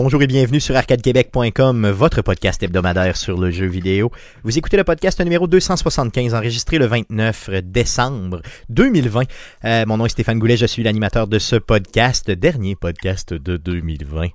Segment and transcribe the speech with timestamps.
[0.00, 4.12] Bonjour et bienvenue sur arcadequebec.com, votre podcast hebdomadaire sur le jeu vidéo.
[4.44, 9.24] Vous écoutez le podcast numéro 275, enregistré le 29 décembre 2020.
[9.64, 13.56] Euh, mon nom est Stéphane Goulet, je suis l'animateur de ce podcast, dernier podcast de
[13.56, 14.28] 2020.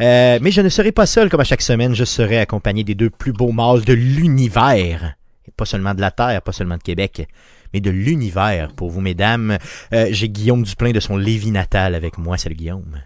[0.00, 2.94] Euh, mais je ne serai pas seul comme à chaque semaine, je serai accompagné des
[2.94, 5.16] deux plus beaux mâles de l'univers.
[5.54, 7.28] Pas seulement de la Terre, pas seulement de Québec,
[7.74, 9.58] mais de l'univers pour vous, mesdames.
[9.92, 12.38] Euh, J'ai Guillaume Duplain de son Lévis natal avec moi.
[12.38, 13.02] Salut Guillaume.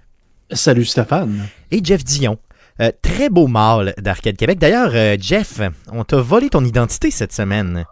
[0.50, 1.46] Salut Stéphane.
[1.70, 2.38] Et Jeff Dion.
[2.80, 4.58] Euh, très beau mâle d'Arcade Québec.
[4.58, 5.60] D'ailleurs, euh, Jeff,
[5.92, 7.84] on t'a volé ton identité cette semaine.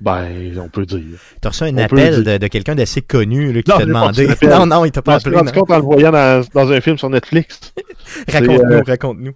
[0.00, 0.28] Ben,
[0.60, 1.02] on peut dire.
[1.40, 4.28] T'as reçu un On appel de, de quelqu'un d'assez connu là, qui t'a demandé.
[4.42, 5.36] Non, non, il t'a Je pas appelé.
[5.36, 5.60] rendu non.
[5.60, 7.72] compte en le voyant dans, dans un film sur Netflix.
[8.32, 9.32] Raconte-nous, euh, raconte-nous.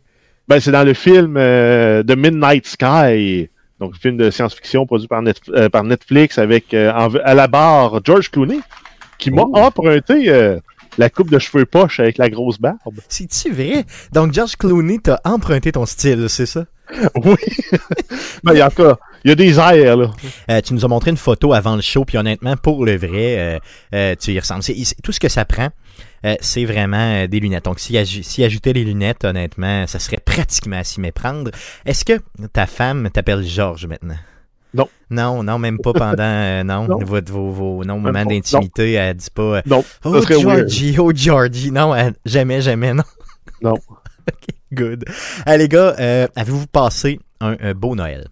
[0.46, 3.48] Ben, c'est dans le film euh, The Midnight Sky.
[3.80, 7.48] Donc, film de science-fiction produit par, Net- euh, par Netflix avec euh, en- à la
[7.48, 8.60] barre George Clooney
[9.18, 9.56] qui m'a Oh.
[9.56, 10.58] emprunté euh,
[11.00, 13.00] la coupe de cheveux poche avec la grosse barbe.
[13.08, 13.84] C'est-tu vrai?
[14.12, 16.66] Donc, George Clooney t'a emprunté ton style, c'est ça?
[17.14, 17.36] Oui.
[18.42, 20.10] ben, en tout cas, il y a des airs, là.
[20.50, 23.38] Euh, tu nous as montré une photo avant le show, puis honnêtement, pour le vrai,
[23.38, 23.58] euh,
[23.94, 24.64] euh, tu y ressembles.
[25.02, 25.68] Tout ce que ça prend,
[26.40, 27.64] c'est vraiment des lunettes.
[27.64, 31.50] Donc, s'il ajoutait les lunettes, honnêtement, ça serait pratiquement à s'y méprendre.
[31.86, 32.20] Est-ce que
[32.52, 34.18] ta femme t'appelle Georges maintenant?
[34.72, 34.88] Non.
[35.10, 36.98] Non, non, même pas pendant, euh, non, Non.
[37.00, 40.40] Vos, vos, vos non, moments d'intimité, elle dit pas, euh, Non, oh weird.
[40.40, 43.02] Georgie, oh Georgie, non, elle- jamais, jamais, non.
[43.62, 43.72] Non.
[44.28, 45.04] ok, good.
[45.46, 48.28] Allez, les gars, euh, avez-vous passé un, un beau Noël?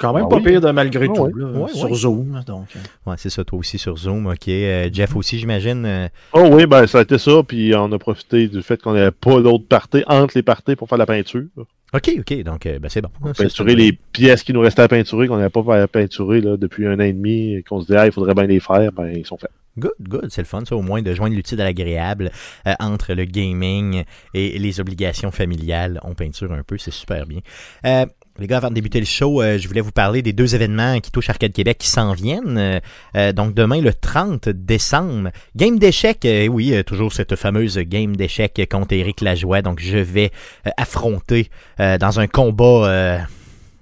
[0.00, 0.42] Quand même Ah pas oui.
[0.44, 1.32] pire de malgré Ah tout, oui.
[1.42, 1.94] là, Ouais, sur ouais.
[1.96, 2.42] Zoom.
[2.46, 4.48] Donc, euh, Ouais, c'est ça, toi aussi sur Zoom, ok.
[4.48, 5.84] Euh, Jeff aussi, j'imagine.
[5.84, 7.42] euh, Oh oui, ben, ça a été ça.
[7.46, 10.88] Puis on a profité du fait qu'on n'avait pas d'autres parties entre les parties pour
[10.88, 11.44] faire la peinture.
[11.92, 13.10] Ok, ok, donc euh, ben, c'est bon.
[13.34, 16.40] Ça, Peinturer c'est- les pièces qui nous restaient à peinturer, qu'on n'avait pas fait peinturer
[16.40, 18.60] là, depuis un an et demi, et qu'on se disait, ah, il faudrait bien les
[18.60, 19.50] faire, ben, ils sont faits.
[19.78, 22.30] Good, good, c'est le fun, ça, au moins, de joindre l'utile à l'agréable
[22.66, 26.00] euh, entre le gaming et les obligations familiales.
[26.04, 27.40] On peinture un peu, c'est super bien.
[27.86, 28.06] Euh,
[28.40, 30.98] les gars, avant de débuter le show, euh, je voulais vous parler des deux événements
[31.00, 32.56] qui touchent Arcade Québec qui s'en viennent.
[32.56, 32.80] Euh,
[33.14, 36.26] euh, donc, demain, le 30 décembre, game d'échecs.
[36.50, 39.60] oui, toujours cette fameuse game d'échecs contre Éric Lajoie.
[39.60, 40.30] Donc, je vais
[40.78, 43.26] affronter dans un combat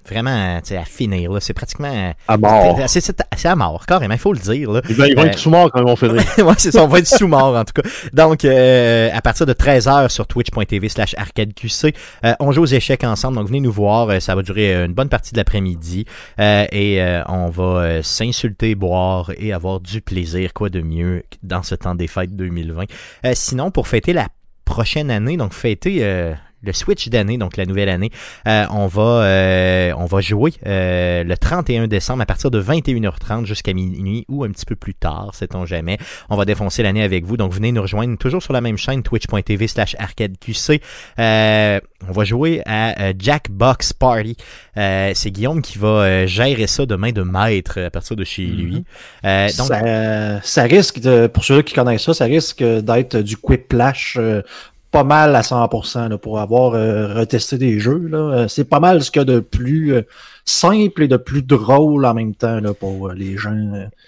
[0.08, 1.32] vraiment tu sais, à finir.
[1.32, 1.40] là.
[1.40, 2.14] C'est pratiquement.
[2.26, 2.78] À mort.
[2.86, 4.70] c'est- à mort, carrément, il faut le dire.
[4.72, 4.80] Là.
[4.88, 6.14] Ils vont, ils vont Euh, être sous-morts quand ils vont finir.
[6.38, 7.88] ouais, c'est ça, on va être sous-mort en tout cas.
[8.12, 13.04] Donc, euh, à partir de 13h sur twitch.tv slash arcadeqc, euh, on joue aux échecs
[13.04, 16.04] ensemble, donc venez nous voir, euh, ça va durer euh, une bonne partie de l'après-midi
[16.40, 21.62] euh, et euh, on va s'insulter, boire et avoir du plaisir, quoi de mieux dans
[21.62, 22.84] ce temps des fêtes 2020.
[23.24, 24.28] Euh, sinon, pour fêter la
[24.64, 26.02] prochaine année, donc fêter...
[26.62, 28.10] le switch d'année, donc la nouvelle année,
[28.46, 33.46] euh, on va euh, on va jouer euh, le 31 décembre à partir de 21h30
[33.46, 35.98] jusqu'à minuit ou un petit peu plus tard, sait-on jamais.
[36.30, 37.36] On va défoncer l'année avec vous.
[37.36, 40.82] Donc, venez nous rejoindre toujours sur la même chaîne, twitch.tv slash arcadeqc.
[41.18, 44.36] Euh, on va jouer à Jackbox Party.
[44.76, 48.46] Euh, c'est Guillaume qui va gérer ça de main de maître à partir de chez
[48.46, 48.84] lui.
[49.24, 53.36] Euh, donc, ça, ça risque, de, pour ceux qui connaissent ça, ça risque d'être du
[53.36, 54.42] quick-plash euh,
[54.90, 58.08] pas mal à 100% là, pour avoir euh, retesté des jeux.
[58.10, 58.18] là.
[58.18, 60.02] Euh, C'est pas mal ce qu'il y a de plus euh,
[60.44, 63.54] simple et de plus drôle en même temps là, pour euh, les gens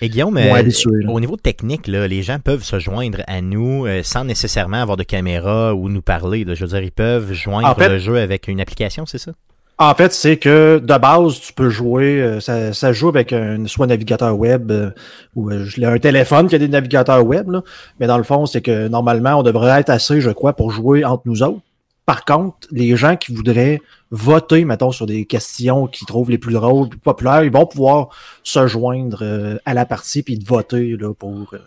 [0.01, 1.07] et Guillaume, habitués.
[1.09, 4.97] Au niveau technique, là, les gens peuvent se joindre à nous euh, sans nécessairement avoir
[4.97, 6.45] de caméra ou nous parler.
[6.45, 6.55] là.
[6.55, 9.33] Je veux dire, ils peuvent joindre En fait- le jeu avec une application, c'est ça?
[9.81, 13.67] En fait, c'est que de base, tu peux jouer, euh, ça, ça joue avec un
[13.67, 14.91] soit navigateur web euh,
[15.35, 17.63] ou euh, je l'ai un téléphone qui a des navigateurs web, là.
[17.99, 21.03] mais dans le fond, c'est que normalement, on devrait être assez, je crois, pour jouer
[21.07, 21.63] entre nous autres.
[22.05, 23.81] Par contre, les gens qui voudraient
[24.11, 28.09] voter, mettons, sur des questions qu'ils trouvent les plus drôles, plus populaires, ils vont pouvoir
[28.43, 31.55] se joindre euh, à la partie puis de voter là, pour.
[31.55, 31.59] euh,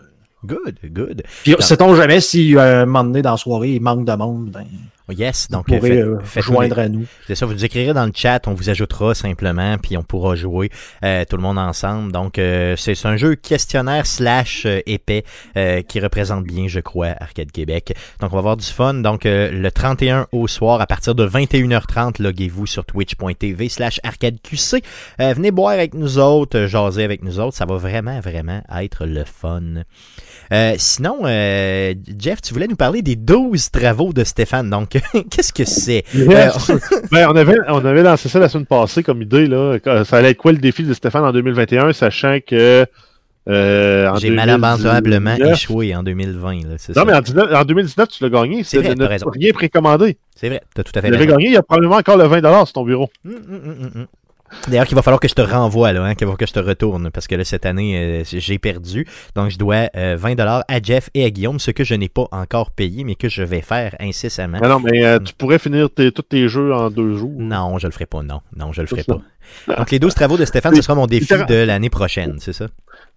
[0.45, 1.23] Good, good.
[1.43, 4.49] Puis, sait-on jamais si euh, un moment donné dans la soirée, il manque de monde,
[4.51, 4.65] ben,
[5.09, 7.05] yes, donc vous euh, pourrez euh, joindre à nous.
[7.27, 10.35] C'est ça, vous nous écrirez dans le chat, on vous ajoutera simplement, puis on pourra
[10.35, 10.69] jouer
[11.03, 12.11] euh, tout le monde ensemble.
[12.11, 15.23] Donc, euh, c'est un jeu questionnaire slash euh, épais
[15.57, 17.95] euh, qui représente bien, je crois, Arcade Québec.
[18.19, 18.93] Donc, on va avoir du fun.
[18.93, 24.83] Donc, euh, le 31 au soir, à partir de 21h30, loguez-vous sur twitch.tv slash arcadeqc.
[25.19, 27.57] Euh, venez boire avec nous autres, jaser avec nous autres.
[27.57, 29.83] Ça va vraiment, vraiment être le fun.
[30.51, 34.69] Euh, sinon, euh, Jeff, tu voulais nous parler des 12 travaux de Stéphane.
[34.69, 34.92] Donc,
[35.29, 36.03] qu'est-ce que c'est?
[36.13, 36.71] Yes.
[37.11, 39.47] ben, on, avait, on avait lancé ça la semaine passée comme idée.
[39.47, 39.77] Là.
[40.05, 42.85] Ça allait être quoi le défi de Stéphane en 2021, sachant que.
[43.49, 46.53] Euh, J'ai 2019 malencontrablement échoué en 2020.
[46.63, 47.05] là, c'est Non, ça.
[47.05, 48.63] mais en, 19 en 2019, tu l'as gagné.
[48.63, 49.29] C'est de t'as ne raison.
[49.29, 50.17] rien précommandé.
[50.33, 52.23] C'est vrai, t'as tout à fait Tu l'avais gagné, il y a probablement encore le
[52.23, 53.09] 20$ sur ton bureau.
[53.25, 54.05] Hum, hum, hum.
[54.67, 56.53] D'ailleurs, qu'il va falloir que je te renvoie, là, hein, qu'il va falloir que je
[56.53, 59.07] te retourne, parce que là, cette année, euh, j'ai perdu.
[59.35, 62.27] Donc, je dois euh, 20$ à Jeff et à Guillaume, ce que je n'ai pas
[62.31, 64.59] encore payé, mais que je vais faire incessamment.
[64.61, 67.33] Mais non, mais euh, tu pourrais finir tes- tous tes jeux en deux jours.
[67.37, 68.41] Non, je le ferai pas, non.
[68.55, 69.19] Non, je le ferai pas.
[69.77, 72.67] Donc, les 12 travaux de Stéphane, ce sera mon défi de l'année prochaine, c'est ça?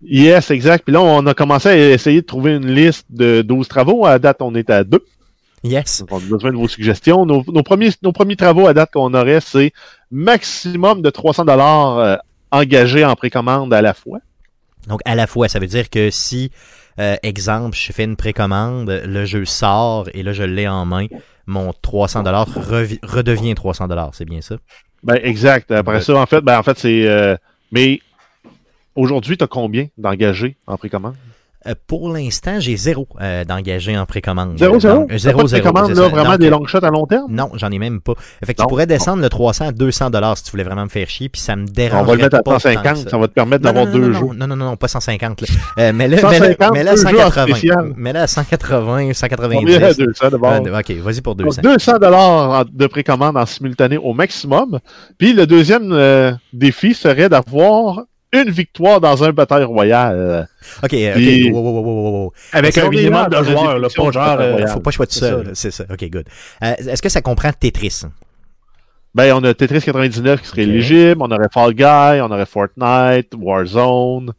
[0.03, 0.85] Yes, exact.
[0.85, 4.05] Puis là, on a commencé à essayer de trouver une liste de 12 travaux.
[4.07, 5.05] À date, on est à deux.
[5.65, 6.05] Yes.
[6.11, 7.25] On a besoin de vos suggestions.
[7.27, 9.73] Nos, nos premiers, nos premiers travaux à date qu'on aurait, c'est
[10.11, 12.17] maximum de 300 dollars euh,
[12.51, 14.19] engagés en précommande à la fois.
[14.87, 16.51] Donc, à la fois, ça veut dire que si,
[17.01, 21.07] euh, exemple, je fais une précommande, le jeu sort et là, je l'ai en main,
[21.47, 22.23] mon 300$
[22.57, 24.57] revi- redevient 300$, c'est bien ça?
[25.03, 25.71] Ben, exact.
[25.73, 26.01] Après Ouais.
[26.01, 27.07] ça, en fait, ben, en fait, c'est.
[27.09, 27.37] euh,
[27.73, 28.01] mais
[28.95, 31.17] aujourd'hui, tu as combien d'engagés en précommande?
[31.67, 34.59] Euh, pour l'instant, j'ai zéro euh, d'engagé en précommande.
[34.59, 35.01] Zéro, zéro?
[35.01, 35.63] Donc, zéro, pas de zéro.
[35.63, 37.27] précommande, là, vraiment Donc, des long shots à long terme?
[37.31, 38.15] Non, j'en ai même pas.
[38.45, 41.09] Fait tu pourrais descendre le 300 à 200 dollars si tu voulais vraiment me faire
[41.09, 42.03] chier, puis ça me dérange.
[42.03, 43.11] On va le mettre à pas tant que 150, ça.
[43.11, 44.27] ça va te permettre d'avoir deux non, jeux.
[44.37, 45.41] Non, non, non, non, pas 150.
[45.41, 45.47] Là.
[45.79, 47.47] Euh, mais là, 150, mais là, deux jeux en 180.
[47.47, 47.93] spécial.
[47.97, 49.57] Mais là, à 180, 190.
[49.59, 50.53] Combien à 200 d'abord?
[50.53, 51.63] Ah, ok, vas-y pour Donc, 200.
[51.63, 54.79] 200 dollars de précommande en simultané au maximum.
[55.19, 58.05] Puis le deuxième euh, défi serait d'avoir
[58.43, 60.49] une victoire dans un bataille royale.
[60.83, 61.13] Ok, ok.
[61.15, 62.33] Puis- wow, wow, wow, wow, wow.
[62.53, 64.37] Avec un minimum de joueurs, là, pas genre.
[64.41, 64.67] Euh.
[64.67, 65.51] Faut pas que je sois tout C'est seul.
[65.55, 65.85] C'est ça.
[65.91, 66.27] Ok, good.
[66.63, 68.03] Euh, Est-ce que ça comprend Tetris?
[69.15, 73.33] Ben, on a Tetris 99 qui serait éligible, on aurait Fall Guy, on aurait Fortnite,
[73.35, 74.33] Warzone,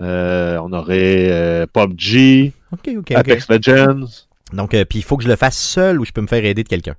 [0.00, 3.10] euh, on aurait euh, PUBG, Ok, ok, ok.
[3.12, 4.06] Apex Legends.
[4.54, 6.44] Donc, euh, puis il faut que je le fasse seul ou je peux me faire
[6.44, 6.94] aider de quelqu'un?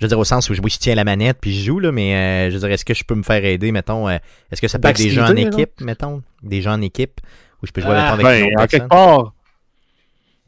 [0.00, 1.78] Je veux dire, au sens où je, oui, je tiens la manette puis je joue,
[1.78, 4.16] là, mais euh, je veux dire, est-ce que je peux me faire aider, mettons, euh,
[4.50, 7.20] est-ce que ça peut être des jeux en équipe, mettons, des jeux en équipe,
[7.62, 8.80] où je peux jouer, Ah, mettons, avec une Ben, autre en personne?
[8.80, 9.34] quelque part,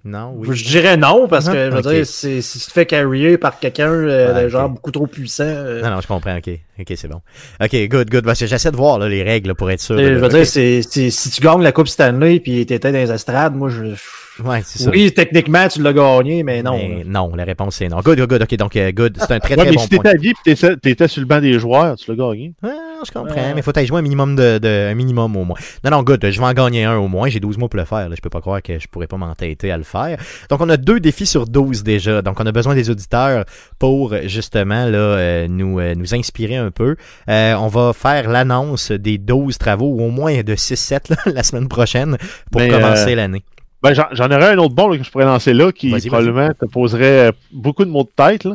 [0.05, 0.49] Non, oui.
[0.57, 1.93] Je dirais non, parce que, Ah, je veux ok.
[1.95, 5.45] dire, si, si tu te fais carrier par quelqu'un euh, de genre beaucoup trop puissant,
[5.47, 6.51] euh, Non, non, je comprends, ok.
[6.81, 7.21] Ok, c'est bon.
[7.63, 8.25] Ok, good, good.
[8.25, 9.97] Parce que j'essaie de voir là, les règles là, pour être sûr.
[9.97, 13.13] je veux dire, c'est, c'est- si tu gagnes la Coupe Stanley puis t'étais dans les
[13.13, 13.95] estrades, moi, je.
[14.43, 14.91] Ouais, c'est ça.
[14.91, 16.77] Oui, techniquement, tu l'as gagné, mais non.
[16.77, 18.01] Mais non, la réponse c'est non.
[18.01, 18.43] Good, good, good.
[18.43, 19.17] Ok, donc euh, good.
[19.21, 19.99] C'est un très ouais, très mais bon si point.
[20.03, 22.55] t'étais à vie et t'étais t'étais sur le banc des joueurs, tu l'as gagné.
[22.63, 22.69] Ah,
[23.07, 23.55] je comprends, Ouais.
[23.55, 25.59] mais faut aller jouer un minimum de, de- un minimum au moins.
[25.85, 27.29] Non, non, good, je vais en gagner un au moins.
[27.29, 28.09] J'ai 12 mois pour le faire.
[28.09, 28.15] Là.
[28.17, 30.19] Je peux pas croire que je pourrais pas m'entêter à le faire.
[30.51, 32.23] Donc, on a deux défis sur 12 déjà.
[32.23, 33.45] Donc, on a besoin des auditeurs
[33.79, 36.97] pour justement là, euh, nous, euh, nous inspirer un peu.
[37.29, 41.43] Euh, on va faire l'annonce des 12 travaux, ou au moins de 6-7 là, la
[41.43, 42.17] semaine prochaine
[42.51, 43.43] pour Mais, commencer euh, l'année.
[43.83, 46.67] Ben, j'en aurais un autre bon là, que je pourrais lancer là qui probablement te
[46.67, 48.55] poserait euh, beaucoup de mots de tête, là,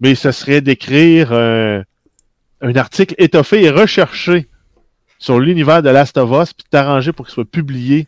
[0.00, 1.28] mais ce serait d'écrire
[2.60, 4.48] un, article étoffé et recherché
[5.18, 8.06] sur l'univers de Last of Us, puis t'arranger pour qu'il soit publié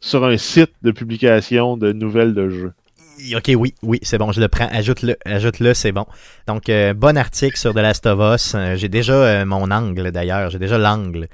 [0.00, 2.72] sur un site de publication de nouvelles de jeux.
[3.34, 4.68] Ok, oui, oui, c'est bon, je le prends.
[4.70, 6.04] Ajoute-le, ajoute-le, c'est bon.
[6.46, 8.54] Donc, euh, bon article sur The Last of Us.
[8.54, 10.50] Euh, j'ai déjà euh, mon angle d'ailleurs.
[10.50, 11.28] J'ai déjà l'angle.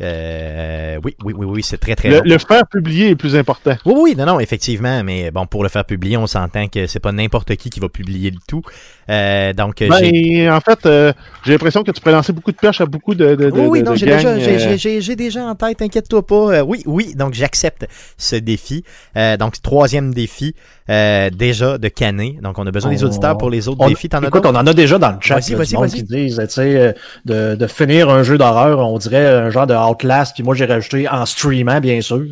[0.00, 2.22] Euh, oui, oui, oui, oui, c'est très, très Le, bon.
[2.26, 3.76] le faire publier est plus important.
[3.84, 6.98] Oui, oui, non, non, effectivement, mais bon, pour le faire publier, on s'entend que c'est
[7.00, 8.62] pas n'importe qui qui va publier le tout.
[9.08, 9.88] Euh, donc, j'ai.
[9.88, 11.12] Ben, en fait, euh,
[11.44, 13.66] j'ai l'impression que tu pourrais lancer beaucoup de perches à beaucoup de, de, de, Oui,
[13.68, 16.26] oui, de- non, de j'ai déjà, j'ai- euh, j'ai- j'ai- j'ai déjà en tête, inquiète-toi
[16.26, 16.34] pas.
[16.56, 17.86] Euh, oui, oui, donc j'accepte
[18.18, 18.82] ce défi.
[19.16, 20.54] Euh, donc, troisième défi,
[20.90, 22.38] euh, déjà de canner.
[22.42, 24.08] Donc, on a besoin des On- auditeurs pour les autres On- défis.
[24.08, 24.54] T'en as écoute, d'autres?
[24.56, 25.36] on en a déjà dans le chat.
[25.36, 25.90] Vas-y, vas-y, vas-y.
[25.90, 29.74] qui disent, tu sais, de, de finir un jeu d'horreur, on dirait un genre de
[29.88, 32.24] Outlast, puis moi j'ai rajouté en streamant, bien sûr.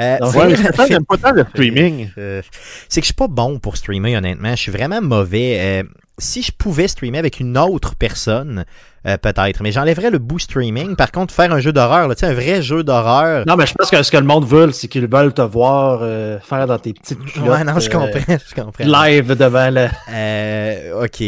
[0.00, 2.10] Euh, Donc, c'est- Ouais, n'aime pas tant le streaming.
[2.18, 2.42] Euh,
[2.88, 4.50] c'est que je suis pas bon pour streamer, honnêtement.
[4.50, 5.58] Je suis vraiment mauvais.
[5.60, 5.82] Euh,
[6.18, 8.64] si je pouvais streamer avec une autre personne,
[9.06, 9.62] euh, peut-être.
[9.62, 10.96] Mais j'enlèverais le bout streaming.
[10.96, 13.44] Par contre, faire un jeu d'horreur, là, tu sais, un vrai jeu d'horreur.
[13.46, 16.00] Non, mais je pense que ce que le monde veut, c'est qu'ils veulent te voir
[16.02, 17.48] euh, faire dans tes petites culottes.
[17.48, 18.36] Ouais, non, je euh, comprends.
[18.48, 18.84] Je comprends.
[18.84, 19.88] live devant le.
[20.12, 21.20] Euh, ok.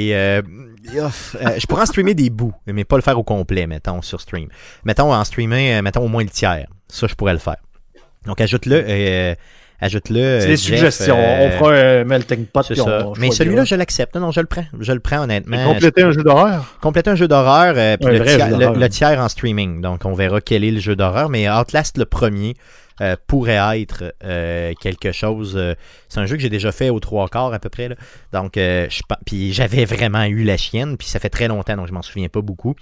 [0.94, 1.08] Euh,
[1.58, 4.48] je pourrais en streamer des bouts, mais pas le faire au complet, mettons, sur stream.
[4.84, 6.66] Mettons, en streamer, euh, mettons au moins le tiers.
[6.88, 7.56] Ça, je pourrais le faire.
[8.26, 8.84] Donc, ajoute-le.
[8.88, 9.34] Euh,
[9.80, 10.40] ajoute-le.
[10.40, 11.16] C'est des suggestions.
[11.18, 12.64] On fera un melting pot.
[12.78, 14.14] On Mais celui-là, je l'accepte.
[14.14, 14.64] Non, non, je le prends.
[14.78, 15.64] Je le prends, honnêtement.
[15.64, 16.76] Compléter un jeu d'horreur?
[16.80, 19.80] compléter un jeu d'horreur, puis le tiers en streaming.
[19.80, 21.28] Donc, on verra quel est le jeu d'horreur.
[21.28, 22.54] Mais Outlast, le premier,
[23.00, 25.54] euh, pourrait être euh, quelque chose.
[25.56, 25.74] euh,
[26.08, 27.90] c'est un jeu que j'ai déjà fait aux trois quarts à peu près.
[28.32, 28.58] Donc,
[29.26, 32.40] j'avais vraiment eu la chienne, puis ça fait très longtemps, donc je m'en souviens pas
[32.40, 32.74] beaucoup.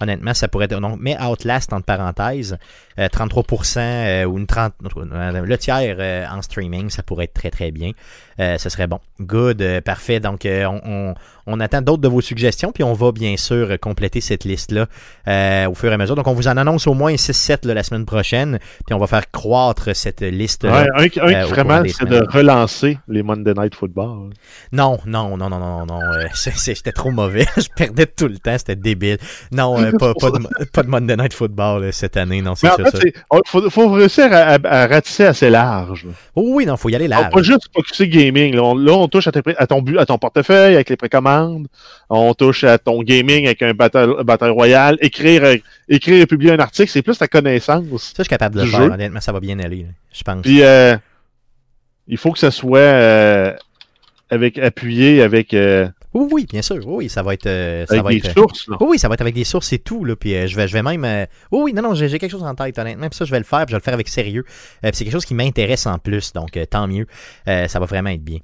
[0.00, 0.78] Honnêtement, ça pourrait être.
[0.78, 2.56] Non, mais Outlast, entre parenthèses,
[2.98, 7.50] euh, 33% euh, ou une 30, euh, le tiers en streaming, ça pourrait être très
[7.50, 7.92] très bien.
[8.40, 9.00] Euh, ce serait bon.
[9.20, 10.20] Good, euh, parfait.
[10.20, 11.14] Donc, euh, on, on,
[11.46, 14.86] on attend d'autres de vos suggestions, puis on va bien sûr compléter cette liste-là
[15.68, 16.14] au fur et à mesure.
[16.14, 19.06] Donc, on vous en annonce au moins 6-7 là, la semaine prochaine, puis on va
[19.06, 20.82] faire accroître cette liste-là.
[20.82, 24.30] Ouais, un, qui- un qui au ferait mal, c'est de relancer les Monday Night Football.
[24.72, 26.00] Non, non, non, non, non, non.
[26.64, 27.46] J'étais trop mauvais.
[27.56, 28.56] Je perdais tout le temps.
[28.58, 29.18] C'était débile.
[29.50, 32.40] Non, pas, pas, de, mo- pas de Monday Night Football cette année.
[32.42, 32.68] Non, c'est
[33.30, 36.06] oh, faut, faut réussir à, à- à ratisser assez large.
[36.36, 37.30] Oh oui, non, faut y aller On là.
[37.30, 38.54] pas juste focuser gaming.
[38.54, 40.96] Là, on, là, on touche à, tes pré- à ton, à ton portefeuille avec les
[40.96, 41.66] précommandes.
[42.10, 44.96] On touche à ton gaming avec un battle, battle royal.
[45.00, 45.56] Écrire, euh,
[45.88, 47.84] écrire et publier un article, c'est plus ta connaissance.
[47.98, 48.80] Ça, je suis capable de le faire.
[48.82, 48.90] jeu.
[48.90, 49.82] Honnêtement, ça va bien aller.
[49.82, 50.42] là, Je pense.
[50.42, 50.96] Puis, euh,
[52.06, 53.52] il faut que ça soit euh,
[54.30, 56.78] avec appuyé avec, euh, Oui, oui, bien sûr.
[56.86, 57.46] Oui, ça va être.
[57.46, 58.32] euh, ça avec va des être.
[58.32, 58.68] sources.
[58.68, 58.76] là.
[58.80, 60.04] Oui, oui, ça va être avec des sources et tout.
[60.04, 61.04] Là, puis euh, je, vais, je vais même.
[61.04, 63.08] euh, Oui, oui, non, non, j'ai quelque chose en tête, honnêtement.
[63.08, 63.60] Puis ça, je vais le faire.
[63.66, 64.44] Puis je vais le faire avec sérieux.
[64.84, 66.32] Euh, c'est quelque chose qui m'intéresse en plus.
[66.32, 67.06] Donc, euh, tant mieux.
[67.48, 68.38] Euh, ça va vraiment être bien.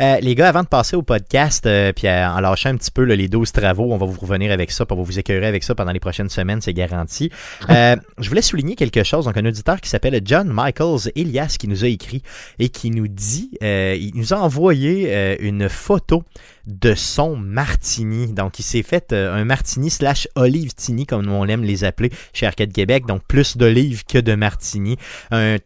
[0.00, 2.90] Euh, les gars, avant de passer au podcast, euh, puis euh, en lâchant un petit
[2.90, 5.18] peu là, les 12 travaux, on va vous revenir avec ça, puis on va vous
[5.18, 7.30] écœurer avec ça pendant les prochaines semaines, c'est garanti.
[7.70, 9.24] Euh, je voulais souligner quelque chose.
[9.24, 12.22] Donc, un auditeur qui s'appelle John Michaels Elias qui nous a écrit
[12.58, 16.22] et qui nous dit, euh, il nous a envoyé euh, une photo
[16.66, 18.32] de son martini.
[18.32, 22.46] Donc, il s'est fait un martini slash olive tini, comme on aime les appeler chez
[22.46, 23.06] Arcade Québec.
[23.06, 24.98] Donc, plus d'olive que de martini.
[25.30, 25.56] Un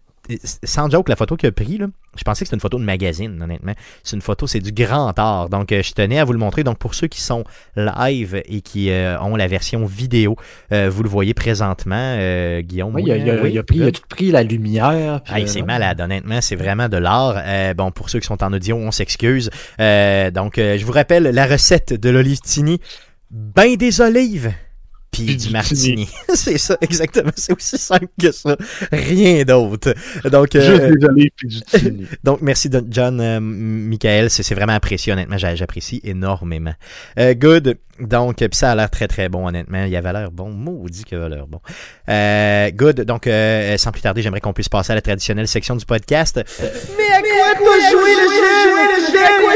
[0.62, 1.86] sans joke, la photo qu'il a pris, là,
[2.16, 3.72] je pensais que c'était une photo de magazine, honnêtement.
[4.02, 5.48] C'est une photo, c'est du grand art.
[5.48, 6.62] Donc, euh, je tenais à vous le montrer.
[6.64, 7.44] Donc, pour ceux qui sont
[7.76, 10.36] live et qui euh, ont la version vidéo,
[10.72, 12.94] euh, vous le voyez présentement, euh, Guillaume.
[12.94, 15.22] Oui, il, a, il a- oui, il a pris, il a tout pris la lumière.
[15.32, 17.34] euh, c'est malade, honnêtement, c'est vraiment de l'art.
[17.44, 19.50] Euh, bon, pour ceux qui sont en audio, on s'excuse.
[19.78, 22.80] Donc, je vous rappelle la recette de l'olive tini.
[23.30, 24.52] Ben des olives,
[25.12, 26.09] puis Puis du du martini.
[26.35, 27.31] c'est ça, exactement.
[27.37, 28.57] C'est aussi simple que ça.
[28.90, 29.95] Rien d'autre.
[30.25, 32.07] Donc, euh, Juste puis du tini.
[32.25, 34.31] donc, merci de John euh, Michael.
[34.31, 35.37] C'est vraiment apprécié, honnêtement.
[35.38, 36.73] J'a- J'apprécie énormément.
[37.19, 37.76] Euh, good.
[38.00, 39.85] Donc, puis ça a l'air très très bon, honnêtement.
[39.85, 40.49] Il avait l'air bon.
[40.50, 41.61] Maudit qu'il avait l'air bon.
[42.09, 43.02] Euh, good.
[43.02, 46.40] Donc, euh, sans plus tarder, j'aimerais qu'on puisse passer à la traditionnelle section du podcast.
[46.59, 49.12] Mais à quoi t'as joué le jeu?
[49.12, 49.52] Mais à quoi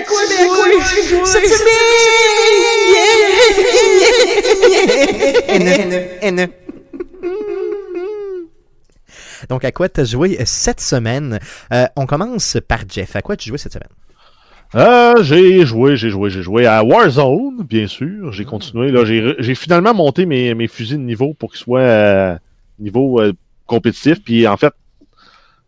[5.47, 6.49] semaine?
[9.49, 11.39] Donc, à quoi tu as joué cette semaine?
[11.73, 13.17] Euh, on commence par Jeff.
[13.17, 13.89] À quoi tu joué cette semaine?
[14.75, 18.33] Euh, j'ai joué, j'ai joué, j'ai joué à Warzone, bien sûr.
[18.33, 18.91] J'ai continué.
[18.91, 22.37] Là, j'ai, finalement monté mes, mes fusils de niveau pour qu'ils soient euh,
[22.79, 23.33] niveau euh,
[23.67, 24.23] compétitif.
[24.23, 24.73] Puis en fait,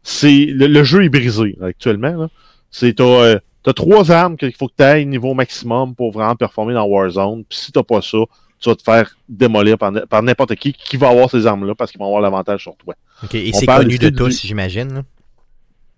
[0.02, 2.28] c'est le, le jeu est brisé actuellement.
[2.70, 6.36] C'est t'as, euh, t'as trois armes qu'il faut que tu ailles niveau maximum pour vraiment
[6.36, 7.44] performer dans Warzone.
[7.48, 8.18] Puis si t'as pas ça,
[8.58, 11.90] tu vas te faire démolir par, par n'importe qui qui va avoir ces armes-là parce
[11.90, 12.94] qu'ils vont avoir l'avantage sur toi.
[13.24, 15.02] Ok, Et c'est connu de du- tous, j'imagine.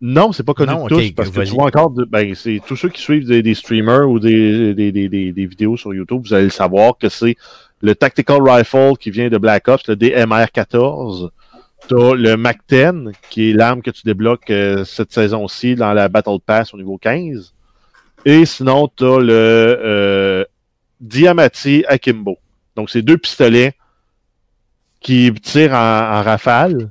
[0.03, 2.61] Non, c'est pas connu Non, de tous, parce que tu vois encore, de- ben, c'est
[2.67, 5.93] tous ceux qui suivent des, des streamers ou des, des, des, des, des vidéos sur
[5.93, 7.37] YouTube, vous allez le savoir que c'est
[7.83, 11.29] le Tactical Rifle qui vient de Black Ops, le DMR-14.
[11.89, 16.39] T'as le MAC-10, qui est l'arme que tu débloques euh, cette saison-ci dans la Battle
[16.45, 17.55] Pass au niveau 15.
[18.27, 20.45] Et sinon, t'as le euh,
[21.01, 22.37] Diamati Akimbo.
[22.77, 23.75] Donc, c'est deux pistolets
[25.01, 26.91] qui tirent en, en rafale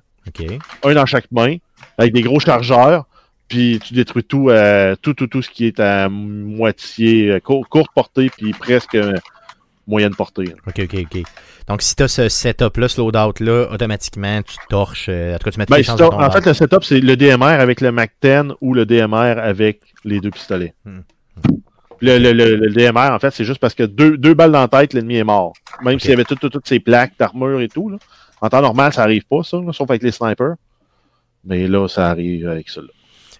[0.83, 1.57] un dans chaque main,
[1.97, 3.05] avec des gros chargeurs,
[3.47, 7.67] puis tu détruis tout, euh, tout, tout, tout ce qui est à moitié, euh, cour-
[7.67, 9.13] courte portée, puis presque euh,
[9.87, 10.53] moyenne portée.
[10.67, 11.23] Ok, ok, ok.
[11.67, 15.09] Donc, si tu as ce setup-là, ce loadout-là, automatiquement, tu torches.
[15.09, 17.15] en tout cas, tu mets Ben, les si de en fait, le setup, c'est le
[17.15, 20.73] DMR avec le MAC-10 ou le DMR avec les deux pistolets.
[20.85, 20.99] Hmm.
[22.01, 24.61] Le, le, le, le DMR, en fait, c'est juste parce que deux, deux balles dans
[24.61, 25.53] la tête, l'ennemi est mort.
[25.83, 27.89] Même s'il y avait toutes, ces plaques d'armure et tout.
[27.89, 27.97] Là.
[28.41, 30.55] En temps normal, ça arrive pas, ça, là, sauf avec les snipers.
[31.43, 32.81] Mais là, ça arrive avec ça.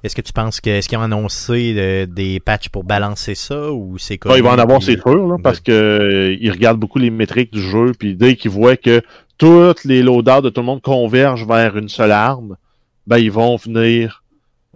[0.04, 3.72] Est-ce que tu penses que est-ce qu'ils ont annoncé euh, des patchs pour balancer ça
[3.72, 6.52] ou c'est comme Bah, il va en avoir, c'est sûr, là, parce que euh, il
[6.52, 9.02] regarde beaucoup les métriques du jeu, puis dès qu'il voit que
[9.38, 12.56] toutes les loadouts de tout le monde convergent vers une seule arme,
[13.08, 14.24] ben ils vont venir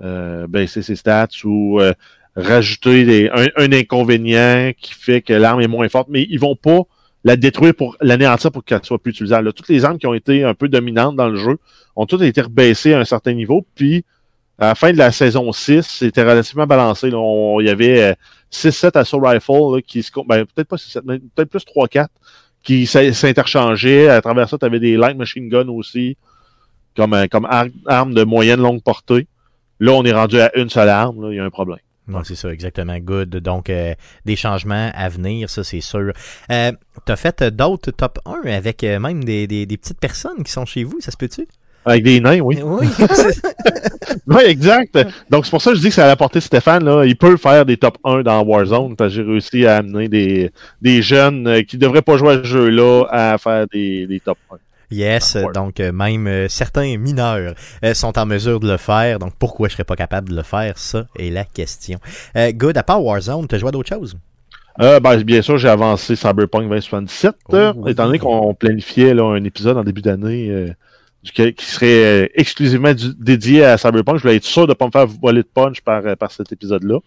[0.02, 1.94] euh, baisser ses stats ou euh,
[2.36, 6.56] rajouter des, un, un inconvénient qui fait que l'arme est moins forte, mais ils vont
[6.56, 6.82] pas
[7.24, 9.46] la détruire pour l'anéantir pour qu'elle soit plus utilisable.
[9.48, 11.58] Là, toutes les armes qui ont été un peu dominantes dans le jeu
[11.96, 14.04] ont toutes été rebaissées à un certain niveau, puis
[14.60, 17.08] à la fin de la saison 6, c'était relativement balancé.
[17.08, 18.14] il y avait euh,
[18.52, 22.08] 6-7 assaut rifle là, qui se ben, peut-être pas 6-7, mais peut-être plus 3-4
[22.64, 24.10] qui s'in- s'interchangeaient.
[24.10, 26.18] À travers ça, tu avais des light machine guns aussi,
[26.96, 29.28] comme, euh, comme ar- arme de moyenne longue portée.
[29.80, 31.80] Là, on est rendu à une seule arme, il y a un problème.
[32.08, 32.98] Non, c'est ça, exactement.
[33.00, 33.30] Good.
[33.38, 33.94] Donc, euh,
[34.26, 36.12] des changements à venir, ça, c'est sûr.
[36.52, 36.72] Euh,
[37.06, 40.52] T'as fait euh, d'autres top 1 avec euh, même des, des, des petites personnes qui
[40.52, 41.48] sont chez vous, ça se peut-tu?
[41.86, 42.60] Avec des nains, oui.
[42.62, 42.88] Oui.
[44.28, 44.98] Oui, exact.
[45.30, 46.84] Donc, c'est pour ça que je dis que la portée de Stéphane.
[46.86, 47.06] Là.
[47.06, 50.52] Il peut faire des top 1 dans Warzone parce que j'ai réussi à amener des,
[50.82, 54.56] des jeunes qui devraient pas jouer à ce jeu-là à faire des, des top 1.
[54.94, 59.20] Yes, Ah, donc euh, même euh, certains mineurs euh, sont en mesure de le faire.
[59.20, 62.00] Donc pourquoi je serais pas capable de le faire, ça est la question.
[62.38, 64.16] Euh, good, à part Warzone, t'as joué à d'autres choses?
[64.80, 67.92] Ben, bien sûr, j'ai avancé Cyberpunk 2077, Oh, euh, oui.
[67.92, 70.74] étant donné qu'on planifiait là, un épisode en début d'année
[71.24, 74.18] qui serait exclusivement du- dédié à Cyberpunk.
[74.18, 76.52] Je voulais être sûr de ne pas me faire voler de punch par, par cet
[76.52, 76.98] épisode-là.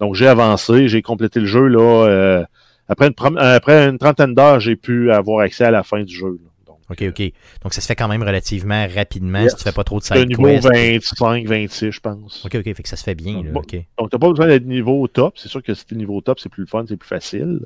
[0.00, 1.68] Donc j'ai avancé, j'ai complété le jeu.
[1.68, 2.44] là.
[2.88, 6.14] après, une, prom- après une trentaine d'heures, j'ai pu avoir accès à la fin du
[6.14, 6.26] jeu.
[6.42, 6.50] là.
[6.92, 7.32] Ok, ok.
[7.62, 9.50] Donc ça se fait quand même relativement rapidement Yes.
[9.52, 10.68] si tu fais pas trop de side niveau quests.
[10.72, 12.44] 25, 26, je pense.
[12.44, 13.42] Ok, ok, fait que ça se fait bien.
[13.42, 13.62] Là, Bon.
[13.98, 15.34] Donc, t'as pas besoin d'être niveau au top.
[15.36, 17.60] C'est sûr que si t'es niveau au top, c'est plus le fun, c'est plus facile.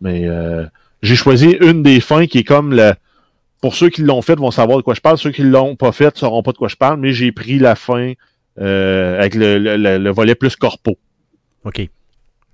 [0.00, 0.64] Mais euh,
[1.02, 2.92] j'ai choisi une des fins qui est comme le.
[3.60, 5.16] Pour ceux qui l'ont fait vont savoir de quoi je parle.
[5.18, 7.00] Ceux qui l'ont pas fait sauront pas de quoi je parle.
[7.00, 8.12] Mais j'ai pris la fin
[8.60, 10.96] euh, avec le, le- le- le volet plus corpo.
[11.64, 11.88] Ok.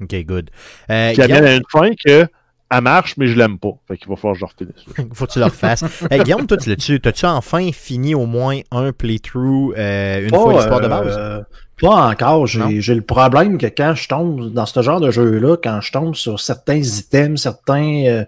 [0.00, 0.50] Ok, good.
[0.90, 2.26] Euh, Qui amène Guillaume, à une fin que
[2.71, 3.73] elle marche, mais je l'aime pas.
[3.89, 5.09] Fait qu'il va falloir que je le refinisse.
[5.15, 5.85] faut que tu le refasses.
[6.12, 10.81] Euh, Guillaume, toi, tu t'as-tu enfin fini au moins un playthrough euh, une fois l'histoire
[10.81, 11.17] de base?
[11.19, 11.41] euh,
[11.81, 12.47] pas encore.
[12.47, 15.91] J'ai j'ai le problème que quand je tombe dans ce genre de jeu-là, quand je
[15.91, 18.25] tombe sur certains items, certains euh,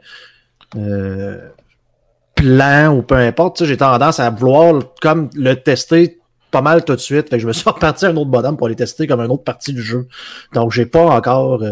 [0.76, 1.38] euh,
[2.34, 6.18] plans ou peu importe, tu sais, j'ai tendance à vouloir comme le tester
[6.50, 7.30] pas mal tout de suite.
[7.30, 9.30] Fait que je me suis reparti à un autre bonhomme pour les tester comme une
[9.30, 10.08] autre partie du jeu.
[10.52, 11.62] Donc j'ai pas encore.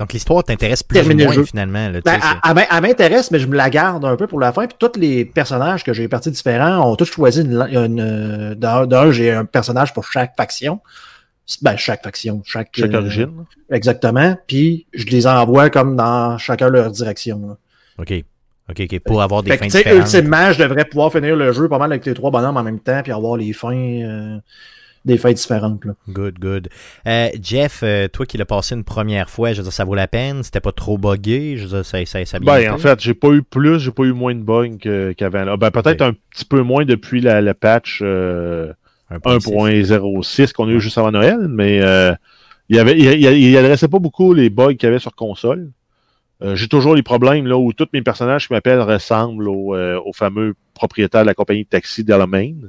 [0.00, 1.44] Donc l'histoire t'intéresse plus ou moins jeu.
[1.44, 1.88] finalement.
[1.90, 4.26] Là, tu Ben, elle, elle m'in- elle m'intéresse, mais je me la garde un peu
[4.26, 4.66] pour la fin.
[4.66, 7.52] Puis tous les personnages que j'ai partis différents ont tous choisi une.
[7.70, 10.80] une euh, d'un, d'un, j'ai un personnage pour chaque faction.
[11.62, 12.42] Ben, chaque faction.
[12.44, 13.44] Chaque, Chaque euh, origine.
[13.70, 14.36] Exactement.
[14.46, 17.40] Puis je les envoie comme dans chacun leur direction.
[17.46, 17.56] là.
[17.98, 18.24] Ok.
[18.70, 19.00] Ok, ok.
[19.00, 20.02] Pour avoir des Fait que, fins sais, différentes.
[20.12, 22.78] ultimement, je devrais pouvoir finir le jeu pas mal avec les trois bonhommes en même
[22.78, 23.74] temps, puis avoir les fins.
[23.74, 24.38] euh,
[25.04, 25.84] des fins différentes.
[25.84, 25.94] Là.
[26.08, 26.68] Good, good.
[27.06, 29.94] Euh, Jeff, euh, toi qui l'as passé une première fois, je veux dire, ça vaut
[29.94, 30.42] la peine?
[30.42, 31.56] C'était pas trop buggé?
[31.56, 32.70] Je veux dire, ça, ça, ça bien Ben, été?
[32.70, 34.76] en fait, j'ai pas eu plus, j'ai pas eu moins de bugs
[35.16, 35.56] qu'avant.
[35.56, 38.72] Ben, peut-être un petit peu moins depuis la, le patch euh,
[39.10, 39.86] 1.6.
[39.88, 42.12] 1.06 qu'on a eu juste avant Noël, mais euh,
[42.68, 45.14] il, y avait, il, il- il adressait pas beaucoup les bugs qu'il y avait sur
[45.14, 45.70] console.
[46.42, 50.00] Euh, j'ai toujours les problèmes là où tous mes personnages qui m'appellent ressemblent au, euh,
[50.04, 52.52] au fameux propriétaire de la compagnie de taxi Delamain.
[52.52, 52.68] Il y a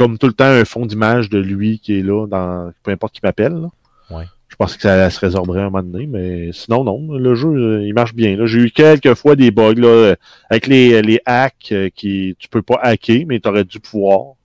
[0.00, 3.12] comme tout le temps un fond d'image de lui qui est là, dans peu importe
[3.12, 3.66] qui m'appelle.
[4.08, 4.24] Ouais.
[4.48, 7.18] Je pense que ça se résorberait un moment donné, mais sinon, non.
[7.18, 8.34] Le jeu, euh, il marche bien.
[8.46, 10.16] J'ai eu quelques fois des bugs là, euh,
[10.48, 14.36] avec les, les hacks euh, qui tu peux pas hacker, mais tu aurais dû pouvoir.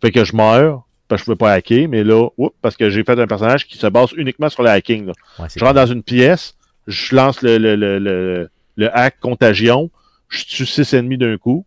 [0.00, 2.90] Fait que je meurs, parce que je pouvais pas hacker, mais là, oups, parce que
[2.90, 5.06] j'ai fait un personnage qui se base uniquement sur le hacking.
[5.06, 5.12] là.
[5.38, 6.56] Ouais, c'est Je rentre dans une pièce,
[6.88, 9.88] je lance le, le, le, le, le hack contagion,
[10.28, 11.64] je tue six ennemis d'un coup.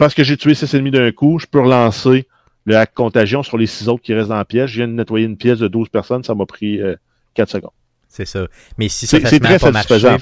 [0.00, 2.26] Parce que j'ai tué six ennemis d'un coup, je peux relancer
[2.64, 4.70] le hack contagion sur les six autres qui restent dans la pièce.
[4.70, 6.96] Je viens de nettoyer une pièce de 12 personnes, ça m'a pris euh,
[7.34, 7.70] 4 secondes.
[8.08, 8.46] C'est ça.
[8.76, 10.18] Mais si ça C'est- fait pas marcher, satisfaisant à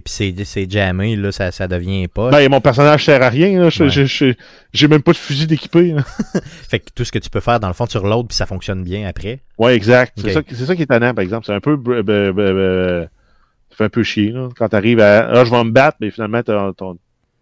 [0.00, 2.30] puis c'est, jammé, là, ça, ça devient pas.
[2.30, 3.68] Ben, mon personnage sert à rien.
[3.68, 4.36] Je- Ouais.
[4.72, 5.94] J'ai même pas de fusil d'équipé.
[6.68, 8.46] Fait que tout ce que tu peux faire, dans le fond, tu reloads, puis ça
[8.46, 9.38] fonctionne bien après.
[9.56, 10.14] Ouais, exact.
[10.20, 11.46] C'est ça, qui- c'est ça qui est étonnant, par exemple.
[11.46, 11.76] C'est un peu.
[13.70, 14.48] Ça fait un peu chier, là.
[14.56, 15.28] Quand t'arrives à.
[15.30, 16.98] Ah, je vais me battre, mais finalement, ton, ton,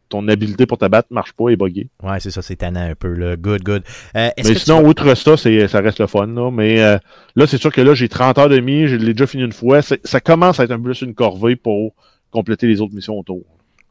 [0.08, 1.88] ton habileté pour te battre marche pas, est buggée.
[2.02, 3.36] Ouais, c'est ça, c'est tannant un peu, là.
[3.36, 3.82] Good, good.
[4.16, 6.50] Euh, Mais que sinon, outre ça, ça reste le fun, là.
[6.50, 6.98] Mais euh,
[7.34, 9.52] là, c'est sûr que là, j'ai 30 heures de demi, je l'ai déjà fini une
[9.52, 9.80] fois.
[9.82, 11.94] Ça commence à être un peu plus une corvée pour
[12.30, 13.42] compléter les autres missions autour.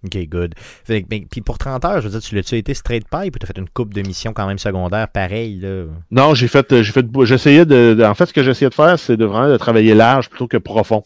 [0.06, 0.54] Ok, good.
[0.84, 3.36] Fait que, ben, puis pour 30 heures, je veux dire, tu l'as-tu été straight pipe
[3.36, 5.86] ou t'as fait une coupe de missions quand même secondaires pareil, là?
[6.12, 9.00] Non, j'ai fait, j'ai fait, j'essayais de, de- en fait, ce que j'essayais de faire,
[9.00, 11.04] c'est de vraiment de travailler large plutôt que profond.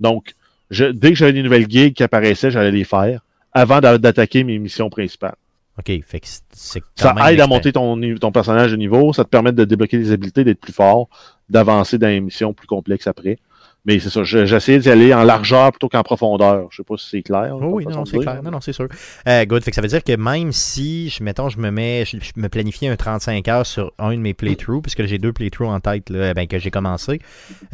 [0.00, 0.34] Donc,
[0.70, 3.22] je, dès que j'avais des nouvelles gigs qui apparaissaient, j'allais les faire
[3.52, 5.34] avant d'a- d'attaquer mes missions principales.
[5.78, 9.24] Ok, fait que c'est- Ça même aide à monter ton, ton personnage de niveau, ça
[9.24, 11.08] te permet de débloquer des habiletés, d'être plus fort,
[11.48, 13.38] d'avancer dans les missions plus complexes après.
[13.84, 16.68] Mais c'est ça, je- j'essayais d'y aller en largeur plutôt qu'en profondeur.
[16.70, 17.56] Je sais pas si c'est clair.
[17.60, 18.40] Oh oui, non, c'est clair.
[18.40, 18.86] Non, non, c'est sûr.
[19.26, 19.64] Euh, good.
[19.64, 22.30] Fait que ça veut dire que même si, je, mettons, je me mets, je, je
[22.40, 25.80] me planifie un 35 heures sur un de mes playthroughs, puisque j'ai deux playthroughs en
[25.80, 27.20] tête, là, ben, que j'ai commencé.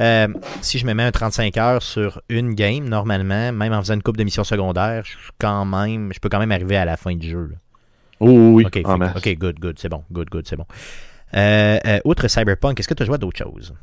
[0.00, 0.28] Euh,
[0.62, 4.02] si je me mets un 35 heures sur une game, normalement, même en faisant une
[4.02, 6.96] coupe de missions secondaires, je suis quand même, je peux quand même arriver à la
[6.96, 7.48] fin du jeu.
[7.50, 7.56] là.
[8.20, 9.16] Oh oui, Ok, en fait- masse.
[9.18, 10.64] ok, good, good, c'est bon, good, good, c'est bon.
[11.36, 13.74] Euh, outre Cyberpunk, est-ce que tu as joué à d'autres choses?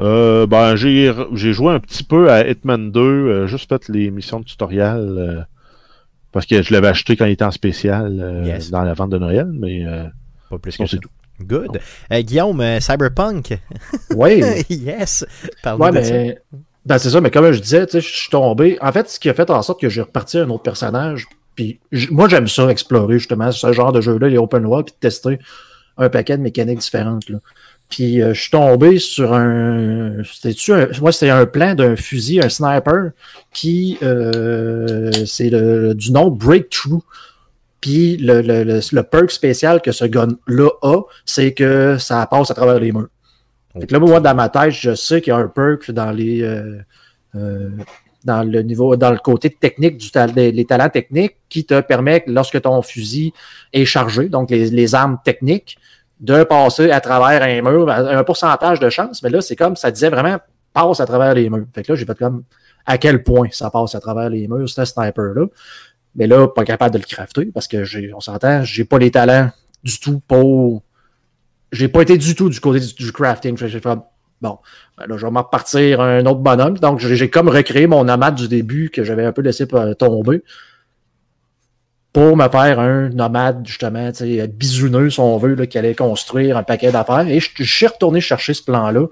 [0.00, 4.10] Euh, ben, j'ai, j'ai joué un petit peu à Hitman 2, euh, juste fait les
[4.10, 5.40] missions de tutoriel, euh,
[6.32, 8.70] parce que je l'avais acheté quand il était en spécial euh, Yes.
[8.70, 10.04] dans la vente de Noël, mais euh,
[10.50, 10.96] Pas plus sinon, que ça.
[10.96, 11.10] c'est tout.
[11.44, 11.80] Good.
[12.12, 13.58] Euh, Guillaume, euh, Cyberpunk.
[14.16, 14.40] Oui.
[14.68, 15.24] yes.
[15.62, 16.12] Parle Ouais, de ça.
[16.12, 16.38] mais.
[16.86, 18.76] Ben, c'est ça, mais comme je disais, tu sais, je suis tombé.
[18.82, 21.26] En fait, ce qui a fait en sorte que j'ai reparti un autre personnage.
[21.56, 21.80] Puis
[22.10, 25.38] moi, j'aime ça, explorer justement ce genre de jeu-là, les open world, puis tester
[25.96, 27.28] un paquet de mécaniques différentes.
[27.30, 27.38] Là.
[27.88, 30.22] Puis euh, je suis tombé sur un.
[30.24, 30.88] C'était-tu un.
[31.00, 33.10] Moi, c'était un plan d'un fusil, un sniper,
[33.52, 37.02] qui euh, c'est du nom Breakthrough.
[37.80, 42.54] Puis le, le, le, perk spécial que ce gun-là a, c'est que ça passe à
[42.54, 43.08] travers les murs.
[43.78, 46.42] Fait là, moi, dans ma tête, je sais qu'il y a un perk dans les.
[46.42, 47.70] euh,
[48.24, 52.30] dans le niveau, dans le côté technique du les talents techniques qui te permet, que
[52.30, 53.34] lorsque ton fusil
[53.74, 55.76] est chargé, donc les armes techniques,
[56.24, 59.90] de passer à travers un mur, un pourcentage de chance, mais là, c'est comme ça
[59.90, 60.38] disait vraiment
[60.72, 61.66] passe à travers les murs.
[61.74, 62.44] Fait que là, j'ai fait comme
[62.86, 65.46] à quel point ça passe à travers les murs, ce sniper-là.
[66.16, 69.10] Mais là, pas capable de le crafter parce que j'ai, on s'entend, j'ai pas les
[69.10, 69.50] talents
[69.82, 70.82] du tout pour.
[71.72, 73.56] J'ai pas été du tout du côté du, crafting.
[73.56, 73.98] J'ai fait
[74.40, 74.58] bon,
[74.96, 76.78] ben là, je vais m'en repartir un autre bonhomme.
[76.78, 79.94] Donc, j'ai j'ai comme recréé mon nomade du début que j'avais un peu laissé euh,
[79.94, 80.42] tomber
[82.14, 85.96] pour me faire un nomade, justement, tu sais, bisouneux, si on veut, là, qui allait
[85.96, 87.26] construire un paquet d'affaires.
[87.26, 89.08] Et je, je suis retourné chercher ce plan-là.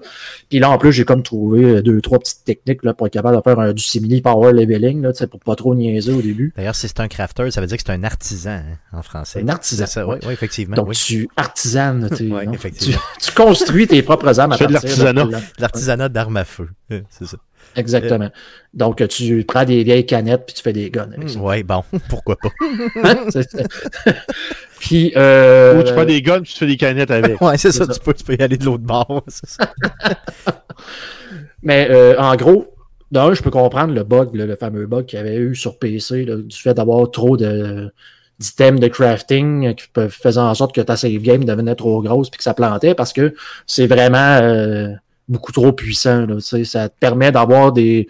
[0.49, 3.13] Puis là, en plus, j'ai comme trouvé euh, deux, trois petites techniques là, pour être
[3.13, 6.13] capable de faire un, du simili power leveling, là, tu sais, pour pas trop niaiser
[6.13, 6.53] au début.
[6.55, 9.41] D'ailleurs, si c'est un crafter, ça veut dire que c'est un artisan hein, en français.
[9.43, 9.85] Un artisan.
[9.85, 10.77] C'est ça, oui, oui, effectivement.
[10.77, 10.95] Donc, oui.
[10.95, 13.01] tu artisanes, tu, Ouais, tu, effectivement.
[13.21, 15.41] tu construis tes propres armes à Tu fais de partir l'artisanat.
[15.59, 16.69] L'artisanat d'armes à feu.
[16.89, 17.37] C'est ça.
[17.75, 18.29] Exactement.
[18.73, 21.39] Donc, tu prends des vieilles canettes puis tu fais des guns avec ça.
[21.39, 22.49] Oui, bon, pourquoi pas?
[23.03, 23.27] Hein?
[24.79, 27.39] Puis, euh, Ou tu prends des guns puis tu fais des canettes avec.
[27.39, 27.93] Ouais, c'est ça, ça.
[27.93, 29.23] Tu, peux, tu peux y aller de l'autre bord.
[29.27, 29.71] ça.
[31.61, 32.73] Mais euh, en gros,
[33.09, 35.79] d'un, je peux comprendre le bug, le, le fameux bug qu'il y avait eu sur
[35.79, 37.93] PC, là, du fait d'avoir trop de
[38.39, 42.29] d'items de crafting qui peuvent faisaient en sorte que ta save game devenait trop grosse
[42.29, 43.35] puis que ça plantait parce que
[43.67, 44.89] c'est vraiment euh,
[45.27, 46.25] beaucoup trop puissant.
[46.25, 48.07] Là, ça te permet d'avoir des,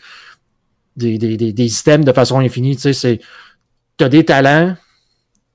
[0.96, 2.76] des, des, des, des de façon infinie.
[2.78, 3.18] Tu
[4.00, 4.76] as des talents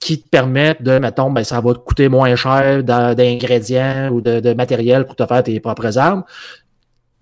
[0.01, 4.55] qui te permettent de, mettons, ben, ça va te coûter moins cher d'ingrédients ou de,
[4.55, 6.25] matériel pour te faire tes propres armes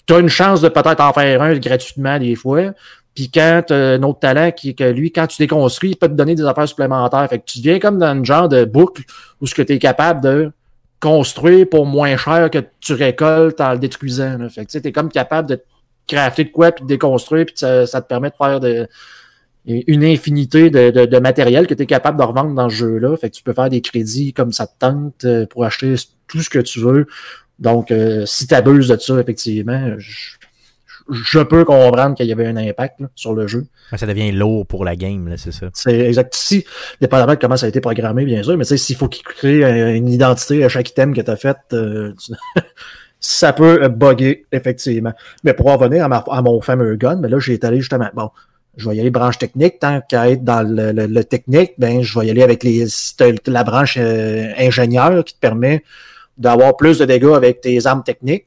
[0.07, 2.73] tu as une chance de peut-être en faire un gratuitement des fois.
[3.15, 6.13] Puis quand tu un autre talent qui que lui, quand tu déconstruis, il peut te
[6.13, 7.27] donner des affaires supplémentaires.
[7.29, 9.03] Fait que tu deviens comme dans une genre de boucle
[9.41, 10.53] où ce que tu es capable de
[11.01, 14.39] construire pour moins cher que tu récoltes en le détruisant.
[14.39, 14.49] là.
[14.49, 15.63] Fait que tu es comme capable de
[16.07, 18.89] crafter de quoi puis de déconstruire, puis ça, ça te permet de faire de,
[19.67, 23.17] une infinité de, de, de matériel que tu es capable de revendre dans ce jeu-là.
[23.17, 25.95] Fait que tu peux faire des crédits comme ça te tente euh, pour acheter
[26.29, 27.07] tout ce que tu veux.
[27.59, 30.36] Donc, euh, si tu abuses de ça, effectivement, je,
[31.11, 33.67] je peux comprendre qu'il y avait un impact là, sur le jeu.
[33.97, 35.67] Ça devient lourd pour la game, là, c'est ça.
[35.75, 36.35] C'est exact.
[36.35, 36.65] Si,
[37.01, 39.95] dépendamment de comment ça a été programmé, bien sûr, mais s'il faut qu'il crée un-
[39.95, 42.13] une identité à chaque item que tu as fait, euh,
[43.21, 45.13] ça peut bugger, effectivement.
[45.45, 48.09] Mais pour en revenir à, ma- à mon fameux gun, mais là, j'ai allé justement,
[48.15, 48.31] bon,
[48.77, 52.03] je vais y aller branche technique, tant qu'à être dans le, le- le technique, ben,
[52.03, 52.85] je vais y aller avec les,
[53.47, 55.83] la branche euh, ingénieur qui te permet
[56.37, 58.47] d'avoir plus de dégâts avec tes armes techniques.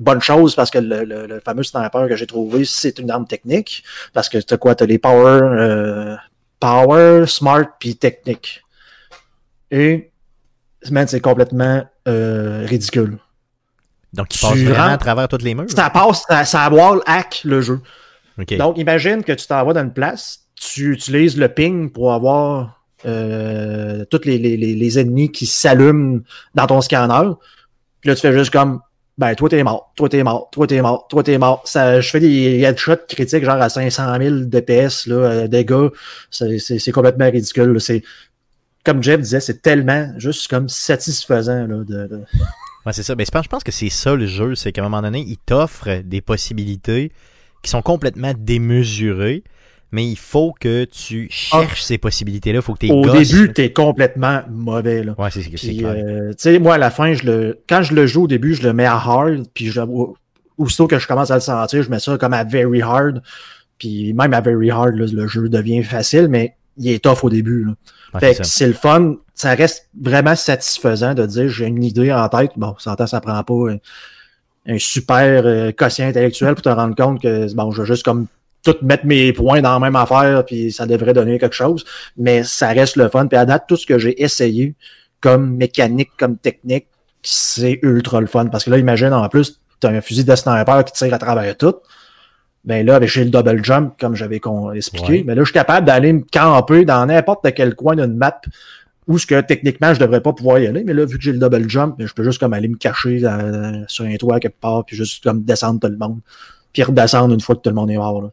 [0.00, 3.26] Bonne chose parce que le, le- le fameux sniper que j'ai trouvé, c'est une arme
[3.26, 3.84] technique.
[4.14, 4.74] Parce que t'as quoi?
[4.74, 6.16] T'as les power, euh,
[6.58, 8.62] power, smart, puis technique.
[9.70, 10.10] Et,
[10.90, 13.18] man, c'est complètement euh, ridicule.
[14.12, 15.66] Donc, il Tu passe vraiment rentres- à travers toutes les murs?
[15.70, 17.80] Ça passe, ça, ça wall hack le jeu.
[18.56, 22.82] Donc, imagine que tu t'en vas dans une place, tu utilises le ping pour avoir
[23.06, 26.20] euh, tous les, les, les ennemis qui s'allument
[26.54, 27.30] dans ton scanner.
[28.00, 28.80] Puis là, tu fais juste comme,
[29.20, 31.60] ben, toi, t'es mort, toi, t'es mort, toi, t'es mort, toi, t'es mort.
[31.66, 35.90] Ça, je fais des headshots critiques, genre à 500 000 DPS, là, euh, dégâts.
[36.30, 37.78] C'est complètement ridicule.
[37.82, 38.02] C'est,
[38.82, 42.22] comme Jeff disait, c'est tellement juste comme satisfaisant, là, de,
[42.86, 43.14] Ouais, c'est ça.
[43.14, 46.00] Ben, je pense que c'est ça le jeu, c'est qu'à un moment donné, il t'offre
[46.02, 47.12] des possibilités
[47.62, 49.44] qui sont complètement démesurées,
[49.92, 52.58] mais il faut que tu cherches ces possibilités-là.
[52.58, 53.28] Il faut que tes Au gosses...
[53.28, 55.14] début, t'es complètement mauvais, là.
[55.18, 55.40] Ouais, c'est
[55.84, 58.54] euh, tu sais, moi, à la fin, je le, quand je le joue au début,
[58.54, 60.16] je le mets à hard, puis je, au-
[60.58, 63.22] aussitôt que je commence à le sentir, je mets ça comme à very hard.
[63.78, 67.30] Puis même à very hard, là, le jeu devient facile, mais il est tough au
[67.30, 67.64] début.
[67.64, 67.72] là.
[68.20, 69.16] Fait c'est que c'est le fun.
[69.34, 72.50] Ça reste vraiment satisfaisant de dire j'ai une idée en tête.
[72.56, 73.76] Bon, ça ça prend pas un,
[74.66, 78.26] un super euh, quotient intellectuel pour te rendre compte que bon, je vais juste comme
[78.62, 81.84] tout mettre mes points dans la même affaire, puis ça devrait donner quelque chose.
[82.16, 83.26] Mais ça reste le fun.
[83.26, 84.74] Puis à date, tout ce que j'ai essayé
[85.20, 86.86] comme mécanique, comme technique,
[87.22, 88.46] c'est ultra le fun.
[88.46, 91.18] Parce que là, imagine en plus, tu as un fusil de sniper qui tire à
[91.18, 91.74] travers tout.
[92.64, 94.40] Ben là, avec j'ai le double jump, comme j'avais
[94.74, 95.24] expliqué, Ouais.
[95.26, 98.38] mais là, je suis capable d'aller me camper dans n'importe quel coin d'une map
[99.08, 101.32] où ce que techniquement je devrais pas pouvoir y aller, mais là, vu que j'ai
[101.32, 104.38] le double jump, ben, je peux juste comme aller me cacher dans- sur un toit
[104.40, 106.20] quelque part, puis juste comme descendre tout le monde,
[106.72, 108.22] puis redescendre une fois que tout le monde est mort.
[108.22, 108.30] Là.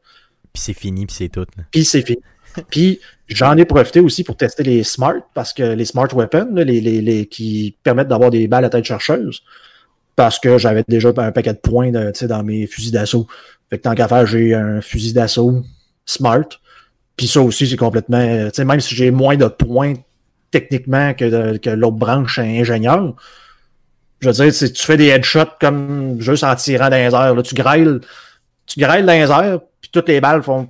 [0.53, 1.45] Puis c'est fini, puis c'est tout.
[1.57, 1.63] là.
[1.71, 2.19] Puis c'est fini.
[2.71, 6.63] Puis j'en ai profité aussi pour tester les smart, parce que les smart weapons, là,
[6.63, 9.43] les, les, les, qui permettent d'avoir des balles à tête chercheuse,
[10.15, 13.27] parce que j'avais déjà un paquet de points de, dans mes fusils d'assaut.
[13.69, 15.63] Fait que tant qu'à faire, j'ai un fusil d'assaut
[16.05, 16.47] smart.
[17.15, 18.45] Puis ça aussi, c'est complètement.
[18.45, 19.93] Tu sais, même si j'ai moins de points
[20.49, 23.15] techniquement que, que l'autre branche ingénieur,
[24.19, 27.41] je veux dire, tu fais des headshots comme juste en tirant dans les airs, là,
[27.43, 27.99] tu grêles,
[28.67, 30.67] tu grêles dans les airs, puis toutes les balles font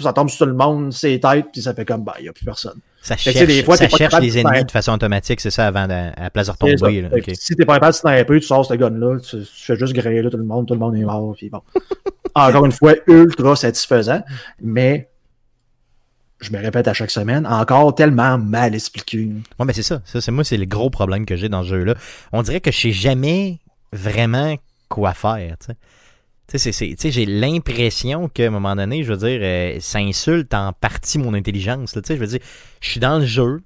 [0.00, 2.28] ça tombe sur tout le monde, c'est têtes, puis ça fait comme bah, il n'y
[2.28, 2.78] a plus personne.
[3.00, 5.66] Ça Fait cherche, des fois, ça cherche les ennemis faire- de façon automatique, c'est ça,
[5.66, 7.00] avant de, à la place de retomber.
[7.02, 7.10] là.
[7.10, 7.36] Fait que Ok.
[7.36, 10.30] Si t'es pas capable de sniper, tu sors ce gun-là, tu, tu fais juste grêler
[10.30, 11.60] tout le monde, tout le monde est mort, puis bon.
[12.34, 14.22] Encore une fois, ultra satisfaisant,
[14.60, 15.08] mais
[16.40, 19.30] je me répète à chaque semaine, encore tellement mal expliqué.
[19.58, 20.00] Ouais, ben c'est ça.
[20.04, 21.94] ça c'est moi, c'est le gros problème que j'ai dans ce jeu-là.
[22.32, 23.58] On dirait que je sais jamais
[23.92, 24.56] vraiment
[24.88, 25.56] quoi faire.
[25.64, 25.72] Tu
[26.58, 31.34] j'ai l'impression qu'à un moment donné, je veux dire, euh, ça insulte en partie mon
[31.34, 31.94] intelligence.
[31.96, 32.02] là.
[32.02, 32.40] Tu sais, je veux dire,
[32.80, 33.60] je suis dans le jeu.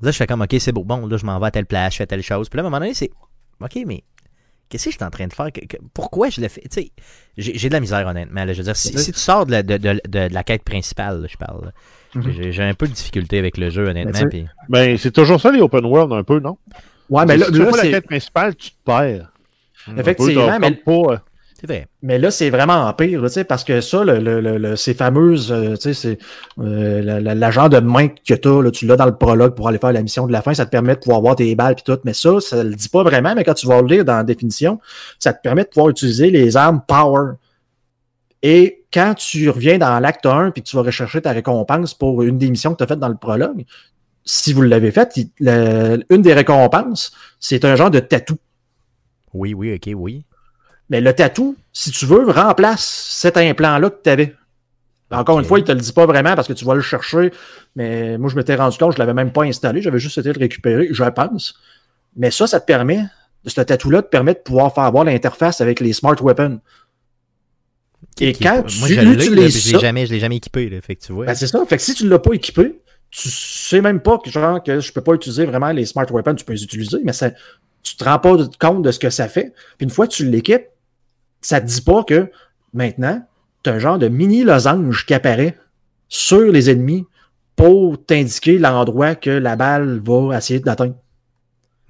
[0.00, 0.82] Là, je fais comme, OK, c'est beau.
[0.84, 2.48] Bon, là, je m'en vais à telle place, je fais telle chose.
[2.48, 3.10] Puis là, à un moment donné, c'est,
[3.60, 4.02] OK, mais
[4.68, 5.52] qu'est-ce que je suis en train de faire?
[5.52, 6.62] Que- que- pourquoi je le fais?
[6.62, 6.90] Tu sais,
[7.36, 8.44] j'ai de la misère, honnêtement.
[8.44, 8.52] là.
[8.52, 10.64] Je veux dire, si, si tu sors de la, de, de- de- de la quête
[10.64, 11.72] principale, là, je parle,
[12.14, 12.50] Mhm.
[12.50, 14.12] j'ai- un peu de difficulté avec le jeu, honnêtement.
[14.28, 16.58] puis- Ben, c'est toujours ça, les open world, un peu, non?
[17.08, 19.30] Ouais, mais là, si tu là, la quête principale, tu te perds.
[19.96, 21.18] effectivement, Un peu, mais pas, euh,
[21.62, 21.86] C'est vrai.
[22.02, 24.74] Mais là, c'est vraiment en pire, là, tu sais, parce que ça, le, le- le-
[24.74, 26.18] ces fameuses, euh, c'est
[26.58, 29.54] euh, la, la- la genre de main que tu as, tu l'as dans le prologue
[29.54, 31.54] pour aller faire la mission de la fin, ça te permet de pouvoir voir tes
[31.54, 31.96] balles et tout.
[32.02, 34.24] Mais ça, ça le dit pas vraiment, mais quand tu vas le lire dans la
[34.24, 34.80] définition,
[35.20, 37.34] ça te permet de pouvoir utiliser les armes power.
[38.42, 42.22] Et quand tu reviens dans l'acte 1 puis que tu vas rechercher ta récompense pour
[42.24, 43.64] une des missions que tu as faites dans le prologue,
[44.24, 48.34] si vous l'avez fait, il- le- une des récompenses, c'est un genre de tatou.
[49.32, 50.24] Oui, oui, ok, oui.
[50.92, 54.34] Mais le tatou, si tu veux, remplace cet implant-là que tu avais.
[55.10, 57.32] Encore une fois, il te le dit pas vraiment parce que tu vas le chercher.
[57.76, 59.80] Mais moi, je m'étais rendu compte, je l'avais même pas installé.
[59.80, 61.54] J'avais juste de le récupérer, je pense.
[62.14, 63.00] Mais ça, ça te permet,
[63.46, 66.60] ce tatou-là te permet de pouvoir faire avoir l'interface avec les smart weapons.
[68.20, 70.68] Et quand moi, tu je l'ai, là, puis utilises je jamais, je l'ai jamais équipé,
[70.68, 71.24] là, fait que tu vois.
[71.24, 71.64] ben, c'est ça.
[71.64, 74.80] Fait que si tu ne l'as pas équipé, tu sais même pas que, genre, que
[74.80, 77.30] je peux pas utiliser vraiment les smart weapons, tu peux les utiliser, mais ça,
[77.82, 79.54] tu te rends pas compte de ce que ça fait.
[79.78, 80.66] Puis une fois que tu l'équipes,
[81.42, 82.30] ça te dit pas que
[82.72, 83.22] maintenant,
[83.62, 85.56] tu as un genre de mini losange qui apparaît
[86.08, 87.06] sur les ennemis
[87.56, 90.94] pour t'indiquer l'endroit que la balle va essayer d'atteindre.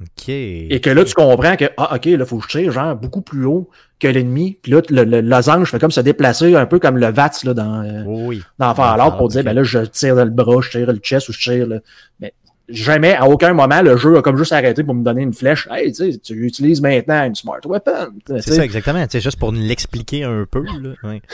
[0.01, 0.29] ok.
[0.29, 3.23] Et que là, tu comprends que, ah, ok, là, faut que je tire, genre, beaucoup
[3.23, 4.59] plus haut que l'ennemi.
[4.61, 7.55] Puis là, le, le losange fait comme se déplacer un peu comme le VATS, là,
[7.55, 8.43] dans, euh, oui.
[8.59, 8.75] dans
[9.17, 11.67] pour dire, ben là, je tire le bras, je tire le chest ou je tire
[11.67, 11.83] le.
[12.21, 12.35] Mais
[12.73, 15.69] jamais, à aucun moment, le jeu a comme juste arrêté pour me donner une flèche.
[15.71, 18.13] Hey, tu sais, tu utilises maintenant une smart weapon.
[18.27, 19.05] C'est ça, exactement.
[19.09, 20.65] C'est juste pour nous l'expliquer un peu.
[20.65, 20.91] Là.
[21.05, 21.23] Ouais.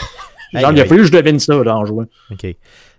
[0.55, 0.89] Genre, Hey, il a hey.
[0.89, 2.07] fallu que je devine ça, là, en jouant.
[2.31, 2.47] OK.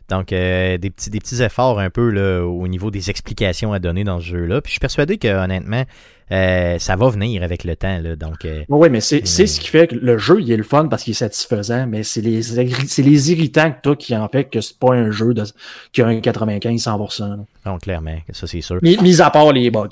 [0.09, 3.79] Donc, euh, des, petits, des petits efforts un peu là, au niveau des explications à
[3.79, 4.61] donner dans ce jeu-là.
[4.61, 5.83] Puis je suis persuadé que honnêtement,
[6.31, 7.99] euh, ça va venir avec le temps.
[8.01, 8.15] Là.
[8.15, 10.87] Donc, euh, Oui, mais c'est ce qui fait que le jeu, il est le fun
[10.87, 14.61] parce qu'il est satisfaisant, mais c'est les, les irritants que toi qui en fait que
[14.61, 15.43] c'est pas un jeu de,
[15.91, 17.29] qui a un 95-100%.
[17.29, 17.37] là.
[17.65, 18.79] donc, clairement, ça c'est sûr.
[18.81, 19.89] Mis, mis à part les bugs.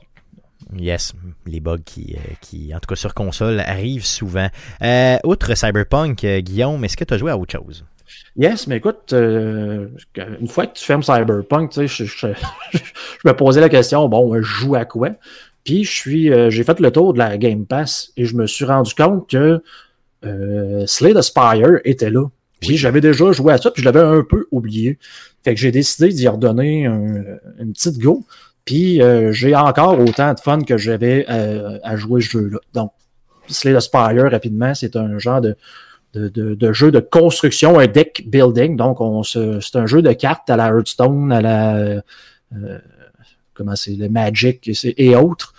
[0.78, 1.13] Yes,
[1.45, 4.47] les bugs qui, euh, qui, en tout cas sur console, arrivent souvent.
[5.23, 7.86] Outre Cyberpunk, Guillaume, est-ce que tu as joué à autre chose?
[8.38, 9.88] Yes, mais écoute, euh,
[10.39, 12.28] une fois que tu fermes Cyberpunk, tu sais, je, je-
[12.73, 12.80] je
[13.26, 15.10] me posais la question, bon, je joue à quoi?
[15.67, 18.47] Puis je suis, euh, j'ai fait le tour de la Game Pass et je me
[18.47, 19.62] suis rendu compte que
[20.23, 22.23] euh, Slay the Spire était là.
[22.62, 22.77] Puis Oui.
[22.77, 24.97] j'avais déjà joué à ça, puis je l'avais un peu oublié.
[25.43, 28.23] Fait que j'ai décidé d'y redonner un- une petite go.
[28.63, 32.60] Puis euh, j'ai encore autant de fun que j'avais euh, à jouer ce jeu-là.
[32.73, 32.91] Donc,
[33.49, 35.58] Slay the Spire, rapidement, c'est un genre de,
[36.13, 38.77] de, de, de jeu de construction, un deck building.
[38.77, 42.01] Donc, on se, c'est un jeu de cartes à la Hearthstone, à la euh,
[43.53, 45.53] comment c'est le Magic et autres,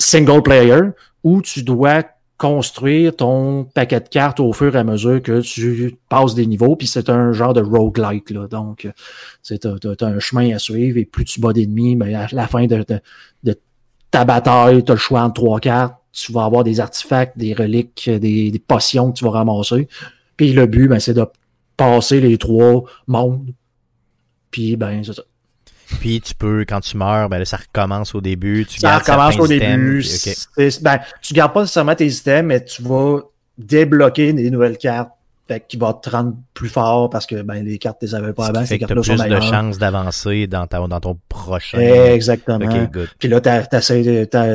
[0.00, 0.80] single player,
[1.22, 2.04] où tu dois
[2.40, 6.74] construire ton paquet de cartes au fur et à mesure que tu passes des niveaux,
[6.74, 8.48] puis c'est un genre de roguelike, là.
[8.48, 8.92] Donc, euh,
[9.42, 12.66] c'est t'as un chemin à suivre, et plus tu bats d'ennemis, mais à la fin
[12.66, 12.82] de,
[13.44, 13.54] de,
[14.10, 17.52] ta bataille, tu as le choix entre trois cartes, tu vas avoir des artefacts, des
[17.52, 19.86] reliques, des, des potions que tu vas ramasser.
[20.36, 21.26] Puis le but, ben, c'est de
[21.76, 23.52] passer les trois mondes.
[24.50, 25.22] Puis, ben, c'est ça.
[25.98, 28.64] Puis tu peux, quand tu meurs, ben là, ça recommence au début.
[28.66, 30.00] Tu Ça gardes recommence au début.
[30.56, 33.18] puis- Ben, tu gardes pas nécessairement tes items, mais tu vas
[33.58, 35.10] débloquer des nouvelles cartes.
[35.48, 38.32] Fait qui va te rendre plus fort parce que ben, les cartes, tu les avais
[38.32, 38.60] pas avant.
[38.60, 41.18] fait Ces que tu as cartes-là sont plus de chances d'avancer dans, ta- dans ton
[41.28, 41.78] prochain.
[41.80, 42.64] Exactement.
[42.64, 43.08] Ok, good.
[43.18, 43.64] Puis là, t'a-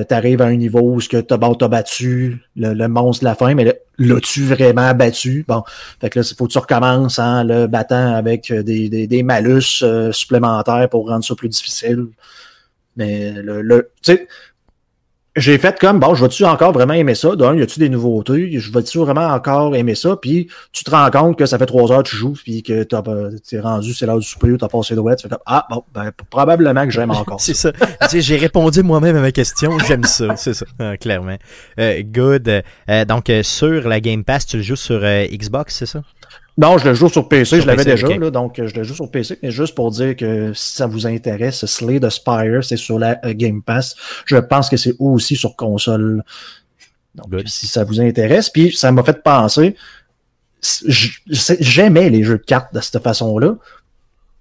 [0.06, 3.30] t'arrives à un niveau où ce que t'as bon, t'as battu le, le monstre de
[3.30, 5.46] la fin, mais là, l'as-tu vraiment battu?
[5.48, 5.64] Bon,
[6.00, 9.08] fait que là, il faut que tu recommences en le battant avec euh, des, des,
[9.08, 12.08] des malus euh, supplémentaires pour rendre ça plus difficile.
[12.98, 13.92] Mais le, le
[15.36, 17.36] j'ai fait comme, bon, je vais-tu encore vraiment aimer ça?
[17.36, 18.60] D'un, y a-tu des nouveautés?
[18.60, 20.15] Je vais-tu vraiment encore aimer ça?
[20.15, 22.84] Puis tu te rends compte que ça fait trois heures que tu joues, puis que
[22.84, 25.84] t'es rendu, c'est l'heure du souper, t'as passé le web, tu fais comme, ah, bon,
[25.93, 27.71] ben, probablement que j'aime encore C'est ça.
[28.13, 29.78] J'ai répondu moi-même à ma question.
[29.80, 30.36] J'aime ça.
[30.36, 30.65] C'est ça.
[30.78, 31.38] Ah, clairement.
[31.80, 32.63] Euh, good.
[32.89, 36.02] Euh, donc, euh, sur la Game Pass, tu le joues sur euh, Xbox, c'est ça?
[36.58, 38.84] Non, je le joue sur PC, Sur je l'avais déjà, là, donc euh, je le
[38.84, 42.63] joue sur PC, mais juste pour dire que si ça vous intéresse, Slay the Spire,
[42.63, 43.96] c'est sur la euh, Game Pass.
[44.26, 46.24] Je pense que c'est aussi sur console.
[47.15, 47.48] Donc, Good.
[47.48, 49.76] si ça vous intéresse, puis ça m'a fait penser,
[51.60, 53.56] j'aimais les jeux de cartes de cette façon-là.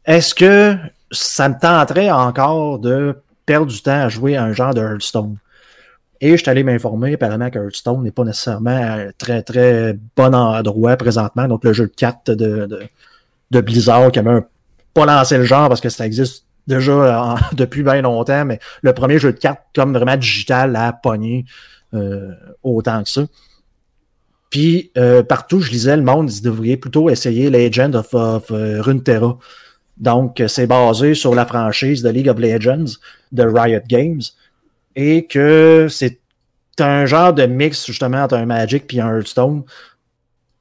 [0.06, 0.76] Est-ce que
[1.10, 5.36] ça me tenterait encore de perdre du temps à jouer à un genre de Hearthstone?
[6.24, 10.34] Et je suis allé m'informer, apparemment que Hearthstone n'est pas nécessairement un très très bon
[10.34, 11.46] endroit présentement.
[11.48, 12.66] Donc le jeu de cartes de,
[13.50, 14.44] de, Blizzard qui a même
[14.94, 18.94] pas lancé le genre parce que ça existe déjà en- depuis bien longtemps, mais le
[18.94, 21.44] premier jeu de cartes comme vraiment digital à pogner
[21.92, 22.30] euh,
[22.62, 23.26] autant que ça.
[24.48, 28.80] Puis euh, partout, je lisais le monde, ils devraient plutôt essayer Legend of, of euh,
[28.80, 29.36] Runeterra.
[29.98, 32.96] Donc, euh, c'est basé sur la franchise de League of Legends
[33.30, 34.22] de Riot Games
[34.96, 36.20] et que c'est
[36.78, 39.62] un genre de mix justement entre un Magic puis un Hearthstone.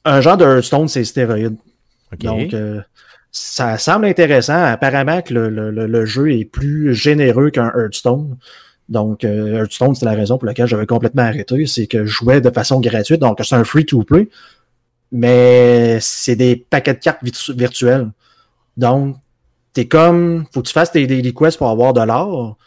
[0.06, 1.56] Un genre de Hearthstone, c'est stéroïde.
[2.20, 2.82] Donc, euh,
[3.32, 4.64] ça semble intéressant.
[4.64, 8.38] Apparemment que le, le- le- jeu est plus généreux qu'un Hearthstone.
[8.90, 11.66] Donc, euh, Hearthstone, c'est la raison pour laquelle j'avais complètement arrêté.
[11.66, 13.22] C'est que je jouais de façon gratuite.
[13.22, 14.30] Donc, c'est un free-to-play.
[15.12, 18.10] Mais c'est des paquets de cartes virtu- virtuelles.
[18.78, 19.16] Donc,
[19.74, 20.46] t'es comme...
[20.54, 22.58] Faut que tu fasses tes daily quests pour avoir de l'or.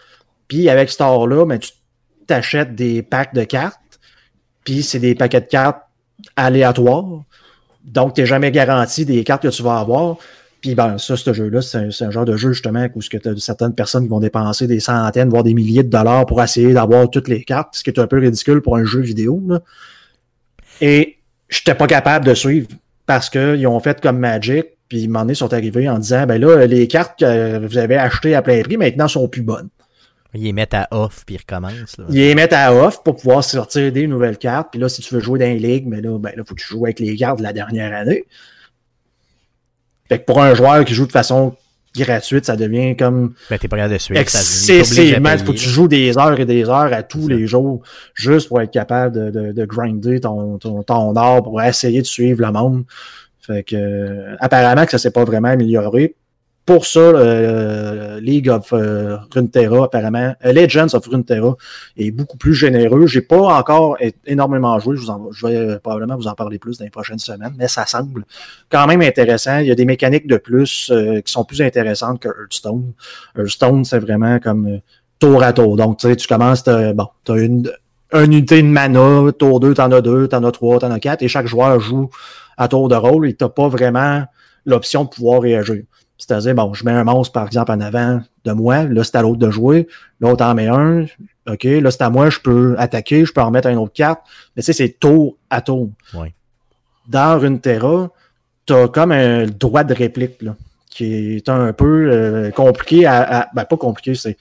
[0.48, 1.70] Puis, avec cet or-là, ben, tu
[2.26, 4.00] t'achètes des packs de cartes.
[4.64, 5.82] Puis, c'est des paquets de cartes
[6.36, 7.22] aléatoires.
[7.84, 10.16] Donc, tu n'es jamais garanti des cartes que tu vas avoir.
[10.60, 13.74] Puis, ben, ça, ce jeu-là, c'est un, genre de jeu, justement, où tu as certaines
[13.74, 17.28] personnes qui vont dépenser des centaines, voire des milliers de dollars pour essayer d'avoir toutes
[17.28, 19.42] les cartes, ce qui est un peu ridicule pour un jeu vidéo.
[19.46, 19.60] Là.
[20.80, 22.68] Et je n'étais pas capable de suivre
[23.06, 26.66] parce qu'ils ont fait comme Magic, puis ils m'en sont arrivés en disant, ben là,
[26.66, 29.68] les cartes que vous avez achetées à plein prix, maintenant, sont plus bonnes.
[30.36, 31.98] Ils les mettent à off puis ils recommencent.
[31.98, 32.04] Là.
[32.08, 34.68] Ils les mettent à off pour pouvoir sortir des nouvelles cartes.
[34.70, 36.60] Puis là, si tu veux jouer dans les ligues, mais là, ben là, faut que
[36.60, 38.24] tu joues avec les cartes de la dernière année.
[40.08, 41.56] Fait que pour un joueur qui joue de façon
[41.96, 44.20] gratuite, ça devient comme Ben, t'es pas capable de suivre.
[44.20, 45.32] excessivement.
[45.32, 47.82] Il faut que tu joues des heures et des heures à tous les jours
[48.14, 52.06] juste pour être capable de, de, de grinder ton, ton, ton art pour essayer de
[52.06, 52.84] suivre le monde.
[53.40, 56.14] Fait que euh, apparemment que ça s'est pas vraiment amélioré.
[56.66, 61.54] Pour ça, euh, League of euh, Runeterra, apparemment, euh, Legends of Runeterra
[61.96, 63.06] est beaucoup plus généreux.
[63.06, 64.96] J'ai pas encore énormément joué.
[64.96, 67.68] Je, vous en- je vais probablement vous en parler plus dans les prochaines semaines, mais
[67.68, 68.24] ça semble
[68.68, 69.58] quand même intéressant.
[69.60, 70.92] Il y a des mécaniques de plus
[71.24, 72.92] qui sont plus intéressantes que Hearthstone.
[73.38, 74.80] Hearthstone, c'est vraiment comme
[75.20, 75.76] tour à tour.
[75.76, 77.70] Donc, tu sais, tu commences, bon, tu as une,
[78.12, 81.22] une unité de mana, tour 2, t'en as deux, t'en as trois, t'en as quatre,
[81.22, 82.10] et chaque joueur joue
[82.56, 84.24] à tour de rôle et t'as pas vraiment
[84.64, 85.82] l'option de pouvoir réagir.
[86.18, 89.22] C'est-à-dire, bon, je mets un monstre, par exemple, en avant de moi, là, c'est à
[89.22, 89.86] l'autre de jouer,
[90.20, 91.04] l'autre en met un,
[91.48, 94.20] OK, là, c'est à moi, je peux attaquer, je peux en mettre une autre carte,
[94.56, 95.90] mais tu sais, c'est tour à tour.
[96.14, 96.32] Ouais.
[97.06, 98.10] Dans Runeterra,
[98.64, 100.56] t'as comme un droit de réplique, là,
[100.90, 104.36] qui est un peu euh, compliqué à, à- ben, pas compliqué, c'est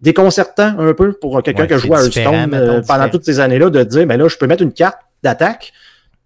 [0.00, 3.70] déconcertant un peu pour quelqu'un Ouais, qui joué à Hearthstone euh, pendant toutes ces années-là,
[3.70, 5.72] de dire, mais là, je peux mettre une carte d'attaque,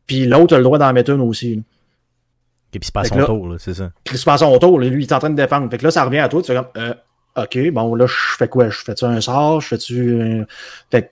[0.07, 1.57] puis l'autre a le droit d'en mettre une aussi.
[1.57, 1.63] là.
[2.75, 3.91] Et puis c'est pas à Fait son là- tour, c'est ça.
[4.05, 5.71] Puis il se passe son tour, là, lui, il est en train de défendre.
[5.71, 6.95] Fait que là, ça revient à toi, tu fais comme, euh,
[7.37, 8.71] OK, bon, là, je fais quoi?
[8.71, 9.61] Je fais-tu un sort?
[9.61, 10.21] Je fais-tu.
[10.23, 10.47] un-
[10.91, 11.09] Fait que,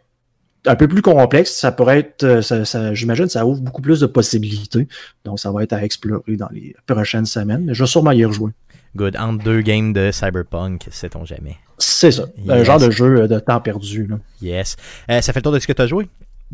[0.70, 2.22] un peu plus complexe, ça pourrait être.
[2.24, 4.86] euh, Ça, ça- J'imagine ça ouvre beaucoup plus de possibilités.
[5.24, 7.64] Donc, ça va être à explorer dans les prochaines semaines.
[7.66, 8.52] Mais je vais sûrement y rejouer.
[8.94, 9.16] Good.
[9.18, 11.56] Entre deux games de Cyberpunk, sait-on jamais.
[11.78, 12.24] C'est ça.
[12.48, 12.66] Un Yes.
[12.66, 14.06] genre de jeu euh, de temps perdu.
[14.06, 14.16] Là.
[14.40, 14.76] Yes.
[15.10, 16.08] Euh, ça fait le tour de ce que tu as joué?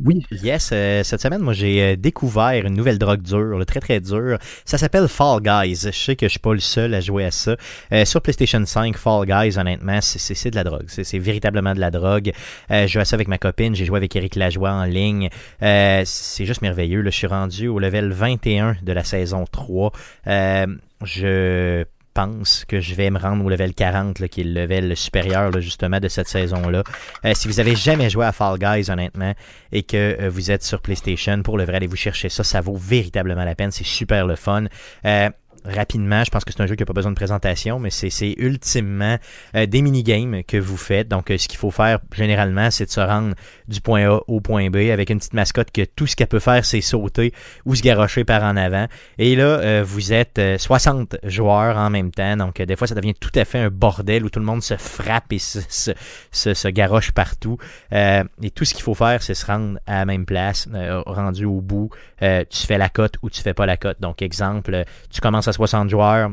[0.04, 0.24] Oui.
[0.30, 4.38] Yes, euh, cette semaine, moi, j'ai euh, découvert une nouvelle drogue dure, très très dure.
[4.64, 5.80] Ça s'appelle Fall Guys.
[5.86, 7.56] Je sais que je suis pas le seul à jouer à ça.
[7.92, 10.84] Euh, sur PlayStation 5, Fall Guys, honnêtement, c'est- de la drogue.
[10.88, 12.32] C'est véritablement de la drogue.
[12.70, 13.74] Euh, je joue à ça avec ma copine.
[13.74, 15.30] J'ai joué avec Eric Lajoie en ligne.
[15.60, 17.00] C'est juste merveilleux.
[17.02, 17.10] là.
[17.10, 19.92] Je suis rendu au level 21 de la saison 3.
[20.28, 20.66] Euh,
[21.04, 21.84] je
[22.18, 25.52] pense que je vais me rendre au level 40, là, qui est le level supérieur
[25.52, 26.82] là, justement de cette saison-là.
[27.24, 29.34] Euh, si vous avez jamais joué à Fall Guys, honnêtement,
[29.70, 32.60] et que euh, vous êtes sur PlayStation, pour le vrai, allez vous chercher ça, ça
[32.60, 34.64] vaut véritablement la peine, c'est super le fun.
[35.04, 35.30] Euh,
[35.64, 38.34] rapidement, je pense que c'est un jeu qui n'a pas besoin de présentation, mais c'est
[38.38, 39.18] ultimement
[39.54, 41.08] euh, des minigames que vous faites.
[41.08, 43.34] Donc, euh, ce qu'il faut faire généralement, c'est de se rendre
[43.68, 46.38] du point A au point B avec une petite mascotte que tout ce qu'elle peut
[46.38, 47.32] faire, c'est sauter
[47.64, 48.86] ou se garrocher par en avant.
[49.18, 52.36] Et là, euh, vous êtes euh, 60 joueurs en même temps.
[52.36, 54.76] Donc, des fois, ça devient tout à fait un bordel où tout le monde se
[54.76, 57.58] frappe et se, garoche partout.
[57.92, 60.68] Et tout ce qu'il faut faire, c'est se rendre à la même place,
[61.06, 61.90] rendu au bout.
[62.20, 64.00] Tu fais la cote ou tu fais pas la cote.
[64.00, 66.30] Donc, exemple, tu commences à 60 joueurs.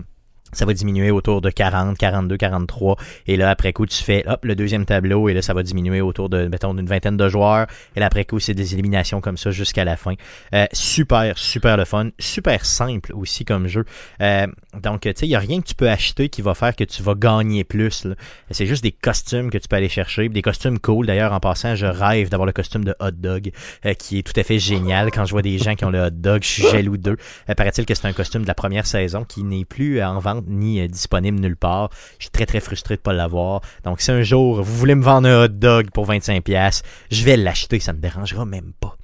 [0.56, 2.98] Ça va diminuer autour de 40, 42, 43.
[3.28, 5.30] Et là, après coup, tu fais hop, le deuxième tableau.
[5.30, 7.68] Et là, ça va diminuer autour de, mettons, d'une vingtaine de joueurs.
[7.96, 10.14] Et là, après coup, c'est des éliminations comme ça jusqu'à la fin.
[10.54, 12.10] Euh, super, super le fun.
[12.20, 13.86] Super simple aussi comme jeu.
[14.22, 14.48] Euh,
[14.82, 16.84] donc, tu sais, il n'y a rien que tu peux acheter qui va faire que
[16.84, 18.08] tu vas gagner plus.
[18.52, 20.30] C'est juste des costumes que tu peux aller chercher.
[20.30, 21.06] Des costumes cool.
[21.06, 23.52] D'ailleurs, en passant, je rêve d'avoir le costume de hot dog
[23.86, 25.12] euh, qui est tout à fait génial.
[25.12, 27.18] Quand je vois des gens qui ont le hot dog, je suis jaloux d'eux.
[27.50, 30.45] Euh, paraît-il que c'est un costume de la première saison qui n'est plus en vente
[30.48, 31.90] ni euh, disponible nulle part.
[32.20, 33.62] Je suis très très frustré de pas l'avoir.
[33.84, 36.82] Donc si un jour vous voulez me vendre un hot dog pour 25$,
[37.12, 38.98] je vais l'acheter, ça me dérangera même pas.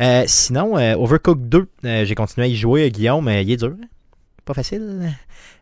[0.00, 3.74] Euh, sinon, euh, Overcooked 2, euh, j'ai continué à y jouer, Guillaume, il est dur.
[3.80, 3.86] hein?
[4.44, 5.12] Pas facile.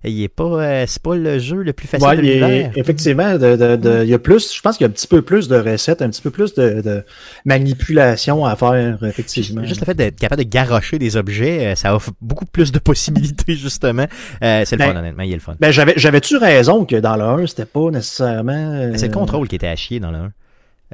[0.05, 2.73] Il est pas, euh, c'est pas le jeu le plus facile Ouais, de l'univers.
[2.77, 5.07] effectivement, de, de- de- il y a plus, je pense qu'il y a un petit
[5.07, 7.05] peu plus de recettes, un petit peu plus de, de
[7.45, 9.65] manipulation à faire, effectivement.
[9.65, 12.79] Juste le fait d'être capable de garrocher des objets, euh, ça offre beaucoup plus de
[12.79, 14.07] possibilités, justement.
[14.43, 15.57] Euh, c'est le Ben, fun, honnêtement, il est le fun.
[15.61, 18.53] Ben, j'avais, j'avais-tu raison que dans le 1, c'était pas nécessairement.
[18.55, 20.33] euh, C'est le contrôle qui était à chier dans le 1.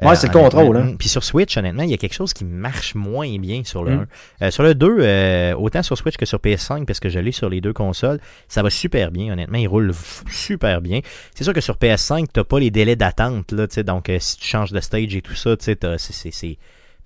[0.01, 0.83] Ouais, c'est le contrôle, hein.
[0.93, 0.97] Mm.
[0.97, 3.95] Puis sur Switch, honnêtement, il y a quelque chose qui marche moins bien sur le
[3.95, 4.05] Mm.
[4.41, 4.45] 1.
[4.45, 7.31] Euh, sur le 2, euh, autant sur Switch que sur PS5, parce que je l'ai
[7.31, 9.57] sur les deux consoles, ça va super bien, honnêtement.
[9.57, 9.91] Il roule
[10.29, 10.99] super bien.
[11.33, 13.83] C'est sûr que sur PS5, t'as pas les délais d'attente, là, tu sais.
[13.83, 16.31] Donc, euh, si tu changes de stage et tout ça, tu sais, t'as- c'est- c'est
[16.31, 16.57] c'est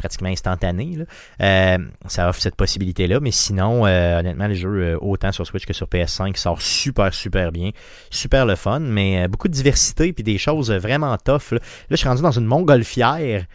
[0.02, 0.98] pratiquement instantané.
[0.98, 1.06] Là.
[1.42, 1.78] Euh,
[2.08, 3.20] ça offre cette possibilité-là.
[3.22, 7.14] Mais sinon, euh, honnêtement, le jeu, euh, autant sur Switch que sur PS5, sort super,
[7.14, 7.70] super bien.
[8.10, 11.52] Super le fun, mais beaucoup de diversité puis des choses vraiment tough.
[11.52, 11.60] Là,
[11.92, 13.46] Là, je suis rendu dans une montgolfière.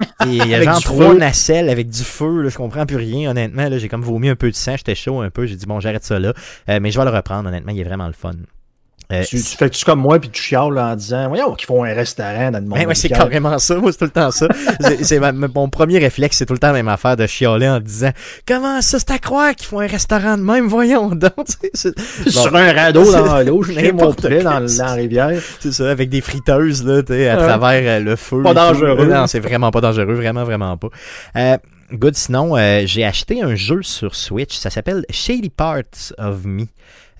[0.24, 2.42] Et il y a Avec genre trois nacelles avec du feu.
[2.42, 3.68] Là, je comprends plus rien, honnêtement.
[3.76, 4.76] J'ai comme vomi un peu de sang.
[4.76, 5.44] J'étais chaud un peu.
[5.46, 6.32] J'ai dit, bon, j'arrête ça là.
[6.68, 7.72] Euh, mais je vais le reprendre, honnêtement.
[7.72, 8.32] Il est vraiment le fun.
[9.12, 11.92] Euh, Tu, tu fais-tu comme moi, puis tu chiales en disant, voyons, qu'ils font un
[11.92, 12.78] restaurant dans le monde.
[12.78, 13.74] Ouais, ouais, c'est carrément ça.
[13.76, 14.46] Moi, c'est tout le temps ça.
[15.02, 15.20] C'est-
[15.54, 18.10] mon premier réflexe, c'est tout le temps la même affaire de chialer en disant
[18.46, 21.32] Comment ça, c'est à croire qu'ils font un restaurant de même, voyons donc.
[21.46, 24.84] Tu sais, C'est Sur bon, un radeau dans l'eau, je fais mon poulet dans, dans
[24.84, 25.40] la rivière.
[25.60, 27.46] c'est ça, avec des friteuses, là, tu sais, à Ouais.
[27.46, 28.42] travers euh, le feu.
[28.42, 29.06] Pas dangereux.
[29.06, 30.88] Non, c'est vraiment pas dangereux, vraiment, vraiment pas.
[31.36, 31.56] Euh,
[31.92, 34.56] good, sinon, euh, j'ai acheté un jeu sur Switch.
[34.56, 36.64] Ça s'appelle Shady Parts of Me.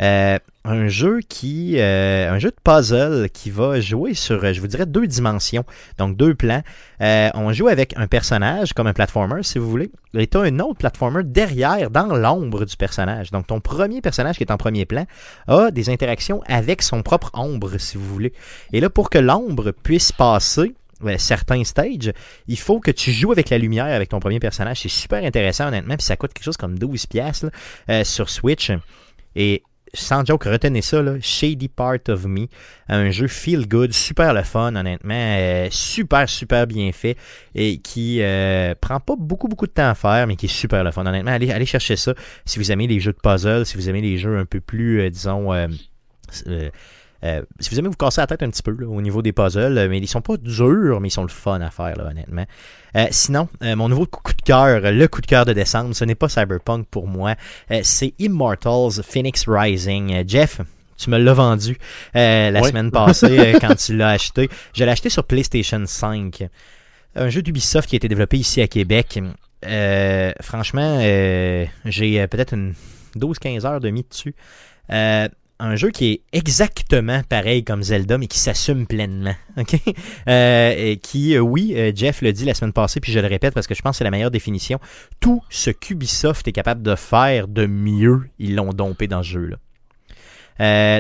[0.01, 4.67] Euh, un jeu qui euh, un jeu de puzzle qui va jouer sur je vous
[4.67, 5.65] dirais deux dimensions
[5.99, 6.63] donc deux plans
[7.01, 10.43] Euh, on joue avec un personnage comme un platformer si vous voulez et tu as
[10.43, 14.59] un autre platformer derrière dans l'ombre du personnage donc ton premier personnage qui est en
[14.59, 15.07] premier plan
[15.49, 18.35] a des interactions avec son propre ombre si vous voulez
[18.75, 22.13] et là pour que l'ombre puisse passer euh, certains stages,
[22.47, 24.81] il faut que tu joues avec la lumière avec ton premier personnage.
[24.81, 25.97] C'est super intéressant, honnêtement.
[25.97, 27.51] Puis ça coûte quelque chose comme 12$ piastres, là,
[27.89, 28.71] euh, sur Switch.
[29.35, 29.63] Et
[29.93, 32.47] sans joke, retenez ça, là, Shady Part of Me,
[32.89, 37.17] un jeu feel good, super le fun, honnêtement, euh, super, super bien fait
[37.55, 40.85] et qui euh, prend pas beaucoup, beaucoup de temps à faire, mais qui est super
[40.85, 41.33] le fun, honnêtement.
[41.33, 42.15] Allez, allez chercher ça
[42.45, 45.01] si vous aimez les jeux de puzzle, si vous aimez les jeux un peu plus,
[45.01, 45.53] euh, disons,
[47.25, 49.33] euh, si vous aimez vous casser la tête un petit peu là, au niveau des
[49.33, 52.07] puzzles, euh, mais ils sont pas durs, mais ils sont le fun à faire, là,
[52.11, 52.47] honnêtement.
[52.97, 56.05] Euh, sinon, euh, mon nouveau coup de cœur, le coup de cœur de décembre, ce
[56.05, 57.35] n'est pas Cyberpunk pour moi,
[57.71, 60.25] euh, c'est Immortals Phoenix Rising.
[60.27, 60.61] Jeff,
[60.97, 61.77] tu me l'as vendu
[62.17, 62.69] euh, la Oui.
[62.69, 64.49] semaine passée euh, quand tu l'as acheté.
[64.75, 66.49] Je l'ai acheté sur PlayStation 5.
[67.17, 69.19] Un jeu d'Ubisoft qui a été développé ici à Québec.
[69.67, 72.75] Euh, franchement, euh, j'ai peut-être une
[73.17, 74.35] 12-15 heures de mis dessus.
[75.63, 79.35] Un jeu qui est exactement pareil comme Zelda, mais qui s'assume pleinement.
[79.59, 79.77] ok?
[80.27, 83.53] Euh, qui, euh, oui, euh, Jeff l'a dit la semaine passée, puis je le répète
[83.53, 84.81] parce que je pense que c'est la meilleure définition.
[85.21, 89.59] Tout ce qu'Ubisoft est capable de faire de mieux, ils l'ont dompé dans ce jeu-là.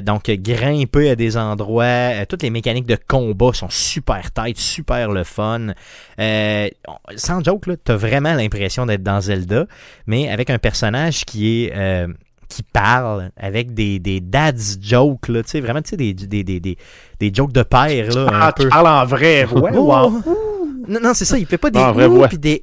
[0.02, 5.24] Donc, grimper à des endroits, toutes les mécaniques de combat sont super tight, super le
[5.24, 5.74] fun.
[6.18, 9.66] Sans joke, là, t'as vraiment l'impression d'être dans Zelda,
[10.06, 12.06] mais avec un personnage qui est
[12.51, 16.44] qui parle avec des, des dads jokes, là, tu sais, vraiment, tu sais, des, des,
[16.44, 16.76] des, des,
[17.18, 18.64] des jokes de père, là, un Ah, peu.
[18.64, 20.22] tu parles en vrai, ouais, Oh, wow.
[20.88, 22.28] Non, non, c'est ça, il fait pas des Ah, ouh, voix.
[22.28, 22.62] puis des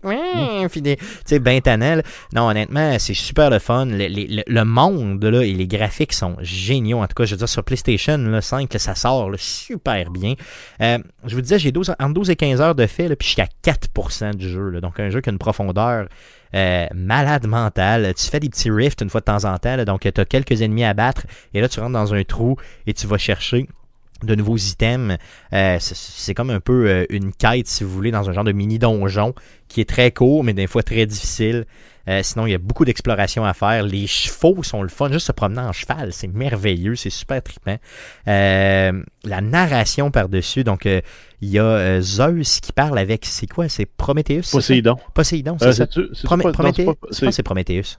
[0.69, 2.03] puis des tu sais ben tannel.
[2.33, 3.85] Non, honnêtement, c'est super le fun.
[3.85, 6.99] Le, le- le- le monde là et les graphiques sont géniaux.
[6.99, 10.09] En tout cas, je veux dire sur PlayStation là, 5, là, ça sort là, super
[10.11, 10.33] bien.
[10.81, 13.33] Euh, je vous disais, j'ai 12, entre 12 et 15 heures de fait, puis je
[13.33, 14.69] suis à 4% du jeu.
[14.69, 14.81] là.
[14.81, 16.07] donc un jeu qui a une profondeur
[16.55, 18.13] euh, malade mentale.
[18.15, 20.25] Tu fais des petits rifts une fois de temps en temps, là, donc tu as
[20.25, 22.55] quelques ennemis à battre et là tu rentres dans un trou
[22.85, 23.67] et tu vas chercher
[24.23, 25.17] de nouveaux items.
[25.53, 28.51] Euh, c'est- comme un peu euh, une quête, si vous voulez, dans un genre de
[28.51, 29.33] mini donjon
[29.67, 31.65] qui est très court, mais des fois très difficile.
[32.09, 33.83] Euh, sinon, il y a beaucoup d'exploration à faire.
[33.83, 35.11] Les chevaux sont le fun.
[35.11, 37.75] Juste se promener en cheval, c'est merveilleux, c'est super trippant.
[38.25, 41.01] La narration par-dessus, donc il
[41.49, 44.51] y a Zeus qui parle avec, c'est quoi, c'est Prometheus?
[44.51, 44.95] Poséidon.
[45.13, 45.85] Poséidon, c'est ça?
[45.85, 47.97] c'est-tu- c'est-tu Promé- pas- non, c'est Prométhée- pas- je pense c'est- que c'est Prometheus.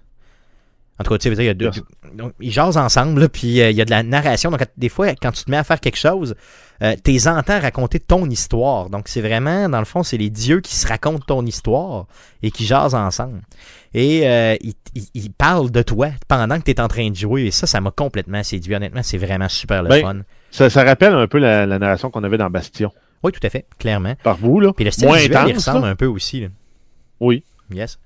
[1.01, 1.71] En tout cas, tu sais, il y a deux-
[2.15, 4.51] donc, ils jasent ensemble, là, puis euh, il y a de la narration.
[4.51, 6.35] Donc, des fois, quand tu te mets à faire quelque chose,
[6.83, 8.91] euh, t'es entends raconter ton histoire.
[8.91, 12.07] Donc, c'est vraiment, dans le fond, c'est les dieux qui se racontent ton histoire
[12.43, 13.43] et qui jasent ensemble.
[13.95, 17.17] Et euh, ils, ils- ils parlent de toi pendant que tu es en train de
[17.17, 17.43] jouer.
[17.47, 18.75] Et ça, ça m'a complètement séduit.
[18.75, 20.17] Honnêtement, c'est vraiment super le Ben, fun.
[20.51, 22.91] Ça, ça rappelle un peu la, la narration qu'on avait dans Bastion.
[23.23, 24.15] Oui, tout à fait, clairement.
[24.23, 24.73] Par vous, là.
[24.73, 25.91] Puis le style Moins visuel, il intense, ressemble là.
[25.93, 26.41] un peu aussi.
[26.41, 26.49] là.
[27.21, 27.45] Oui.
[27.73, 27.99] Yes.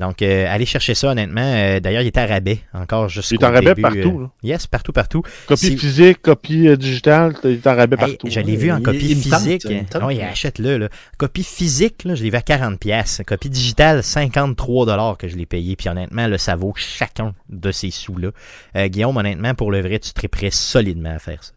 [0.00, 1.42] Donc, euh, allez chercher ça, honnêtement.
[1.44, 4.22] Euh, D'ailleurs, il est à rabais encore jusqu'au Il est en rabais début, partout, euh,
[4.22, 4.30] là.
[4.42, 5.22] Yes, partout, partout.
[5.46, 8.28] Copie Si- physique, copie euh, digitale, il est en rabais Hey, partout.
[8.28, 9.64] je l'ai vu en Il- copie il physique.
[9.70, 10.02] il tente.
[10.04, 10.78] Oui, achète-le.
[10.78, 10.88] là.
[11.18, 12.78] Copie physique, là, je l'ai vu à 40$.
[12.78, 13.22] pièces.
[13.26, 15.76] Copie digitale, 53$ que je l'ai payé.
[15.76, 18.30] Puis honnêtement, là, ça vaut chacun de ces sous-là.
[18.76, 21.52] Euh, Guillaume, honnêtement, pour le vrai, tu triperais solidement à faire ça.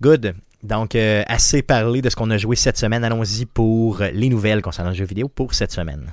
[0.00, 0.34] Good.
[0.62, 3.04] Donc, euh, assez parlé de ce qu'on a joué cette semaine.
[3.04, 6.06] Allons-y pour les nouvelles concernant le jeu vidéo pour cette semaine.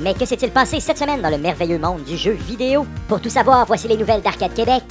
[0.00, 2.86] Mais que s'est-il passé cette semaine dans le merveilleux monde du jeu vidéo?
[3.08, 4.84] Pour tout savoir, voici les nouvelles d'Arcade Québec.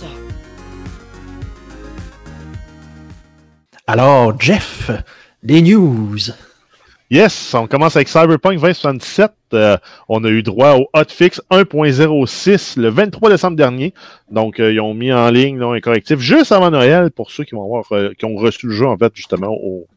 [3.86, 4.92] Alors, Jeff,
[5.44, 6.18] les news.
[7.10, 9.32] Yes, on commence avec Cyberpunk 2077.
[9.54, 9.78] Euh,
[10.10, 13.94] on a eu droit au hotfix 1.06 le 23 décembre dernier.
[14.30, 17.46] Donc, euh, ils ont mis en ligne là, un correctif juste avant Noël pour ceux
[17.46, 19.88] qui vont avoir, euh, qui ont reçu le jeu, en fait, justement, au,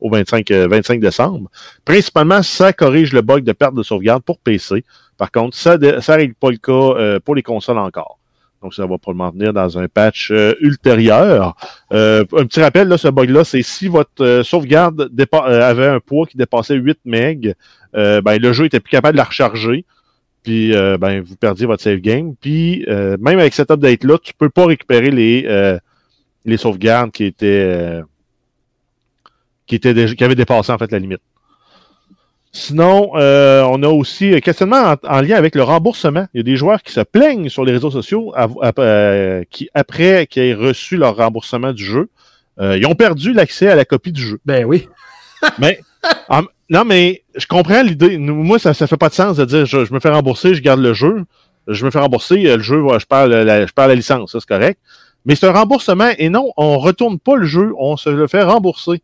[0.00, 1.50] au 25, euh, 25 décembre.
[1.84, 4.84] Principalement, ça corrige le bug de perte de sauvegarde pour PC.
[5.16, 8.18] Par contre, ça ne règle pas le cas euh, pour les consoles encore.
[8.62, 11.56] Donc, ça va probablement venir dans un patch euh, ultérieur.
[11.92, 16.00] Euh, un petit rappel, là, ce bug-là, c'est si votre euh, sauvegarde euh, avait un
[16.00, 17.52] poids qui dépassait 8 MB,
[17.94, 19.84] euh, ben, le jeu était plus capable de la recharger.
[20.42, 22.34] Puis, euh, ben, vous perdiez votre save game.
[22.40, 25.78] Puis, euh, même avec cet update-là, tu peux pas récupérer les, euh,
[26.44, 28.02] les sauvegardes qui étaient, euh,
[29.68, 31.20] qui étaient déjà, qui avaient dépassé, en fait, la limite.
[32.50, 36.26] Sinon, euh, on a aussi un questionnement en, en lien avec le remboursement.
[36.32, 39.42] Il y a des joueurs qui se plaignent sur les réseaux sociaux à- à- euh,
[39.50, 42.08] qui, après qu'ils aient reçu leur remboursement du jeu,
[42.58, 44.40] euh, ils ont perdu l'accès à la copie du jeu.
[44.46, 44.88] Ben oui.
[45.58, 45.78] Mais
[46.30, 48.18] en- non, mais je comprends l'idée.
[48.18, 50.60] Moi, ça, ça fait pas de sens de dire je, je me fais rembourser, je
[50.60, 51.24] garde le jeu.
[51.66, 54.40] Je me fais rembourser, euh, le jeu, je parle la, je parle la licence, ça
[54.40, 54.78] c'est correct.
[55.26, 58.42] Mais c'est un remboursement et non, on retourne pas le jeu, on se le fait
[58.42, 59.02] rembourser.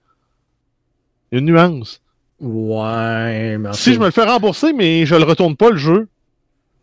[1.34, 2.00] Il y a une nuance.
[2.40, 5.76] Ouais, mais en Si je me le fais rembourser, mais je le retourne pas le
[5.76, 6.06] jeu,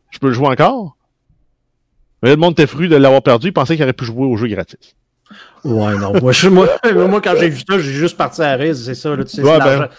[0.10, 0.98] je peux le jouer encore?
[2.22, 4.26] Mais là, le monde était fru de l'avoir perdu, il pensait qu'il aurait pu jouer
[4.26, 4.96] au jeu gratis.
[5.64, 6.20] Ouais, non.
[6.20, 6.68] Moi, je- moi,
[7.08, 9.16] moi, quand j'ai vu ça, j'ai juste parti à risque, c'est ça.
[9.16, 9.90] Là, tu sais, Ouais, c'est ben-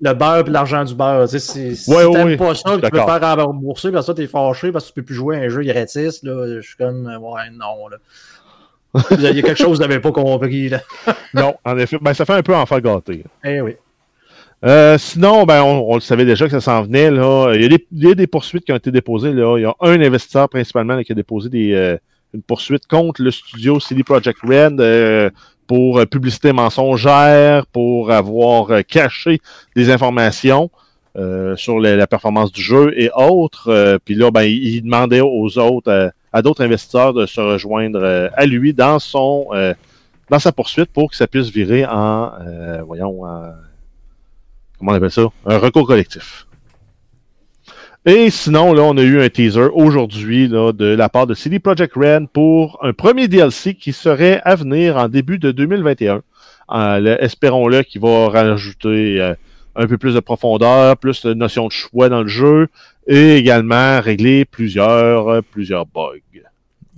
[0.00, 1.26] Le beurre et l'argent du beurre.
[1.26, 4.04] Tu sais, c'est- si Ouais, ouais, t'aimes ouais, pas ça, tu peux faire rembourser, parce
[4.04, 6.22] que ça, t'es fâché parce que tu peux plus jouer à un jeu gratis.
[6.22, 6.56] Là.
[6.60, 7.88] Je suis comme, euh, ouais, non.
[7.88, 7.96] Là.
[9.12, 10.68] Il y a quelque chose que vous n'avez pas compris.
[10.68, 10.80] Là.
[11.34, 13.24] non, en effet, ben, ça fait un peu enfant gâté.
[13.42, 13.76] Eh oui.
[14.64, 17.10] Euh, sinon, ben, on, on le savait déjà que ça s'en venait.
[17.10, 17.52] Là.
[17.54, 19.32] Il, y a des, il y a des poursuites qui ont été déposées.
[19.32, 19.58] Là.
[19.58, 21.96] Il y a un investisseur principalement qui a déposé des, euh,
[22.34, 25.30] une poursuite contre le studio CD Projekt Red euh,
[25.66, 29.40] pour euh, publicité mensongère, pour avoir euh, caché
[29.76, 30.70] des informations
[31.16, 33.98] euh, sur la, performance du jeu et autres.
[34.04, 38.46] Puis là, ben, il, il demandait aux autres, à d'autres investisseurs de se rejoindre à
[38.46, 39.48] lui dans son
[40.30, 42.32] dans sa poursuite pour que ça puisse virer en
[42.86, 43.52] voyons en
[44.82, 45.22] comment on appelle ça?
[45.46, 46.46] Un recours collectif.
[48.04, 51.94] Et sinon, là, on a eu un teaser aujourd'hui de la part de CD Projekt
[51.94, 56.22] Red pour un premier DLC qui serait à venir en début de 2021.
[56.74, 59.34] Euh, le- Espérons-le qu'il va rajouter euh,
[59.76, 62.66] un peu plus de profondeur, plus de notion de choix dans le jeu
[63.06, 66.18] et également régler plusieurs, euh, plusieurs bugs.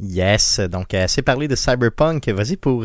[0.00, 2.26] Yes, donc assez parlé de Cyberpunk.
[2.28, 2.84] Vas-y pour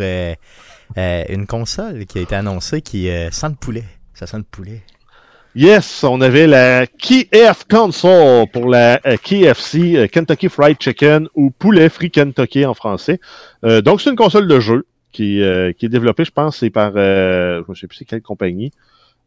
[0.95, 3.83] une console qui a été annoncée qui sent le poulet.
[4.19, 4.81] Ça sent le poulet.
[5.55, 11.51] Yes, on avait la KF Console pour la euh, KFC, euh, Kentucky Fried Chicken ou
[11.51, 13.21] Poulet Free Kentucky en français.
[13.63, 17.63] Euh, donc, c'est une console de jeu qui, est développée, je pense, c'est par, je
[17.65, 18.71] ne sais plus c'est quelle compagnie.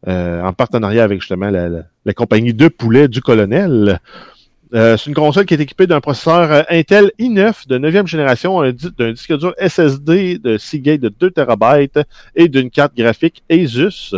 [0.07, 3.99] en partenariat avec justement la, la- la compagnie de poulet du colonel.
[4.71, 9.37] C'est une console qui est équipée d'un processeur Intel i9 de 9e génération, d'un disque
[9.37, 12.03] dur SSD de Seagate de 2 TB
[12.35, 14.15] et d'une carte graphique Asus.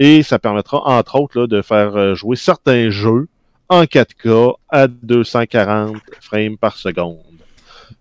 [0.00, 3.28] Et ça permettra, entre autres, de faire euh, jouer certains jeux
[3.68, 7.18] en 4K à 240 frames par seconde.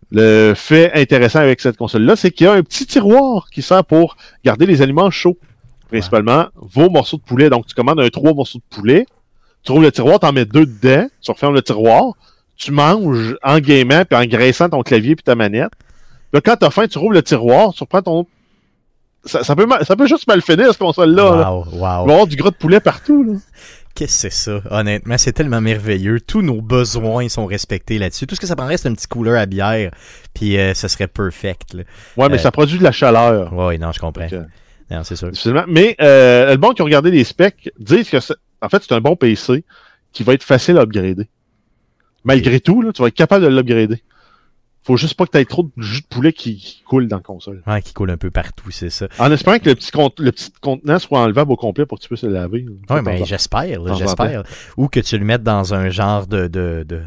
[0.09, 3.83] Le fait intéressant avec cette console-là, c'est qu'il y a un petit tiroir qui sert
[3.83, 5.37] pour garder les aliments chauds.
[5.89, 7.49] Principalement vos morceaux de poulet.
[7.49, 9.05] Donc, tu commandes un trois morceaux de poulet,
[9.63, 12.13] tu ouvres le tiroir, tu en mets deux dedans, tu refermes le tiroir,
[12.55, 15.71] tu manges en gamant puis en graissant ton clavier puis ta manette.
[16.31, 18.27] Là, quand t'as faim, tu rouvres le tiroir, tu reprends ton.
[19.25, 21.35] Ça, ça peut, ça peut juste mal finir, cette console-là.
[21.35, 21.51] là.
[21.53, 21.79] Wow, Il wow.
[21.79, 23.23] va y avoir du gras de poulet partout.
[23.23, 23.33] Là.
[23.95, 24.61] Qu'est-ce que c'est ça?
[24.71, 26.21] Honnêtement, c'est tellement merveilleux.
[26.21, 28.27] Tous nos besoins sont respectés là-dessus.
[28.27, 29.91] Tout ce que ça prendrait, c'est un petit couleur à bière,
[30.33, 31.73] puis euh, ce serait perfect.
[31.73, 31.83] Là.
[32.15, 33.51] Ouais, mais Euh, ça produit de la chaleur.
[33.53, 34.27] Ouais, non, je comprends.
[34.89, 35.31] Non, c'est sûr.
[35.67, 38.93] Mais euh, le bon qui ont regardé les specs disent que c'est- en fait c'est
[38.95, 39.63] un bon PC
[40.13, 41.27] qui va être facile à upgrader.
[42.23, 44.01] Malgré tout, là, tu vas être capable de l'upgrader.
[44.89, 47.17] Faut juste pas que tu aies trop de jus de poulet qui, qui coule dans
[47.17, 47.61] la console.
[47.67, 49.07] Ouais, qui coule un peu partout, c'est ça.
[49.19, 52.03] En espérant que le petit, con- le petit contenant soit enlevable au complet pour que
[52.03, 52.65] tu puisses le laver.
[52.89, 54.43] Ouais, ben j'espère, j'espère.
[54.77, 56.47] Ou que tu le mettes dans un genre de...
[56.47, 57.03] de, de-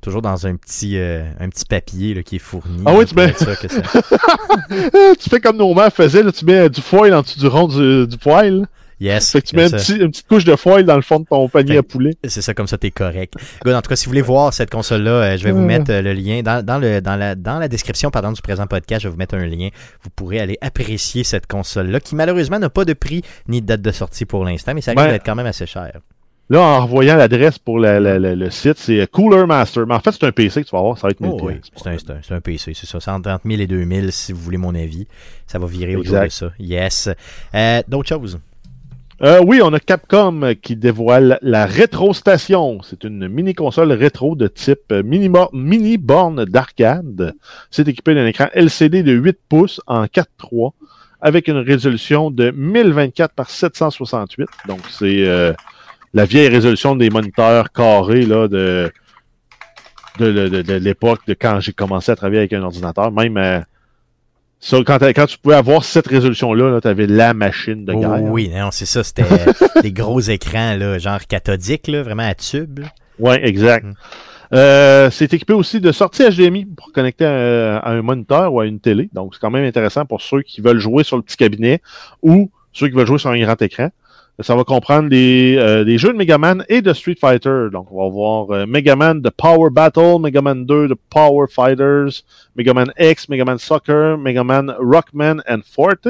[0.00, 2.82] Toujours dans un petit, euh, un petit papier là, qui est fourni.
[2.84, 3.80] Ah oui, tu mets- que ça-
[5.18, 7.68] tu fais comme nos mères faisaient, là, tu mets du foil en dessous du rond
[7.68, 8.66] du, du poêle.
[9.00, 9.32] Yes.
[9.32, 11.48] Fait que tu mets petit- une petite couche de foil dans le fond de ton
[11.48, 12.14] panier Fait- à poulet.
[12.24, 13.34] C'est ça, comme ça, t'es correct.
[13.64, 15.64] Good, en tout cas, si vous voulez voir cette console-là, euh, je vais vous Ouais.
[15.66, 18.66] mettre euh, le lien dans, dans, le, dans, la, dans la description pardon, du présent
[18.66, 19.02] podcast.
[19.02, 19.68] Je vais vous mettre un lien.
[20.02, 23.82] Vous pourrez aller apprécier cette console-là, qui malheureusement n'a pas de prix ni de date
[23.82, 25.10] de sortie pour l'instant, mais ça risque Ouais.
[25.12, 25.92] d'être quand même assez cher.
[26.50, 29.86] Là, en revoyant l'adresse pour la- la- la- le site, c'est Cooler Master.
[29.86, 31.38] Mais en fait, c'est un PC que tu vas avoir, ça va être 1000 Oh,
[31.42, 31.54] oui.
[31.74, 33.00] C'est un, un- c'est un PC, c'est ça.
[33.00, 35.06] 130 000 et 2000, si vous voulez mon avis.
[35.46, 36.26] Ça va virer autour Exact.
[36.26, 36.52] de ça.
[36.58, 37.08] Yes.
[37.54, 38.38] Euh, D'autres choses?
[39.22, 42.80] Euh, oui, on a Capcom qui dévoile la Retro Station.
[42.82, 47.34] C'est une mini-console rétro de type euh, mini, mini borne d'arcade.
[47.70, 50.72] C'est équipé d'un écran LCD de 8 pouces en 4.3
[51.20, 54.48] avec une résolution de 1024 par 768.
[54.66, 55.52] Donc, c'est euh,
[56.12, 58.90] la vieille résolution des moniteurs carrés là, de,
[60.18, 63.12] de, l'époque de quand j'ai commencé à travailler avec un ordinateur.
[63.12, 63.64] Même
[64.70, 68.22] quand, tu pouvais avoir cette résolution-là, tu avais la machine de Oh, guerre.
[68.22, 69.02] oui, non, c'est ça.
[69.04, 69.24] C'était
[69.82, 72.80] des gros écrans, là, genre cathodiques, là, vraiment à tube.
[72.80, 72.86] là.
[73.18, 73.84] Ouais, exact.
[73.84, 73.92] Mm.
[74.52, 78.66] Euh, c'est équipé aussi de sortie HDMI pour connecter à, à un moniteur ou à
[78.66, 79.08] une télé.
[79.12, 81.80] Donc, c'est quand même intéressant pour ceux qui veulent jouer sur le petit cabinet
[82.22, 83.90] ou ceux qui veulent jouer sur un grand écran.
[84.40, 87.68] Ça va comprendre des, euh, des jeux de Mega Man et de Street Fighter.
[87.70, 91.46] Donc, on va voir euh, Mega Man de Power Battle, Mega Man 2 de Power
[91.48, 92.24] Fighters,
[92.56, 96.08] Mega Man X, Mega Man Soccer, Mega Man Rockman and Forte.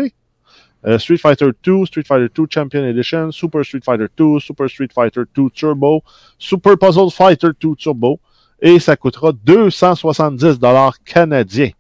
[0.87, 4.89] Euh, Street Fighter 2, Street Fighter 2 Champion Edition, Super Street Fighter 2, Super Street
[4.95, 6.03] Fighter 2 Turbo,
[6.39, 8.21] Super Puzzle Fighter 2 Turbo.
[8.63, 11.71] Et ça coûtera 270 dollars canadiens.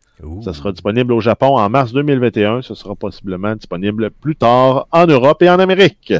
[0.43, 2.63] Ça sera disponible au Japon en mars 2021.
[2.63, 6.13] Ce sera possiblement disponible plus tard en Europe et en Amérique.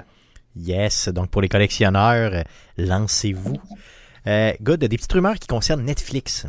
[0.57, 2.44] Yes, donc pour les collectionneurs,
[2.78, 3.57] lancez-vous.
[4.26, 6.46] Euh, good, des petites rumeurs qui concernent Netflix.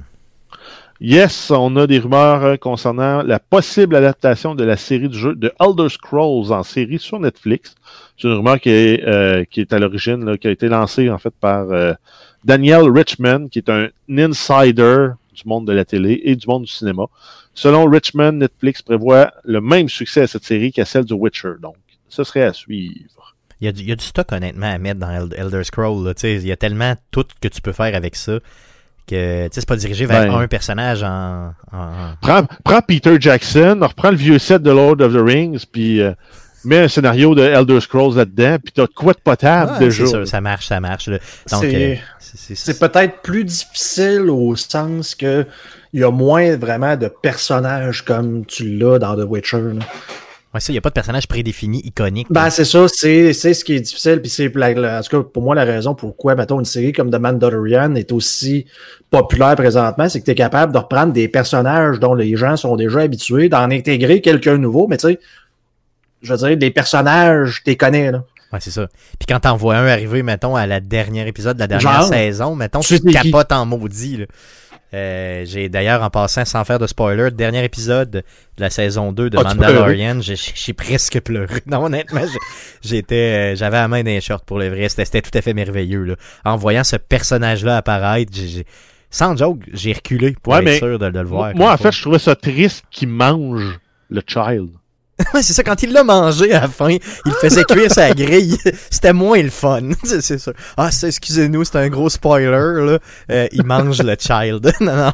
[1.02, 5.36] Yes, on a des rumeurs euh, concernant la possible adaptation de la série du jeu
[5.36, 7.76] de Elder Scrolls en série sur Netflix.
[8.18, 11.18] C'est une rumeur qui est, euh, qui est à l'origine, qui a été lancée en
[11.18, 11.94] fait par euh,
[12.46, 16.72] Daniel Richman, qui est un insider du monde de la télé et du monde du
[16.72, 17.08] cinéma.
[17.54, 21.56] Selon Richman, Netflix prévoit le même succès à cette série qu'à celle du Witcher.
[21.62, 21.76] Donc,
[22.08, 23.35] ce serait à suivre.
[23.62, 25.64] Il y, a du, il y a du stock, honnêtement, à mettre dans Eld- Elder
[25.64, 26.04] Scrolls.
[26.06, 26.14] là.
[26.14, 28.40] Tu sais, Il y a tellement tout que tu peux faire avec ça
[29.08, 30.36] que tu sais, c'est pas dirigé vers Ben.
[30.40, 31.54] un personnage en.
[31.72, 36.02] en- Prends, prends Peter Jackson, reprends le vieux set de Lord of the Rings, puis
[36.02, 36.12] euh,
[36.66, 40.06] mets un scénario de Elder Scrolls là-dedans, puis t'as de quoi de potable Ah, déjà.
[40.08, 41.08] sûr, ça marche, ça marche.
[41.08, 41.20] là.
[41.52, 45.46] Donc, C'est- euh, peut-être plus difficile au sens que
[45.94, 49.62] il y a moins vraiment de personnages comme tu l'as dans The Witcher.
[49.62, 49.86] là.
[50.56, 52.28] Ouais, ça, il n'y a pas de personnage prédéfini, iconique.
[52.30, 54.22] Ben, c'est ça, c'est ce qui est difficile.
[54.22, 57.20] Puis c'est, en tout cas, pour moi, la raison pourquoi, mettons, une série comme The
[57.20, 58.66] Mandalorian est aussi
[59.12, 62.78] populaire présentement, c'est que tu es capable de reprendre des personnages dont les gens sont
[62.78, 65.20] déjà habitués, d'en intégrer quelqu'un nouveau, mais tu sais,
[66.22, 68.24] je veux dire, des personnages, tu les connais, là.
[68.54, 68.88] Ouais, c'est ça.
[69.20, 72.08] Puis quand t'en vois un arriver, mettons, à la dernière épisode de la dernière Genre,
[72.08, 74.18] saison, mettons, tu capotes en maudit.
[74.18, 74.26] là.
[74.96, 78.24] Euh, j'ai d'ailleurs, en passant, sans faire de spoiler, dernier épisode de
[78.58, 81.62] la saison 2 de Mandalorian, j'ai- presque pleuré.
[81.68, 84.88] Non, honnêtement, j'ai- j'étais, euh, j'avais la main d'un short pour le vrai.
[84.90, 86.04] C'était c'était tout à fait merveilleux.
[86.04, 86.16] Là.
[86.46, 88.66] En voyant ce personnage-là apparaître, j'ai- j'ai-
[89.10, 91.54] sans joke, j'ai reculé pour Ouais, être sûr de, de le voir.
[91.56, 93.80] Moi, en fait, je trouvais ça triste qu'il mange
[94.10, 94.70] le child.
[95.36, 98.58] C'est ça, quand il l'a mangé à la fin, il faisait cuire sa grille.
[98.90, 99.82] C'était moins le fun.
[100.04, 100.52] C'est c'est ça.
[100.78, 102.48] Ah, excusez-nous, c'est un gros spoiler,
[102.86, 103.00] là.
[103.32, 104.72] Euh, il mange le child.
[104.82, 105.14] non, non,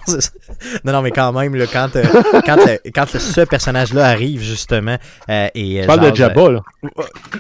[0.86, 2.04] non, non, mais quand même, là, quand, euh,
[2.46, 4.98] quand, le- quand ce personnage-là arrive, justement,
[5.30, 5.80] euh, et...
[5.80, 6.60] euh, Je parle genre, de Jabba, là.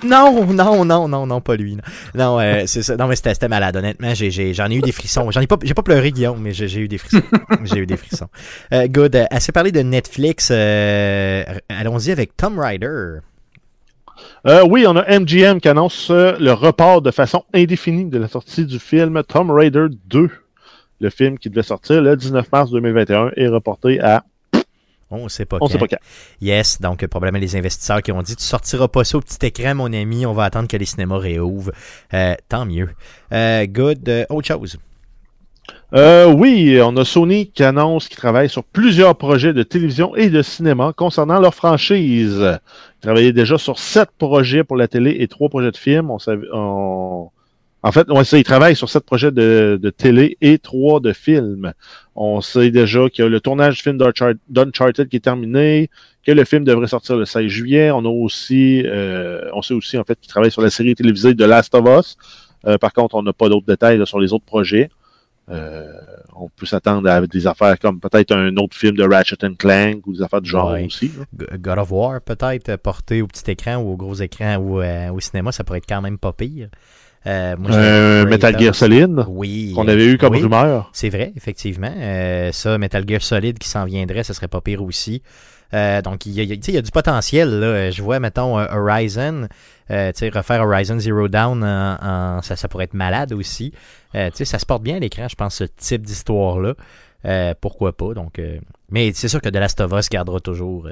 [0.03, 1.75] non, non, non, non, non, pas lui.
[1.75, 1.81] Non,
[2.15, 2.95] non euh, c'est ça.
[2.95, 4.13] Non, mais c'était malade, honnêtement.
[4.13, 5.31] J'en ai, eu des frissons.
[5.31, 7.23] J'en ai pas, j'ai pas pleuré, Guillaume, mais j'ai eu des frissons.
[7.63, 8.27] j'ai eu des frissons.
[8.73, 9.15] Euh, good.
[9.15, 10.49] Euh, assez parlé de Netflix.
[10.51, 13.19] euh, Allons-y avec Tom Rider.
[14.47, 18.27] Euh, oui, on a MGM qui annonce euh, le report de façon indéfinie de la
[18.27, 20.29] sortie du film Tomb Raider 2.
[20.99, 24.23] Le film qui devait sortir le 19 mars 2021 est reporté à
[25.09, 25.67] On sait pas on quand.
[25.69, 25.97] sait pas quand.
[26.39, 29.73] Yes, donc probablement les investisseurs qui ont dit tu sortiras pas ça au petit écran,
[29.75, 30.25] mon ami.
[30.27, 31.71] On va attendre que les cinémas réouvrent.
[32.13, 32.89] Euh, tant mieux.
[33.33, 34.07] Euh, good.
[34.07, 34.77] Euh, autre chose.
[35.93, 40.29] Euh, oui, on a Sony qui annonce qu'ils travaillent sur plusieurs projets de télévision et
[40.29, 42.39] de cinéma concernant leur franchise.
[42.41, 46.09] Ils travaillaient déjà sur sept projets pour la télé et trois projets de films.
[46.09, 47.29] On
[47.83, 51.73] En fait, on sait, ils travaillent sur sept projets de, télé et trois de films.
[52.15, 55.89] On sait déjà qu'il y a le tournage du film d'Unchar- d'Uncharted qui est terminé,
[56.25, 57.91] que le film devrait sortir le 16 juillet.
[57.91, 61.33] On a aussi, euh, on sait aussi en fait qu'ils travaillent sur la série télévisée
[61.33, 62.17] de Last of Us.
[62.65, 64.89] Euh, par contre, on n'a pas d'autres détails sur les autres projets.
[65.49, 65.91] Euh,
[66.35, 70.05] on peut s'attendre à des affaires comme peut-être un autre film de Ratchet and Clank
[70.07, 70.85] ou des affaires du genre Ouais.
[70.85, 71.11] aussi.
[71.39, 71.57] là.
[71.57, 75.19] God of War, peut-être, porté au petit écran ou au gros écran ou euh, au
[75.19, 76.69] cinéma, ça pourrait être quand même pas pire.
[77.27, 78.57] Euh, moi, Euh, Metal.
[78.59, 79.73] Gear Solid Oui.
[79.75, 80.41] qu'on avait eu comme oui.
[80.41, 80.89] rumeur.
[80.93, 81.93] C'est vrai, effectivement.
[81.95, 85.21] Euh, ça, Metal Gear Solid qui s'en viendrait, ça serait pas pire aussi.
[86.03, 87.47] Donc, il y, a, il y a- du potentiel.
[87.59, 87.91] Là.
[87.91, 89.47] Je vois, mettons, Horizon.
[89.89, 93.71] refaire Horizon Zero Dawn, en, en- ça, ça pourrait être malade aussi.
[94.15, 96.75] Euh, tu sais, ça se porte bien à l'écran, je pense, ce type d'histoire-là.
[97.25, 98.13] Euh, pourquoi pas?
[98.13, 98.59] Donc, euh,
[98.89, 100.91] mais c'est sûr que The Last of Us gardera toujours euh,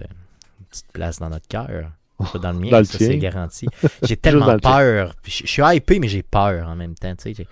[0.60, 1.92] une petite place dans notre cœur.
[2.34, 3.08] Pas dans le mien, Dans le ça tien.
[3.08, 3.66] c'est garanti.
[4.04, 5.16] J'ai tellement peur.
[5.24, 7.16] Puis Je suis hypé, mais j'ai peur en même temps.
[7.16, 7.48] tu sais, j'ai-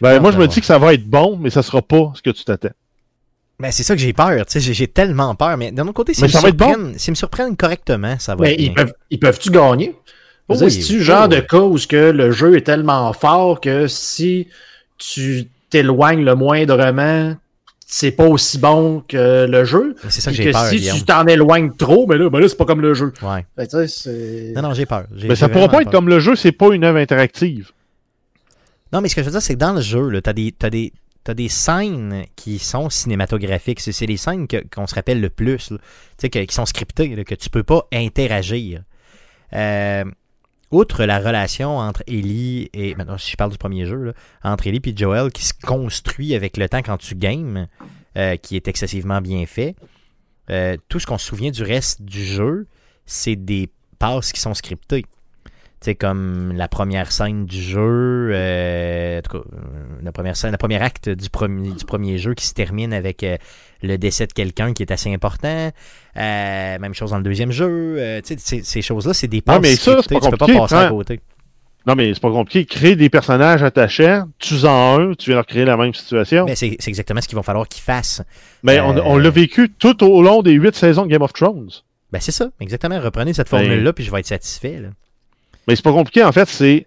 [0.00, 2.12] Ben, Non, moi, je me dis que ça va être bon, mais ça sera pas
[2.14, 2.70] ce que tu t'attends.
[3.58, 6.12] Ben, c'est ça que j'ai peur, tu sais, j'ai- tellement peur, mais d'un autre côté,
[6.12, 6.92] si Mais ils ça me va être bon.
[6.98, 8.84] s'ils me surprennent correctement, ça va Mais être ils bien.
[8.84, 9.94] peuvent, ils peuvent-tu gagner?
[10.48, 13.60] Oh oui, C'est-tu le oh genre de cas où que le jeu est tellement fort
[13.60, 14.48] que si
[14.98, 17.34] tu t'éloignes le moindrement,
[17.84, 19.96] c'est pas aussi bon que le jeu?
[20.08, 20.98] C'est ça que j'ai peur, si Guillaume.
[20.98, 23.12] tu t'en éloignes trop, ben là, ben là c'est pas comme le jeu.
[23.22, 23.44] Ouais.
[23.88, 25.06] C'est- Non, non, j'ai peur.
[25.12, 25.92] Mais ça pourra pas être peur.
[25.92, 27.70] comme le jeu, c'est pas une œuvre interactive.
[28.92, 30.70] Non, mais ce que je veux dire, c'est que dans le jeu, t'as des, t'as
[30.70, 30.92] des,
[31.24, 33.80] t'as des scènes qui sont cinématographiques.
[33.80, 35.78] C'est, les scènes qu'on se rappelle le plus, là.
[35.78, 35.82] Tu
[36.18, 38.82] sais, que- qui sont scriptées, là, que tu peux pas interagir.
[39.52, 40.04] Euh,
[40.70, 42.94] outre la relation entre Ellie et.
[42.94, 44.12] Maintenant, si je parle du premier jeu,
[44.42, 47.68] entre Ellie et Joel, qui se construit avec le temps quand tu games,
[48.16, 49.76] euh, qui est excessivement bien fait.
[50.50, 52.66] euh, tout ce qu'on se souvient du reste du jeu,
[53.04, 55.04] c'est des passes qui sont scriptées.
[55.80, 59.60] Tu sais, comme la première scène du jeu, euh, en tout cas, euh,
[60.02, 63.22] la première scène, le premier acte du premier, du premier jeu qui se termine avec
[63.22, 63.36] euh,
[63.82, 65.70] le décès de quelqu'un qui est assez important.
[66.16, 68.20] Euh, même chose dans le deuxième jeu.
[68.24, 70.86] tu sais, ces, choses-là, c'est des passes mais ça, pas tu peux pas passer à
[70.86, 71.20] prends- côté.
[71.86, 72.64] Non, mais c'est pas compliqué.
[72.64, 76.46] Créer des personnages attachants, tu-en un, tu viens leur créer la même situation.
[76.46, 78.22] Mais c'est exactement ce qu'il va falloir qu'ils fassent.
[78.64, 81.68] Mais on, on l'a vécu tout au long des huit saisons de Game of Thrones.
[82.10, 82.98] Ben c'est ça, exactement.
[82.98, 84.80] Reprenez cette Ben- formule-là, puis je vais être satisfait.
[84.80, 84.88] là.
[85.66, 86.86] Mais c'est pas compliqué, en fait, c'est.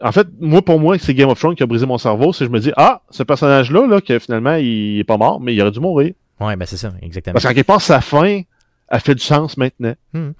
[0.00, 2.32] En fait, moi, pour moi, c'est Game of Thrones qui a brisé mon cerveau.
[2.32, 5.54] C'est je me dis, ah, ce personnage-là, là, que finalement, il est pas mort, mais
[5.54, 6.12] il aurait dû mourir.
[6.40, 7.34] Ouais, ben c'est ça, exactement.
[7.34, 8.42] Parce qu'en quelque part, sa fin
[8.88, 9.94] a fait du sens maintenant.
[10.12, 10.30] Hmm.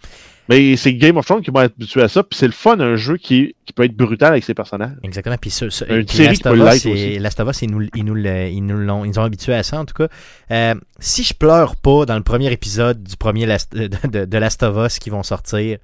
[0.49, 2.95] Mais c'est Game of Thrones qui m'a habitué à ça, puis c'est le fun d'un
[2.97, 4.97] jeu qui, qui peut être brutal avec ses personnages.
[5.03, 5.37] Exactement.
[5.41, 7.19] Puis, Une série Last qui of peut Us, l'être c'est- aussi.
[7.19, 9.63] Last of Us, ils nous, ils nous, ils nous l'ont, ils nous ont habitués à
[9.65, 10.07] ça, en tout cas.
[10.53, 14.39] Euh, si je pleure pas dans le premier épisode du premier Last, de, de- de
[14.39, 15.79] Last of Us qui vont sortir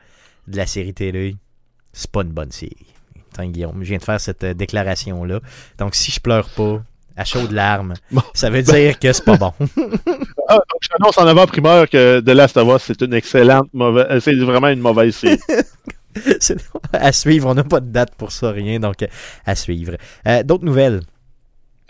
[0.49, 1.37] de la série télé,
[1.93, 2.77] c'est pas une bonne série.
[3.33, 5.41] Attends, Guillaume, je viens de faire cette euh, déclaration-là.
[5.79, 6.83] Donc, si je pleure pas
[7.17, 8.23] à chaudes larmes, Bon.
[8.35, 9.53] ça veut dire que c'est pas bon.
[10.49, 14.07] Ah, donc je t'annonce en avant-primeur que The Last of Us, c'est une excellente mauvaise.
[14.11, 15.39] euh, C'est vraiment une mauvaise série.
[16.41, 16.59] C'est-
[16.93, 19.07] à suivre, on n'a pas de date pour ça, rien, donc euh,
[19.47, 19.97] à suivre.
[20.27, 21.01] Euh, D'autres nouvelles?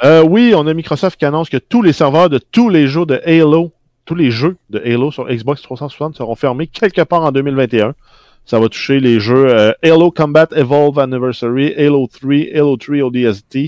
[0.04, 3.04] Euh, oui, on a Microsoft qui annonce que tous les serveurs de tous les jeux
[3.06, 3.72] de Halo,
[4.04, 7.94] tous les jeux de Halo sur Xbox 360 seront fermés quelque part en 2021.
[8.44, 13.58] Ça va toucher les jeux euh, Halo Combat Evolve Anniversary, Halo 3, Halo 3 ODST,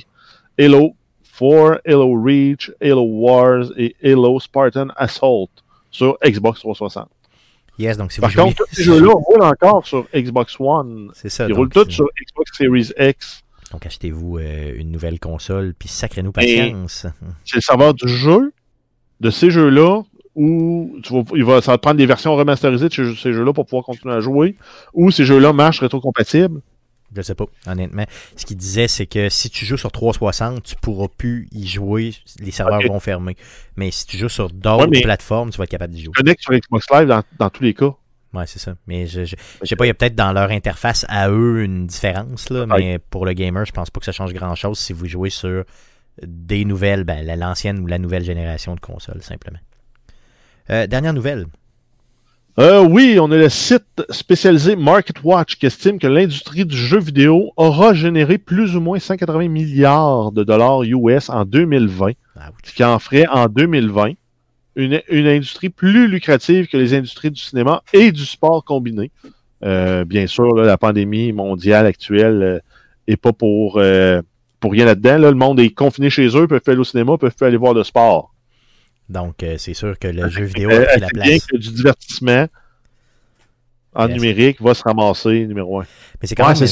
[0.58, 0.94] Halo
[1.38, 5.48] 4, Halo Reach, Halo Wars et Halo Spartan Assault
[5.90, 7.08] sur Xbox 360.
[7.78, 11.10] Yes, donc si Par vous jouez- contre, tous ces jeux-là roulent encore sur Xbox One.
[11.14, 11.44] c'est ça.
[11.46, 13.42] Ils donc, roulent tous sur Xbox Series X.
[13.72, 17.06] Donc, achetez-vous euh, une nouvelle console, puis sacrez-nous patience.
[17.44, 18.52] c'est le serveur du jeu,
[19.20, 20.02] de ces jeux-là,
[20.34, 23.32] ou tu vas, il va, ça va te prendre des versions remasterisées de ces, ces
[23.32, 24.56] jeux-là pour pouvoir continuer à jouer,
[24.92, 26.60] ou ces jeux-là marchent rétrocompatibles.
[27.14, 28.04] Je sais pas, honnêtement.
[28.34, 32.12] Ce qu'il disait, c'est que si tu joues sur 360, tu pourras plus y jouer.
[32.40, 33.36] Les serveurs vont fermer.
[33.76, 36.12] Mais si tu joues sur d'autres Ouais, plateformes, tu vas être capable d'y jouer.
[36.16, 37.94] Connecte sur Xbox Live dans, dans tous les cas.
[38.32, 38.74] Ouais, c'est ça.
[38.88, 41.62] Mais je, je, je sais pas, il y a peut-être dans leur interface à eux
[41.62, 44.92] une différence, là, mais pour le gamer, je pense pas que ça change grand-chose si
[44.92, 45.62] vous jouez sur
[46.20, 49.58] des nouvelles, ben, la- l'ancienne ou la nouvelle génération de consoles, simplement.
[50.70, 51.46] Euh, dernière nouvelle.
[52.60, 57.00] Euh, oui, on a le site spécialisé Market Watch qui estime que l'industrie du jeu
[57.00, 62.54] vidéo aura généré plus ou moins 180 milliards de dollars US en 2020, Ah, oui.
[62.62, 64.12] ce qui en ferait en 2020
[64.76, 69.10] une, une industrie plus lucrative que les industries du cinéma et du sport combinés.
[69.64, 72.58] Euh, bien sûr, là, la pandémie mondiale actuelle euh,
[73.08, 74.20] est pas pour, euh,
[74.60, 75.18] pour rien là-dedans.
[75.18, 75.30] Là.
[75.30, 78.33] Le monde est confiné chez eux, peuvent aller au cinéma, peuvent aller voir de sport.
[79.08, 81.46] Donc, euh, c'est sûr que le jeu vidéo a pris la c'est bien place.
[81.46, 82.46] que du divertissement
[83.96, 84.14] en Yes.
[84.20, 85.84] numérique va se ramasser numéro un.
[86.20, 86.66] Mais c'est quand Ouais, même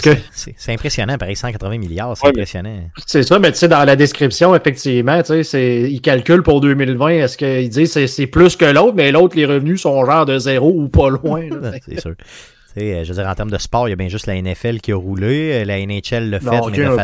[0.57, 2.81] c'est impressionnant, pareil, 180 milliards, c'est Ouais, impressionnant.
[3.07, 6.61] C'est ça, mais tu sais, dans la description, effectivement, tu sais, c'est- ils calculent pour
[6.61, 10.27] 2020, est-ce qu'ils disent c'est c'est plus que l'autre, mais l'autre, les revenus sont genre
[10.27, 11.43] de zéro ou pas loin.
[11.49, 11.73] là.
[11.87, 12.15] C'est sûr.
[12.17, 14.27] Tu sais, euh, je veux dire, en termes de sport, il y a bien juste
[14.27, 15.61] la NFL qui a roulé.
[15.61, 16.97] euh, La NHL le fait, Non, mais de peu,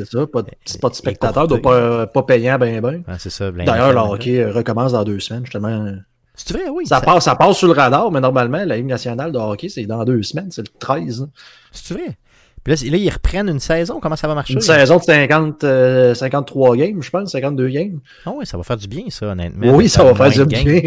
[0.00, 1.62] euh, C'est ça, pas de, c'est pas de spectateurs, écourté.
[1.62, 3.02] doit pas, pas payant ben ben.
[3.18, 3.50] c'est ça.
[3.50, 5.92] D'ailleurs, le hockey euh, recommence dans deux semaines, justement.
[6.34, 6.84] C'est vrai, oui.
[6.86, 9.84] Ça, passe, ça passe sur le radar, mais normalement, la Ligue nationale de hockey, c'est
[9.86, 11.22] dans deux semaines, c'est le 13.
[11.22, 11.28] hein.
[11.70, 12.16] C'est vrai.
[12.64, 14.00] Puis là, là, ils reprennent une saison.
[14.00, 14.54] Comment ça va marcher?
[14.54, 18.00] Une saison de 50, euh, 53 games, je pense, 52 games.
[18.24, 19.74] Ah oui, ça va faire du bien, ça, honnêtement.
[19.76, 20.80] oui, ça va faire du bien.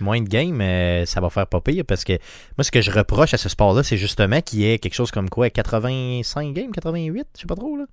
[0.00, 2.14] Moins de games, euh, ça va faire pas pire parce que
[2.56, 5.10] moi, ce que je reproche à ce sport-là, c'est justement qu'il y ait quelque chose
[5.10, 7.84] comme quoi, 85 games, 88, je sais pas trop, là.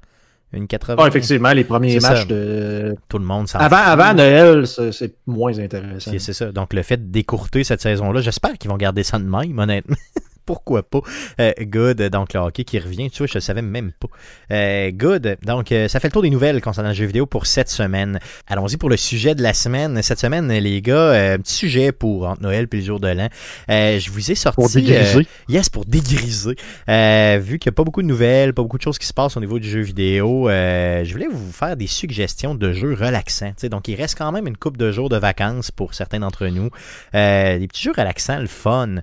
[0.53, 0.95] Une 80.
[1.03, 2.25] Ah, effectivement, les premiers matchs ça.
[2.25, 2.95] de.
[3.09, 6.11] Tout le monde s'en Avant, avant Noël, c'est moins intéressant.
[6.11, 6.51] C'est c'est ça.
[6.51, 9.97] Donc, le fait d'écourter cette saison-là, j'espère qu'ils vont garder ça de même, honnêtement.
[10.47, 11.01] Pourquoi pas?
[11.41, 12.01] Euh, good.
[12.03, 14.07] Donc, le hockey qui revient, tu vois, je ne savais même pas.
[14.51, 15.37] Euh, good.
[15.43, 18.17] Donc, euh, ça fait le tour des nouvelles concernant le jeu vidéo pour cette semaine.
[18.47, 20.01] Allons-y pour le sujet de la semaine.
[20.01, 23.27] Cette semaine, les gars, un petit sujet pour entre Noël et le jour de l'an.
[23.67, 24.55] Je vous ai sorti...
[24.55, 25.27] Pour dégriser.
[25.49, 26.55] yes, pour dégriser.
[26.87, 29.35] Vu qu'il n'y a pas beaucoup de nouvelles, pas beaucoup de choses qui se passent
[29.35, 33.51] au niveau du jeu vidéo, je voulais vous faire des suggestions de jeux relaxants.
[33.69, 36.69] Donc, il reste quand même une coupe de jours de vacances pour certains d'entre nous.
[37.11, 38.95] Des petits jeux relaxants, le fun,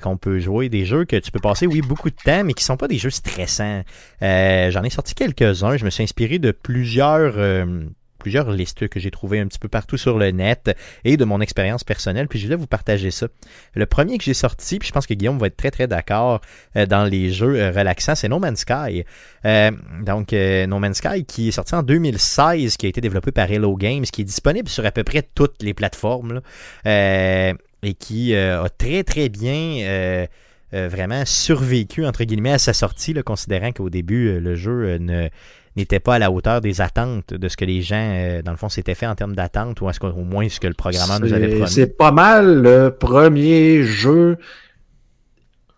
[0.00, 0.68] qu'on peut jouer.
[0.68, 2.98] Des jeux que tu peux passer, oui, beaucoup de temps, mais qui sont pas des
[2.98, 3.82] jeux stressants.
[4.22, 5.76] Euh, J'en ai sorti quelques-uns.
[5.76, 7.34] Je me suis inspiré de plusieurs...
[7.38, 7.84] euh,
[8.18, 10.74] plusieurs listes que j'ai trouvées un petit peu partout sur le net
[11.04, 13.26] et de mon expérience personnelle, puis je voulais vous partager ça.
[13.74, 16.40] Le premier que j'ai sorti, puis je pense que Guillaume va être très très d'accord
[16.74, 19.04] euh, dans les jeux relaxants, c'est No Man's Sky.
[19.44, 23.76] Donc No Man's Sky qui est sorti en 2016, qui a été développé par Hello
[23.76, 26.40] Games, qui est disponible sur à peu près toutes les plateformes,
[26.86, 30.26] et qui a très très bien...
[30.74, 34.84] euh, vraiment survécu entre guillemets à sa sortie, là, considérant qu'au début euh, le jeu
[34.84, 35.28] euh, ne
[35.76, 38.68] n'était pas à la hauteur des attentes de ce que les gens, dans le fond,
[38.68, 41.48] s'étaient fait en termes d'attente, ou est-ce qu'au moins ce que le programmeur nous avait
[41.48, 41.68] promis?
[41.68, 44.38] C'est pas mal le premier jeu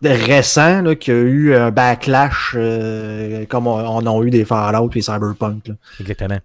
[0.03, 4.91] récent là, qui a eu un backlash euh, comme on, on a eu des Fallout
[4.95, 5.67] et Cyberpunk.
[5.67, 5.73] là.
[5.99, 6.39] Exactement.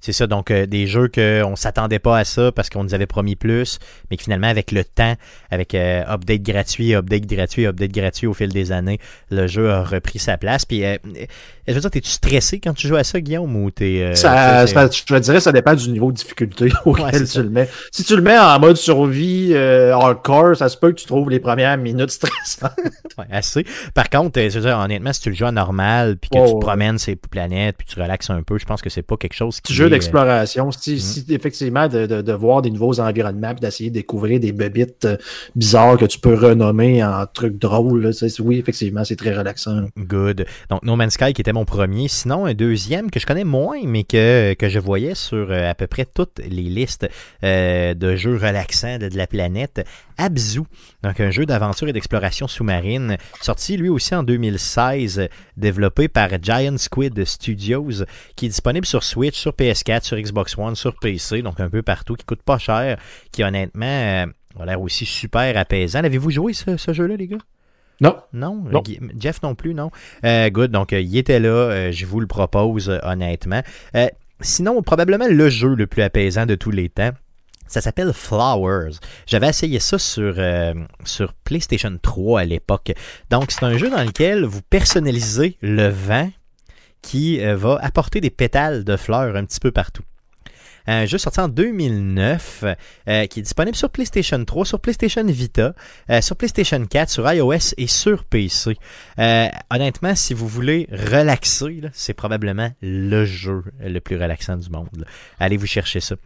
[0.00, 3.06] C'est ça, donc euh, des jeux qu'on s'attendait pas à ça parce qu'on nous avait
[3.06, 3.78] promis plus,
[4.10, 5.14] mais que finalement, avec le temps,
[5.50, 8.98] avec euh, update gratuit, update gratuit, update gratuit au fil des années,
[9.30, 10.64] le jeu a repris sa place.
[10.64, 11.24] Puis, euh, euh,
[11.66, 14.00] je veux dire, t'es-tu stressé quand tu joues à ça, Guillaume, ou t'es...
[14.02, 17.42] euh, Ça, ça- je te dirais ça dépend du niveau de difficulté auquel Ouais, tu
[17.42, 17.68] le mets.
[17.92, 21.28] Si tu le mets en mode survie euh, hardcore, ça se peut que tu trouves
[21.30, 22.72] les premières minutes stressantes.
[23.18, 23.64] Ouais, assez.
[23.94, 26.44] Par contre, je veux dire, honnêtement, si tu le joues en normal, puis que Oh,
[26.44, 26.60] tu te ouais.
[26.60, 29.60] promènes ces planètes, puis tu relaxes un peu, je pense que c'est pas quelque chose
[29.60, 30.70] qui jeu euh, d'exploration.
[30.70, 34.52] Si, si effectivement de, de, de voir des nouveaux environnements puis d'essayer de découvrir des
[34.52, 35.16] bébites euh,
[35.54, 38.10] bizarres que tu peux renommer en trucs drôles, là,
[38.40, 39.80] oui, effectivement, c'est très relaxant.
[39.80, 39.86] là.
[39.96, 40.46] Good.
[40.70, 42.08] Donc No Man's Sky qui était mon premier.
[42.08, 45.74] Sinon, un deuxième que je connais moins, mais que, que je voyais sur euh, à
[45.74, 47.08] peu près toutes les listes
[47.44, 49.84] euh, de jeux relaxants de, de la planète.
[50.16, 50.62] Abzu.
[51.04, 53.16] Donc un jeu d'aventure et d'exploration sous-marine.
[53.40, 55.26] Sorti lui aussi en 2016, euh,
[55.56, 58.04] développé par Giant Squid Studios,
[58.34, 61.82] qui est disponible sur Switch, sur PS4, sur Xbox One, sur PC, donc un peu
[61.82, 62.98] partout, qui coûte pas cher,
[63.32, 64.26] qui honnêtement euh,
[64.58, 66.02] a l'air aussi super apaisant.
[66.02, 67.38] L'avez-vous joué ce, ce jeu-là, les gars?
[68.00, 68.16] Non.
[68.32, 68.64] Non,
[69.18, 69.90] Jeff non plus, non.
[70.24, 73.62] Euh, good, donc euh, il était là, je vous le propose honnêtement.
[74.40, 77.10] Sinon, probablement le jeu le plus apaisant de tous les temps.
[77.68, 78.92] Ça s'appelle Flowers.
[79.26, 80.72] J'avais essayé ça sur, euh,
[81.04, 82.92] sur PlayStation 3 à l'époque.
[83.30, 86.30] Donc, c'est un jeu dans lequel vous personnalisez le vent
[87.02, 90.02] qui euh, va apporter des pétales de fleurs un petit peu partout.
[90.90, 92.64] Un jeu sorti en 2009
[93.08, 95.74] euh, qui est disponible sur PlayStation 3, sur PlayStation Vita,
[96.08, 98.74] euh, sur PlayStation 4, sur iOS et sur PC.
[99.18, 105.04] Euh, honnêtement, si vous voulez relaxer, c'est probablement le jeu le plus relaxant du monde.
[105.38, 106.16] Allez vous chercher ça.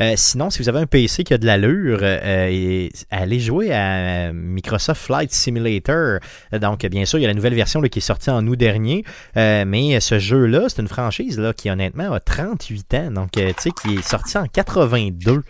[0.00, 4.32] Euh, sinon, si vous avez un PC qui a de l'allure, euh, allez jouer à
[4.32, 6.20] Microsoft Flight Simulator.
[6.52, 8.56] Donc, bien sûr, il y a la nouvelle version là, qui est sortie en août
[8.56, 9.04] dernier,
[9.36, 13.48] euh, mais ce jeu-là, c'est une franchise là, qui, honnêtement, a 38 ans, donc, euh,
[13.48, 15.42] tu sais, qui est sorti en 82.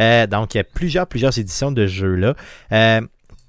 [0.00, 2.34] Euh, donc, il y a plusieurs, plusieurs éditions de ce jeu-là.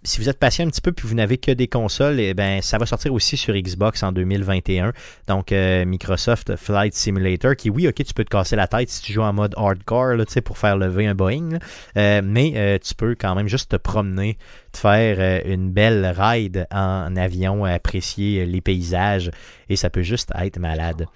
[0.04, 2.62] Si vous êtes patient un petit peu puis vous n'avez que des consoles, eh ben
[2.62, 4.94] ça va sortir aussi sur Xbox en 2021.
[5.28, 9.02] Donc euh, Microsoft Flight Simulator, qui oui, ok, tu peux te casser la tête si
[9.02, 11.60] tu joues en mode hardcore, là, pour faire lever un Boeing.
[11.98, 14.38] Euh, mais euh, tu peux quand même juste te promener,
[14.72, 19.32] te faire une belle ride en avion, apprécier les paysages,
[19.68, 21.08] et ça peut juste être malade.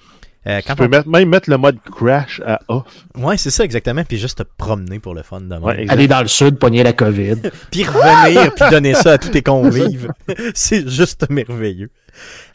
[0.45, 2.83] Euh, Tu quand peux on- mettre- même mettre le mode crash à off.
[3.15, 5.55] Ouais, c'est ça exactement, puis juste te promener pour le fun de.
[5.57, 5.85] Ouais.
[5.89, 7.35] Aller dans le sud, pogner la COVID.
[7.71, 10.11] puis revenir, puis donner ça à tous tes convives.
[10.53, 11.89] c'est juste merveilleux.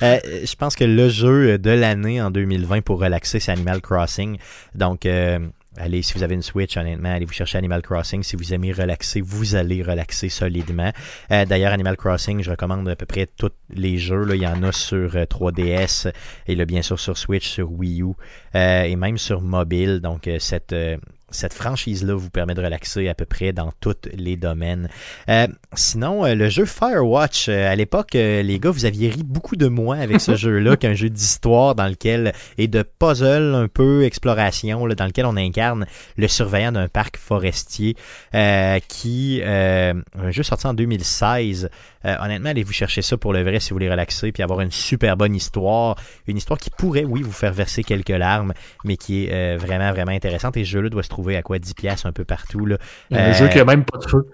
[0.02, 4.38] Euh, je pense que le jeu de l'année en 2020 pour relaxer, c'est Animal Crossing.
[4.74, 5.38] Donc, euh,
[5.78, 8.22] allez, si vous avez une Switch, honnêtement, allez vous chercher Animal Crossing.
[8.22, 10.92] Si vous aimez relaxer, vous allez relaxer solidement.
[11.30, 14.24] Euh, D'ailleurs, Animal Crossing, je recommande à peu près tous les jeux.
[14.24, 14.34] Là.
[14.34, 16.12] Il y en a sur euh, 3DS
[16.46, 18.12] et là, bien sûr sur Switch, sur Wii U
[18.54, 20.00] euh, et même sur mobile.
[20.00, 20.74] Donc, euh, cette...
[21.30, 24.88] cette franchise-là vous permet de relaxer à peu près dans tous les domaines.
[25.28, 29.22] Euh, sinon, euh, le jeu Firewatch, euh, à l'époque, euh, les gars, vous aviez ri
[29.24, 33.68] beaucoup de moi avec ce jeu-là, qu'un jeu d'histoire dans lequel et de puzzle un
[33.68, 37.96] peu exploration, là, dans lequel on incarne le surveillant d'un parc forestier,
[38.34, 41.68] euh, qui euh, un jeu sorti en 2016.
[42.04, 44.60] Euh, honnêtement, allez vous chercher ça pour le vrai si vous voulez relaxer puis avoir
[44.60, 48.52] une super bonne histoire, une histoire qui pourrait, oui, vous faire verser quelques larmes,
[48.84, 50.56] mais qui est euh, vraiment vraiment intéressante.
[50.56, 52.76] Et ce jeu-là doit se trouver à quoi 10 pièces un peu partout là.
[53.12, 54.26] Un Euh, jeu qui a même pas de feu.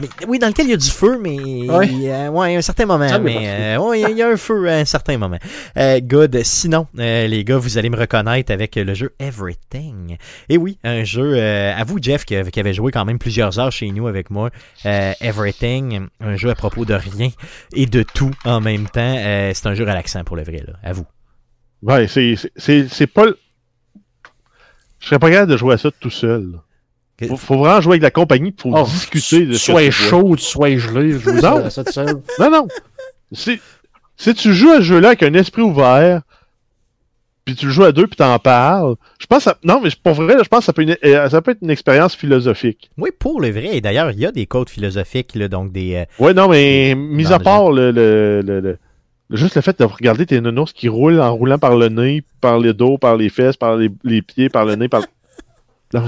[0.00, 1.36] mais, oui, dans lequel il y a du feu, mais
[1.70, 1.90] Ouais.
[2.10, 3.06] euh, ouais, à un certain moment.
[3.08, 5.38] Ça, mais euh, ouais, il y a- un feu à un certain moment.
[5.76, 6.40] Euh, good.
[6.44, 10.16] Sinon, euh, les gars, vous allez me reconnaître avec le jeu Everything.
[10.48, 11.34] Et oui, un jeu.
[11.36, 14.30] euh, à vous, Jeff, qui, qui avait joué quand même plusieurs heures chez nous avec
[14.30, 14.48] moi.
[14.86, 17.28] euh, Everything, un jeu à propos de rien
[17.74, 19.14] et de tout en même temps.
[19.18, 20.72] Euh, c'est un jeu relaxant pour le vrai, là.
[20.82, 21.04] À vous.
[21.82, 23.26] Ouais, c'est- c'est- c'est c'est pas.
[25.02, 26.52] Je serais pas capable de jouer à ça tout seul.
[27.28, 29.90] Faut, faut vraiment jouer avec la compagnie, faut Oh, discuter de vois.
[29.90, 31.68] chaud sois gelé, je joue Non.
[31.70, 32.20] ça, tout seul.
[32.40, 32.68] Non, non.
[33.32, 33.60] Si,
[34.16, 36.22] si tu joues à ce jeu-là avec un esprit ouvert,
[37.44, 39.90] puis tu le joues à deux, puis t'en parles, je pense que ça- Non, mais
[40.02, 42.90] pour vrai, je pense que ça peut, une- euh, ça peut être une expérience philosophique.
[42.98, 43.76] Oui, pour le vrai.
[43.76, 45.94] Et d'ailleurs, il y a des codes philosophiques, là, donc des.
[45.94, 48.78] euh, Ouais, non, mais mis à part le, le, le- le-
[49.32, 52.58] juste le fait de regarder tes nounours qui roulent en roulant par le nez, par
[52.58, 55.02] le dos, par les fesses, par les, les pieds, par le nez, par.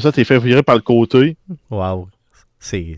[0.01, 1.37] Ça, t'es fait virer par le côté.
[1.70, 2.09] Wow.
[2.59, 2.97] C'est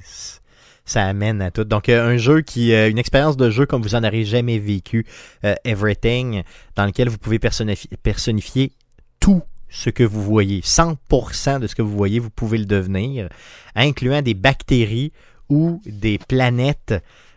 [0.87, 1.64] ça amène à tout.
[1.64, 4.59] Donc euh, un jeu qui euh, une expérience de jeu comme vous en aurez jamais
[4.59, 5.05] vécu
[5.45, 6.45] euh, Everything
[6.77, 8.70] dans lequel vous pouvez personnifi- personnifier
[9.18, 10.61] tout ce que vous voyez.
[10.61, 13.29] 100% de ce que vous voyez, vous pouvez le devenir,
[13.74, 15.12] incluant des bactéries
[15.49, 16.95] ou des planètes,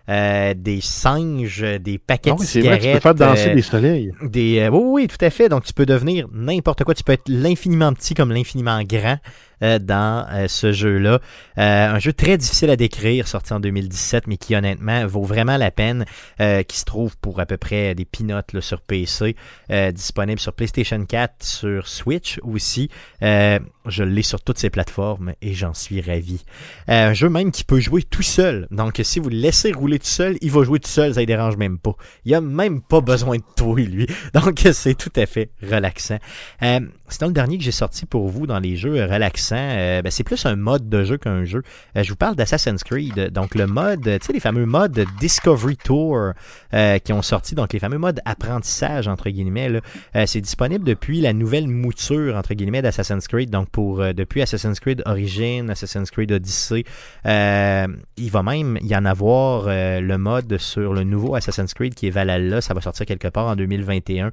[0.09, 2.81] euh, des singes, des paquets Non, de c'est vrai, cigarettes.
[2.81, 4.11] tu peux faire danser euh, des soleils.
[4.23, 5.49] des, euh, oui, oui, tout à fait.
[5.49, 6.95] Donc, tu peux devenir n'importe quoi.
[6.95, 9.17] Tu peux être l'infiniment petit comme l'infiniment grand
[9.61, 11.19] dans euh, ce jeu-là.
[11.57, 15.57] Euh, un jeu très difficile à décrire, sorti en 2017, mais qui honnêtement vaut vraiment
[15.57, 16.05] la peine,
[16.39, 19.35] euh, qui se trouve pour à peu près des là, sur PC,
[19.71, 22.89] euh, disponible sur PlayStation 4, sur Switch aussi.
[23.23, 26.43] Euh, je l'ai sur toutes ces plateformes et j'en suis ravi.
[26.89, 28.67] Euh, un jeu même qui peut jouer tout seul.
[28.71, 31.25] Donc, si vous le laissez rouler tout seul, il va jouer tout seul, ça ne
[31.25, 31.95] dérange même pas.
[32.25, 34.07] Il a même pas besoin de toi, lui.
[34.33, 36.19] Donc, c'est tout à fait relaxant.
[36.61, 36.79] Euh,
[37.11, 40.23] sinon, le dernier que j'ai sorti pour vous dans les jeux relaxants, euh, ben, c'est
[40.23, 41.63] plus un mode de jeu qu'un jeu.
[41.95, 43.31] Euh, je vous parle d'Assassin's Creed.
[43.31, 46.33] Donc, le mode, tu sais, les fameux modes Discovery Tour
[46.73, 49.81] euh, qui ont sorti, donc les fameux modes apprentissage, entre guillemets.
[50.15, 53.49] Euh, c'est disponible depuis la nouvelle mouture, entre guillemets, d'Assassin's Creed.
[53.49, 56.83] Donc, pour euh, depuis Assassin's Creed Origin, Assassin's Creed Odyssey,
[57.25, 57.87] euh,
[58.17, 62.07] il va même y en avoir euh, le mode sur le nouveau Assassin's Creed qui
[62.07, 62.61] est Valhalla.
[62.61, 64.31] Ça va sortir quelque part en 2021.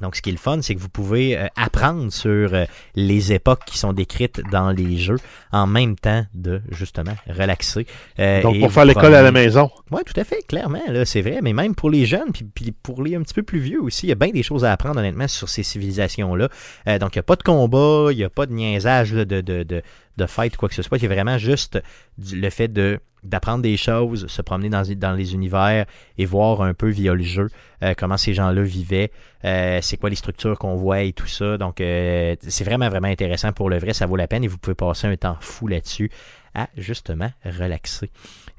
[0.00, 3.32] Donc, ce qui est le fun, c'est que vous pouvez euh, apprendre sur euh, les
[3.32, 5.18] époques qui sont décrites dans les jeux
[5.52, 7.86] en même temps de, justement, relaxer.
[8.18, 9.70] euh, Donc, pour faire l'école à la maison.
[9.90, 11.40] Oui, tout à fait, clairement, là, c'est vrai.
[11.42, 14.06] Mais même pour les jeunes, puis, puis pour les un petit peu plus vieux aussi,
[14.06, 16.48] il y a bien des choses à apprendre, honnêtement, sur ces civilisations-là.
[16.88, 19.24] Euh, donc, il n'y a pas de combat, il n'y a pas de niaisage là,
[19.24, 19.82] de, de, de,
[20.20, 20.98] de fight, quoi que ce soit.
[20.98, 21.82] Y a vraiment juste
[22.18, 25.86] le fait de d'apprendre des choses, se promener dans, les univers
[26.18, 27.48] et voir un peu via le jeu
[27.82, 29.10] euh, comment ces gens-là vivaient,
[29.44, 31.58] euh, c'est quoi les structures qu'on voit et tout ça.
[31.58, 33.92] Donc, euh, c'est vraiment, vraiment intéressant pour le vrai.
[33.92, 36.10] Ça vaut la peine et vous pouvez passer un temps fou là-dessus
[36.54, 38.10] à justement relaxer.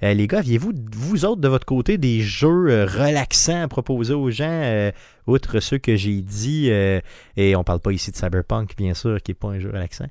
[0.01, 4.91] Les gars, aviez-vous, vous autres, de votre côté, des jeux relaxants à proposer aux gens,
[5.27, 9.31] outre ceux que j'ai dit, et on parle pas ici de Cyberpunk, bien sûr, qui
[9.31, 10.07] n'est pas un jeu relaxant.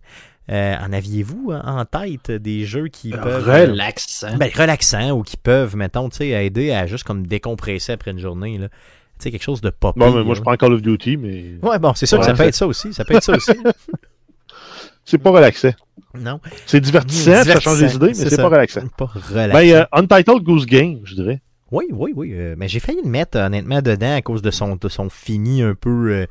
[0.50, 3.46] Euh, en aviez-vous hein, en tête des jeux qui peuvent...
[3.48, 4.24] Relax.
[4.24, 4.36] hein.
[4.36, 8.18] Ben, relaxants ou qui peuvent, mettons, tu sais, aider à juste comme décompresser après une
[8.18, 8.68] journée, là?
[8.68, 11.44] Tu sais, quelque chose de pas Bon, mais moi, je prends Call of Duty, mais
[11.62, 12.92] Ouais, bon, c'est sûr que ça peut être ça aussi.
[12.92, 13.52] Ça peut être ça aussi.
[15.04, 15.72] c'est pas relaxant.
[16.14, 16.40] non.
[16.66, 18.82] C'est divertissant, ça change les idées, mais c'est pas relaxant.
[18.96, 19.52] Pas relaxant.
[19.58, 21.40] Ben, euh, Untitled Goose Game, je dirais.
[21.70, 22.32] Oui, oui, oui.
[22.34, 25.62] euh, mais j'ai failli le mettre honnêtement dedans à cause de son, de son fini
[25.62, 26.26] un peu, euh,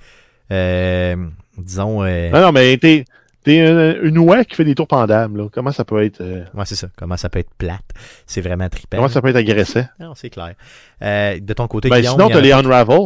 [0.51, 1.15] euh,
[1.57, 3.05] disons, euh, Non, non, mais t'es,
[3.43, 5.47] t'es une, une qui fait des tours pendables, là.
[5.51, 6.87] Comment ça peut être, euh, ouais, c'est ça.
[6.97, 7.81] Comment ça peut être plate?
[8.25, 8.97] C'est vraiment trippant.
[8.97, 9.85] comment ça peut être agressant?
[9.99, 10.53] Non, c'est clair.
[11.01, 12.97] Euh, de ton côté, Ben, Guillaume, sinon, t'as les Unravel.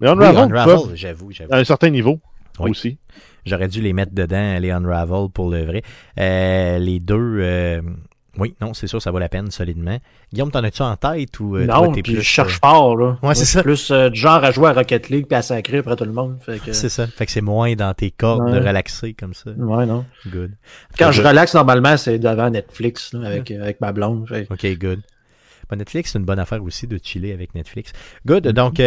[0.00, 1.52] Les Oui, Unravel, Unravel, peuvent, j'avoue, j'avoue.
[1.52, 2.20] à un certain niveau,
[2.58, 2.70] Oui.
[2.70, 2.98] aussi.
[3.46, 5.82] J'aurais dû les mettre dedans, les Unravel, pour le vrai.
[6.18, 7.80] Euh, les deux, euh,
[8.38, 9.98] oui, non, c'est sûr, ça vaut la peine, solidement.
[10.32, 13.18] Guillaume, t'en as-tu en tête ou euh, non, puis plus, je cherche euh, fort, là.
[13.22, 13.62] Ouais, c'est ça.
[13.62, 16.38] plus euh, genre à jouer à Rocket League puis à sacrer après tout le monde.
[16.40, 16.72] Fait que...
[16.72, 17.06] C'est ça.
[17.06, 18.52] Fait que c'est moins dans tes cordes Ouais.
[18.60, 19.50] de relaxer comme ça.
[19.50, 20.04] Ouais, non.
[20.28, 20.52] Good.
[20.98, 24.26] Quand je relaxe, normalement, c'est devant Netflix, là, avec, euh, avec ma blonde.
[24.28, 25.00] Fait OK, good.
[25.68, 27.92] Bon, Netflix, c'est une bonne affaire aussi de chiller avec Netflix.
[28.26, 28.48] Good.
[28.48, 28.82] Donc, euh,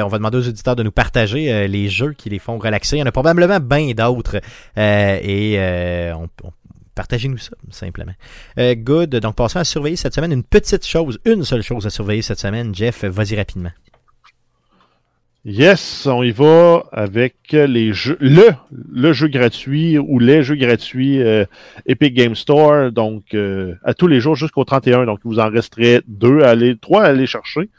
[0.00, 2.58] euh, on va demander aux auditeurs de nous partager euh, les jeux qui les font
[2.58, 2.96] relaxer.
[2.96, 4.40] Il y en a probablement bien d'autres.
[4.76, 6.52] Euh, et euh, on, on-
[7.00, 8.12] partagez-nous ça, simplement.
[8.58, 9.08] Euh, good.
[9.08, 12.38] Donc, passons à surveiller cette semaine une petite chose, une seule chose à surveiller cette
[12.38, 12.74] semaine.
[12.74, 13.70] Jeff, vas-y rapidement.
[15.46, 18.50] Yes, on y va avec les jeux, le,
[18.92, 21.46] le jeu gratuit ou les jeux gratuits euh,
[21.86, 25.06] Epic Game Store, donc euh, à tous les jours jusqu'au 31.
[25.06, 27.70] Donc, il vous en resterait deux à aller, trois à aller chercher.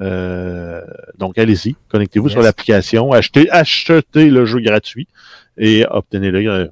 [0.00, 0.80] Euh,
[1.18, 2.32] donc, allez-y, connectez-vous Yes.
[2.32, 5.06] sur l'application, achetez, achetez le jeu gratuit
[5.58, 6.70] et obtenez-le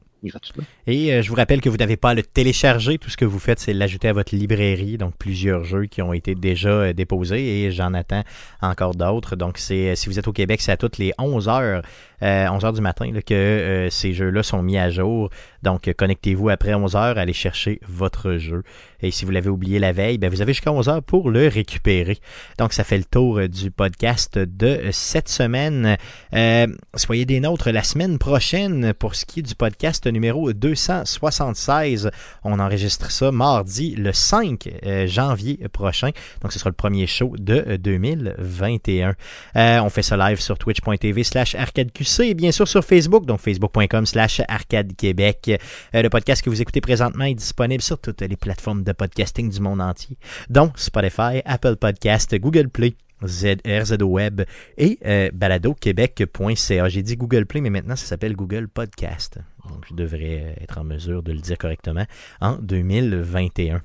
[0.87, 2.99] Et euh, je vous rappelle que vous n'avez pas à le télécharger.
[2.99, 4.97] Tout ce que vous faites, c'est l'ajouter à votre librairie.
[4.97, 8.23] Donc, plusieurs jeux qui ont été déjà euh, déposés et j'en attends
[8.61, 9.37] encore d'autres.
[9.37, 11.83] Donc, c'est euh, si vous êtes au Québec, c'est à toutes les 11 heures,
[12.23, 15.31] euh, 11 heures du matin que euh, ces jeux-là sont mis à jour.
[15.62, 18.62] Donc, euh, connectez-vous après 11 heures, allez chercher votre jeu.
[19.01, 21.49] Et si vous l'avez oublié la veille, ben, vous avez jusqu'à 11 heures pour le
[21.49, 22.18] récupérer.
[22.59, 25.97] Donc, ça fait le tour euh, du podcast de euh, cette semaine.
[26.35, 32.11] Euh, soyez des nôtres la semaine prochaine pour ce qui est du podcast numéro 276.
[32.45, 36.11] On enregistre ça mardi le 5 euh, janvier prochain.
[36.41, 39.14] Donc ce sera le premier show de euh, 2021.
[39.57, 43.40] Euh, on fait ça live sur twitch.tv slash arcadeqc et bien sûr sur Facebook, donc
[43.40, 45.60] facebook.com slash arcadequebec.
[45.94, 49.48] Euh, le podcast que vous écoutez présentement est disponible sur toutes les plateformes de podcasting
[49.50, 50.16] du monde entier,
[50.50, 54.42] dont Spotify, Apple Podcast, Google Play, RZO Web
[54.76, 56.88] et euh, baladoquebec.ca.
[56.88, 59.38] J'ai dit Google Play, mais maintenant ça s'appelle Google Podcast.
[59.68, 62.04] Donc je devrais être en mesure de le dire correctement
[62.40, 63.80] en 2021.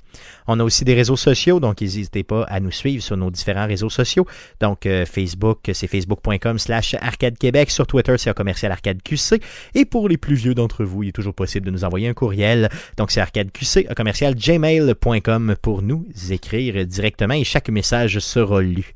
[0.48, 3.68] On a aussi des réseaux sociaux, donc n'hésitez pas à nous suivre sur nos différents
[3.68, 4.26] réseaux sociaux.
[4.60, 7.70] Donc euh, Facebook, c'est facebook.com slash arcade québec.
[7.70, 9.40] Sur Twitter, c'est commercial arcade QC.
[9.76, 12.14] Et pour les plus vieux d'entre vous, il est toujours possible de nous envoyer un
[12.14, 12.70] courriel.
[12.98, 18.94] Donc c'est arcadeqc, commercial gmail.com pour nous écrire directement et chaque message sera lu.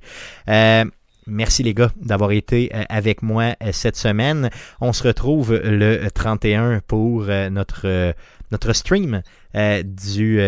[0.48, 0.86] Euh,
[1.32, 4.50] Merci les gars d'avoir été euh, avec moi euh, cette semaine.
[4.82, 8.12] On se retrouve le 31 pour euh, notre, euh,
[8.52, 9.22] notre stream
[9.54, 10.40] du,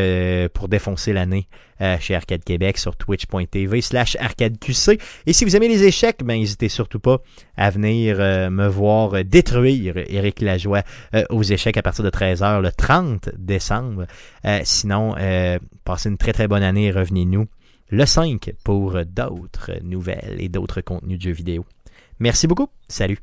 [0.53, 1.49] pour défoncer l'année
[1.99, 4.97] chez Arcade Québec sur twitch.tv slash arcadeqc.
[5.25, 7.17] Et si vous aimez les échecs, ben, n'hésitez surtout pas
[7.57, 8.19] à venir
[8.49, 10.83] me voir détruire Éric Lajoie
[11.29, 14.05] aux échecs à partir de 13h le 30 décembre.
[14.63, 15.15] Sinon,
[15.83, 17.47] passez une très très bonne année et revenez-nous
[17.93, 21.63] le 5 pour d'autres nouvelles et d'autres contenus de jeux vidéo.
[22.17, 22.67] Merci beaucoup.
[22.87, 23.19] Salut.